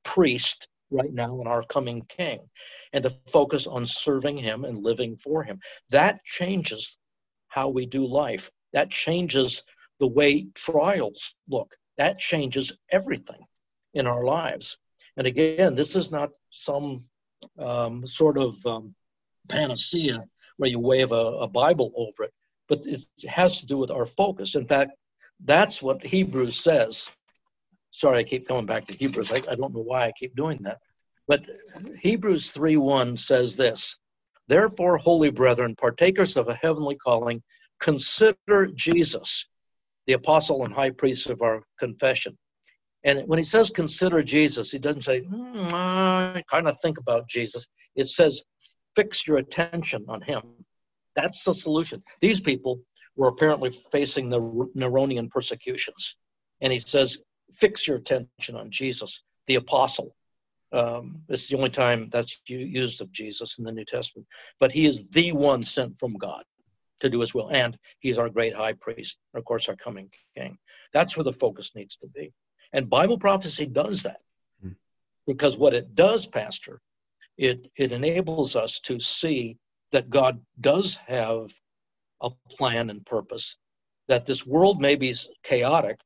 priest 0.03 0.67
right 0.91 1.11
now 1.13 1.39
and 1.39 1.47
our 1.47 1.63
coming 1.63 2.03
king, 2.07 2.39
and 2.93 3.03
to 3.03 3.09
focus 3.27 3.67
on 3.67 3.85
serving 3.85 4.37
him 4.37 4.65
and 4.65 4.83
living 4.83 5.17
for 5.17 5.43
him. 5.43 5.59
That 5.89 6.23
changes 6.23 6.97
how 7.47 7.69
we 7.69 7.85
do 7.85 8.05
life. 8.05 8.51
That 8.73 8.89
changes 8.89 9.63
the 9.99 10.07
way 10.07 10.47
trials 10.55 11.35
look. 11.49 11.75
That 11.97 12.19
changes 12.19 12.77
everything 12.89 13.45
in 13.93 14.07
our 14.07 14.23
lives. 14.23 14.77
And 15.17 15.27
again, 15.27 15.75
this 15.75 15.95
is 15.95 16.11
not 16.11 16.31
some 16.49 17.01
um, 17.57 18.07
sort 18.07 18.37
of 18.37 18.65
um, 18.65 18.95
panacea 19.49 20.23
where 20.57 20.69
you 20.69 20.79
wave 20.79 21.11
a, 21.11 21.15
a 21.15 21.47
Bible 21.47 21.91
over 21.95 22.23
it, 22.23 22.33
but 22.67 22.85
it 22.85 23.03
has 23.27 23.59
to 23.59 23.65
do 23.65 23.77
with 23.77 23.91
our 23.91 24.05
focus. 24.05 24.55
In 24.55 24.67
fact, 24.67 24.91
that's 25.43 25.81
what 25.81 26.05
Hebrews 26.05 26.59
says. 26.59 27.11
Sorry, 27.91 28.19
I 28.19 28.23
keep 28.23 28.47
coming 28.47 28.65
back 28.65 28.85
to 28.85 28.97
Hebrews. 28.97 29.31
I, 29.31 29.41
I 29.51 29.55
don't 29.55 29.73
know 29.73 29.83
why 29.83 30.05
I 30.05 30.11
keep 30.17 30.35
doing 30.35 30.59
that. 30.63 30.79
But 31.27 31.45
Hebrews 31.99 32.51
3 32.51 32.77
1 32.77 33.17
says 33.17 33.55
this 33.55 33.97
Therefore, 34.47 34.97
holy 34.97 35.29
brethren, 35.29 35.75
partakers 35.75 36.37
of 36.37 36.47
a 36.47 36.55
heavenly 36.55 36.95
calling, 36.95 37.41
consider 37.79 38.67
Jesus, 38.73 39.47
the 40.07 40.13
apostle 40.13 40.65
and 40.65 40.73
high 40.73 40.89
priest 40.89 41.29
of 41.29 41.41
our 41.41 41.63
confession. 41.79 42.37
And 43.03 43.27
when 43.27 43.39
he 43.39 43.43
says 43.43 43.69
consider 43.69 44.21
Jesus, 44.21 44.71
he 44.71 44.79
doesn't 44.79 45.03
say, 45.03 45.21
mm, 45.21 46.43
kind 46.49 46.67
of 46.67 46.79
think 46.81 46.97
about 46.97 47.27
Jesus. 47.27 47.67
It 47.95 48.07
says, 48.07 48.43
fix 48.95 49.25
your 49.27 49.37
attention 49.37 50.05
on 50.07 50.21
him. 50.21 50.41
That's 51.15 51.43
the 51.43 51.53
solution. 51.53 52.03
These 52.19 52.39
people 52.39 52.81
were 53.15 53.27
apparently 53.27 53.71
facing 53.91 54.29
the 54.29 54.39
Neronian 54.77 55.29
persecutions. 55.29 56.15
And 56.61 56.71
he 56.71 56.79
says, 56.79 57.19
fix 57.53 57.87
your 57.87 57.97
attention 57.97 58.55
on 58.55 58.71
Jesus, 58.71 59.21
the 59.47 59.55
apostle. 59.55 60.15
Um, 60.73 61.23
is 61.27 61.49
the 61.49 61.57
only 61.57 61.69
time 61.69 62.07
that's 62.09 62.41
used 62.47 63.01
of 63.01 63.11
Jesus 63.11 63.57
in 63.57 63.65
the 63.65 63.73
New 63.73 63.83
Testament. 63.83 64.25
But 64.57 64.71
he 64.71 64.85
is 64.85 65.09
the 65.09 65.33
one 65.33 65.63
sent 65.65 65.97
from 65.97 66.13
God 66.13 66.43
to 67.01 67.09
do 67.09 67.19
his 67.19 67.33
will. 67.33 67.49
And 67.49 67.77
he's 67.99 68.17
our 68.17 68.29
great 68.29 68.55
high 68.55 68.73
priest, 68.73 69.17
of 69.33 69.43
course, 69.43 69.67
our 69.67 69.75
coming 69.75 70.09
king. 70.37 70.57
That's 70.93 71.17
where 71.17 71.25
the 71.25 71.33
focus 71.33 71.71
needs 71.75 71.97
to 71.97 72.07
be. 72.07 72.31
And 72.71 72.89
Bible 72.89 73.17
prophecy 73.17 73.65
does 73.65 74.03
that. 74.03 74.21
Hmm. 74.61 74.69
Because 75.27 75.57
what 75.57 75.73
it 75.73 75.93
does, 75.93 76.25
Pastor, 76.25 76.79
it, 77.37 77.69
it 77.75 77.91
enables 77.91 78.55
us 78.55 78.79
to 78.81 78.99
see 78.99 79.57
that 79.91 80.09
God 80.09 80.39
does 80.59 80.95
have 81.07 81.51
a 82.21 82.29
plan 82.49 82.89
and 82.89 83.05
purpose, 83.05 83.57
that 84.07 84.25
this 84.25 84.45
world 84.45 84.79
may 84.79 84.95
be 84.95 85.13
chaotic, 85.43 85.99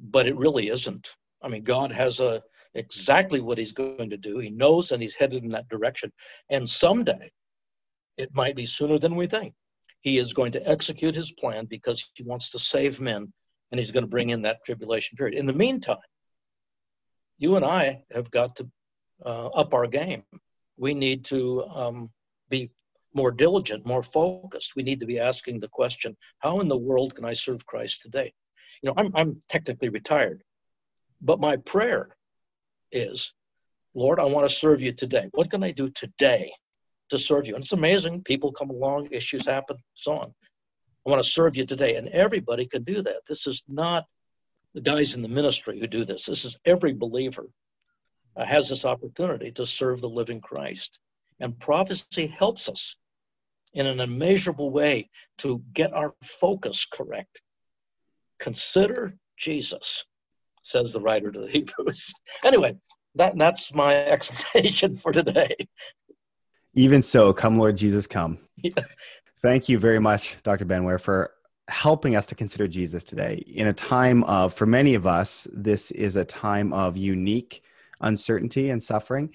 but 0.00 0.26
it 0.26 0.36
really 0.36 0.68
isn't. 0.68 1.14
I 1.42 1.48
mean, 1.48 1.62
God 1.62 1.92
has 1.92 2.20
a 2.20 2.42
exactly 2.74 3.40
what 3.40 3.58
he's 3.58 3.72
going 3.72 4.10
to 4.10 4.16
do. 4.16 4.38
He 4.38 4.50
knows 4.50 4.92
and 4.92 5.02
he's 5.02 5.16
headed 5.16 5.42
in 5.42 5.50
that 5.50 5.68
direction. 5.68 6.12
And 6.50 6.68
someday, 6.68 7.30
it 8.16 8.34
might 8.34 8.56
be 8.56 8.66
sooner 8.66 8.98
than 8.98 9.16
we 9.16 9.26
think, 9.26 9.54
he 10.00 10.18
is 10.18 10.32
going 10.32 10.52
to 10.52 10.68
execute 10.68 11.14
his 11.14 11.32
plan 11.32 11.66
because 11.66 12.10
he 12.14 12.22
wants 12.22 12.50
to 12.50 12.58
save 12.58 13.00
men 13.00 13.32
and 13.70 13.78
he's 13.78 13.90
going 13.90 14.04
to 14.04 14.10
bring 14.10 14.30
in 14.30 14.42
that 14.42 14.64
tribulation 14.64 15.16
period. 15.16 15.38
In 15.38 15.46
the 15.46 15.52
meantime, 15.52 15.98
you 17.38 17.56
and 17.56 17.64
I 17.64 18.02
have 18.12 18.30
got 18.30 18.56
to 18.56 18.70
uh, 19.24 19.46
up 19.48 19.74
our 19.74 19.86
game. 19.86 20.22
We 20.76 20.94
need 20.94 21.24
to 21.26 21.64
um, 21.64 22.10
be 22.48 22.70
more 23.14 23.30
diligent, 23.30 23.84
more 23.86 24.02
focused. 24.02 24.76
We 24.76 24.82
need 24.82 25.00
to 25.00 25.06
be 25.06 25.18
asking 25.18 25.60
the 25.60 25.68
question, 25.68 26.16
how 26.38 26.60
in 26.60 26.68
the 26.68 26.76
world 26.76 27.14
can 27.14 27.24
I 27.24 27.32
serve 27.32 27.66
Christ 27.66 28.02
today? 28.02 28.32
You 28.82 28.88
know, 28.88 28.94
I'm, 28.96 29.12
I'm 29.14 29.40
technically 29.48 29.88
retired, 29.88 30.42
but 31.20 31.40
my 31.40 31.56
prayer 31.56 32.16
is, 32.92 33.34
Lord, 33.94 34.18
I 34.18 34.24
want 34.24 34.48
to 34.48 34.54
serve 34.54 34.80
you 34.80 34.92
today. 34.92 35.28
What 35.32 35.50
can 35.50 35.62
I 35.62 35.70
do 35.70 35.88
today 35.88 36.50
to 37.10 37.18
serve 37.18 37.46
you? 37.46 37.54
And 37.54 37.62
it's 37.62 37.72
amazing. 37.72 38.22
People 38.22 38.52
come 38.52 38.70
along, 38.70 39.08
issues 39.10 39.46
happen, 39.46 39.76
so 39.94 40.12
on. 40.12 40.34
I 41.06 41.10
want 41.10 41.22
to 41.22 41.28
serve 41.28 41.56
you 41.56 41.66
today. 41.66 41.96
And 41.96 42.08
everybody 42.08 42.66
can 42.66 42.84
do 42.84 43.02
that. 43.02 43.22
This 43.26 43.46
is 43.46 43.62
not 43.68 44.06
the 44.74 44.80
guys 44.80 45.16
in 45.16 45.22
the 45.22 45.28
ministry 45.28 45.78
who 45.78 45.86
do 45.86 46.04
this. 46.04 46.26
This 46.26 46.44
is 46.44 46.58
every 46.64 46.92
believer 46.92 47.48
uh, 48.36 48.44
has 48.44 48.68
this 48.68 48.84
opportunity 48.84 49.50
to 49.52 49.66
serve 49.66 50.00
the 50.00 50.08
living 50.08 50.40
Christ. 50.40 50.98
And 51.40 51.58
prophecy 51.58 52.26
helps 52.26 52.68
us 52.68 52.96
in 53.74 53.86
an 53.86 54.00
immeasurable 54.00 54.70
way 54.70 55.10
to 55.38 55.62
get 55.72 55.92
our 55.92 56.14
focus 56.22 56.84
correct. 56.84 57.42
Consider 58.40 59.14
Jesus, 59.36 60.04
says 60.62 60.92
the 60.92 61.00
writer 61.00 61.30
to 61.30 61.40
the 61.40 61.48
Hebrews. 61.50 62.12
Anyway, 62.42 62.76
that, 63.14 63.38
that's 63.38 63.72
my 63.74 63.94
exhortation 64.06 64.96
for 64.96 65.12
today. 65.12 65.54
Even 66.74 67.02
so, 67.02 67.32
come, 67.32 67.58
Lord 67.58 67.76
Jesus, 67.76 68.06
come. 68.06 68.38
Yeah. 68.56 68.72
Thank 69.42 69.68
you 69.68 69.78
very 69.78 69.98
much, 69.98 70.36
Dr. 70.42 70.66
Benware, 70.66 71.00
for 71.00 71.32
helping 71.68 72.16
us 72.16 72.26
to 72.26 72.34
consider 72.34 72.68
Jesus 72.68 73.04
today. 73.04 73.44
In 73.46 73.68
a 73.68 73.72
time 73.72 74.24
of, 74.24 74.52
for 74.52 74.66
many 74.66 74.94
of 74.94 75.06
us, 75.06 75.46
this 75.52 75.90
is 75.92 76.16
a 76.16 76.24
time 76.24 76.72
of 76.72 76.96
unique 76.96 77.62
uncertainty 78.00 78.70
and 78.70 78.82
suffering 78.82 79.30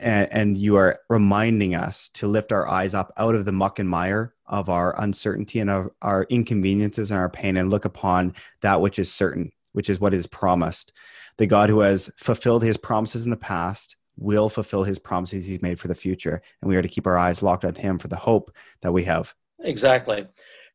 and, 0.00 0.32
and 0.32 0.56
you 0.56 0.76
are 0.76 0.98
reminding 1.08 1.74
us 1.74 2.08
to 2.10 2.26
lift 2.26 2.52
our 2.52 2.68
eyes 2.68 2.94
up 2.94 3.12
out 3.16 3.34
of 3.34 3.44
the 3.44 3.52
muck 3.52 3.78
and 3.78 3.88
mire 3.88 4.34
of 4.52 4.68
our 4.68 4.94
uncertainty 5.00 5.58
and 5.58 5.70
our, 5.70 5.92
our 6.02 6.24
inconveniences 6.28 7.10
and 7.10 7.18
our 7.18 7.30
pain 7.30 7.56
and 7.56 7.70
look 7.70 7.86
upon 7.86 8.34
that 8.60 8.80
which 8.80 8.98
is 8.98 9.10
certain, 9.10 9.50
which 9.72 9.90
is 9.90 9.98
what 9.98 10.14
is 10.14 10.26
promised. 10.26 10.92
The 11.38 11.46
God 11.46 11.70
who 11.70 11.80
has 11.80 12.12
fulfilled 12.18 12.62
his 12.62 12.76
promises 12.76 13.24
in 13.24 13.30
the 13.30 13.36
past 13.36 13.96
will 14.18 14.50
fulfill 14.50 14.84
his 14.84 14.98
promises 14.98 15.46
he's 15.46 15.62
made 15.62 15.80
for 15.80 15.88
the 15.88 15.94
future. 15.94 16.42
And 16.60 16.68
we 16.68 16.76
are 16.76 16.82
to 16.82 16.88
keep 16.88 17.06
our 17.06 17.16
eyes 17.16 17.42
locked 17.42 17.64
on 17.64 17.74
him 17.74 17.98
for 17.98 18.08
the 18.08 18.16
hope 18.16 18.54
that 18.82 18.92
we 18.92 19.04
have. 19.04 19.34
Exactly. 19.60 20.26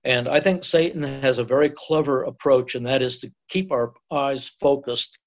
And 0.04 0.28
I 0.28 0.40
think 0.40 0.64
Satan 0.64 1.04
has 1.04 1.38
a 1.38 1.44
very 1.44 1.70
clever 1.70 2.24
approach, 2.24 2.74
and 2.74 2.86
that 2.88 3.04
is 3.04 3.20
to 3.20 3.32
keep 3.48 3.72
our 3.72 3.94
eyes 4.12 4.48
focused 4.48 5.20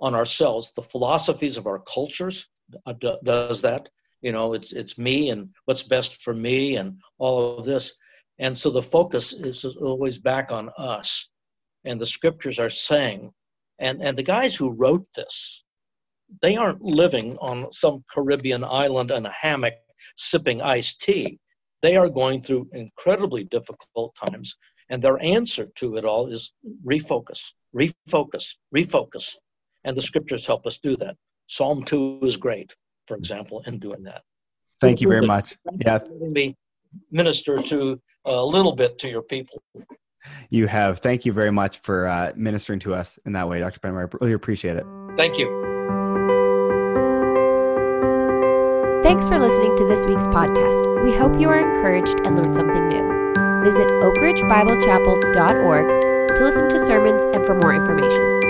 on 0.00 0.14
ourselves, 0.14 0.72
the 0.72 0.82
philosophies 0.82 1.56
of 1.56 1.66
our 1.66 1.78
cultures, 1.78 2.48
uh, 2.84 2.94
does 3.24 3.62
that. 3.62 3.88
You 4.26 4.32
know, 4.32 4.54
it's 4.54 4.72
it's 4.72 4.98
me 4.98 5.30
and 5.30 5.50
what's 5.66 5.84
best 5.84 6.12
for 6.24 6.34
me 6.34 6.78
and 6.78 6.88
all 7.18 7.58
of 7.58 7.64
this. 7.64 7.96
And 8.40 8.58
so 8.58 8.70
the 8.70 8.82
focus 8.96 9.32
is 9.32 9.64
always 9.64 10.18
back 10.18 10.50
on 10.50 10.68
us. 10.76 11.30
And 11.84 12.00
the 12.00 12.12
scriptures 12.16 12.58
are 12.58 12.68
saying, 12.90 13.30
and, 13.78 14.02
and 14.02 14.18
the 14.18 14.24
guys 14.36 14.56
who 14.56 14.72
wrote 14.82 15.06
this, 15.14 15.64
they 16.42 16.56
aren't 16.56 16.82
living 16.82 17.36
on 17.38 17.70
some 17.70 18.04
Caribbean 18.12 18.64
island 18.64 19.12
in 19.12 19.26
a 19.26 19.30
hammock 19.30 19.74
sipping 20.16 20.60
iced 20.60 21.00
tea. 21.02 21.38
They 21.82 21.96
are 21.96 22.08
going 22.08 22.42
through 22.42 22.68
incredibly 22.72 23.44
difficult 23.44 24.16
times. 24.16 24.56
And 24.90 25.00
their 25.00 25.22
answer 25.22 25.66
to 25.76 25.96
it 25.98 26.04
all 26.04 26.26
is 26.26 26.52
refocus, 26.84 27.52
refocus, 27.72 28.56
refocus. 28.74 29.36
And 29.84 29.96
the 29.96 30.02
scriptures 30.02 30.48
help 30.48 30.66
us 30.66 30.78
do 30.78 30.96
that. 30.96 31.16
Psalm 31.46 31.84
2 31.84 32.22
is 32.22 32.36
great, 32.36 32.74
for 33.06 33.16
example, 33.16 33.62
in 33.66 33.78
doing 33.78 34.02
that. 34.04 34.22
Thank 34.80 35.00
you 35.00 35.08
very 35.08 35.26
much. 35.26 35.56
Yeah. 35.84 35.98
me 36.20 36.54
minister 37.10 37.60
to 37.60 38.00
a 38.24 38.44
little 38.44 38.74
bit 38.74 38.98
to 38.98 39.08
your 39.08 39.22
people. 39.22 39.62
You 40.50 40.66
have. 40.66 40.98
Thank 40.98 41.24
you 41.24 41.32
very 41.32 41.52
much 41.52 41.78
for 41.78 42.06
uh, 42.06 42.32
ministering 42.34 42.80
to 42.80 42.94
us 42.94 43.18
in 43.24 43.32
that 43.32 43.48
way, 43.48 43.60
Dr. 43.60 43.80
Benware. 43.80 44.12
I 44.12 44.16
really 44.20 44.32
appreciate 44.32 44.76
it. 44.76 44.84
Thank 45.16 45.38
you. 45.38 45.46
Thanks 49.02 49.28
for 49.28 49.38
listening 49.38 49.76
to 49.76 49.86
this 49.86 50.04
week's 50.04 50.26
podcast. 50.26 51.04
We 51.04 51.14
hope 51.14 51.38
you 51.38 51.48
are 51.48 51.60
encouraged 51.60 52.18
and 52.24 52.36
learned 52.36 52.56
something 52.56 52.88
new. 52.88 53.06
Visit 53.62 53.86
oakridgebiblechapel.org 53.88 56.36
to 56.36 56.44
listen 56.44 56.68
to 56.68 56.78
sermons 56.78 57.24
and 57.32 57.46
for 57.46 57.54
more 57.54 57.72
information. 57.72 58.45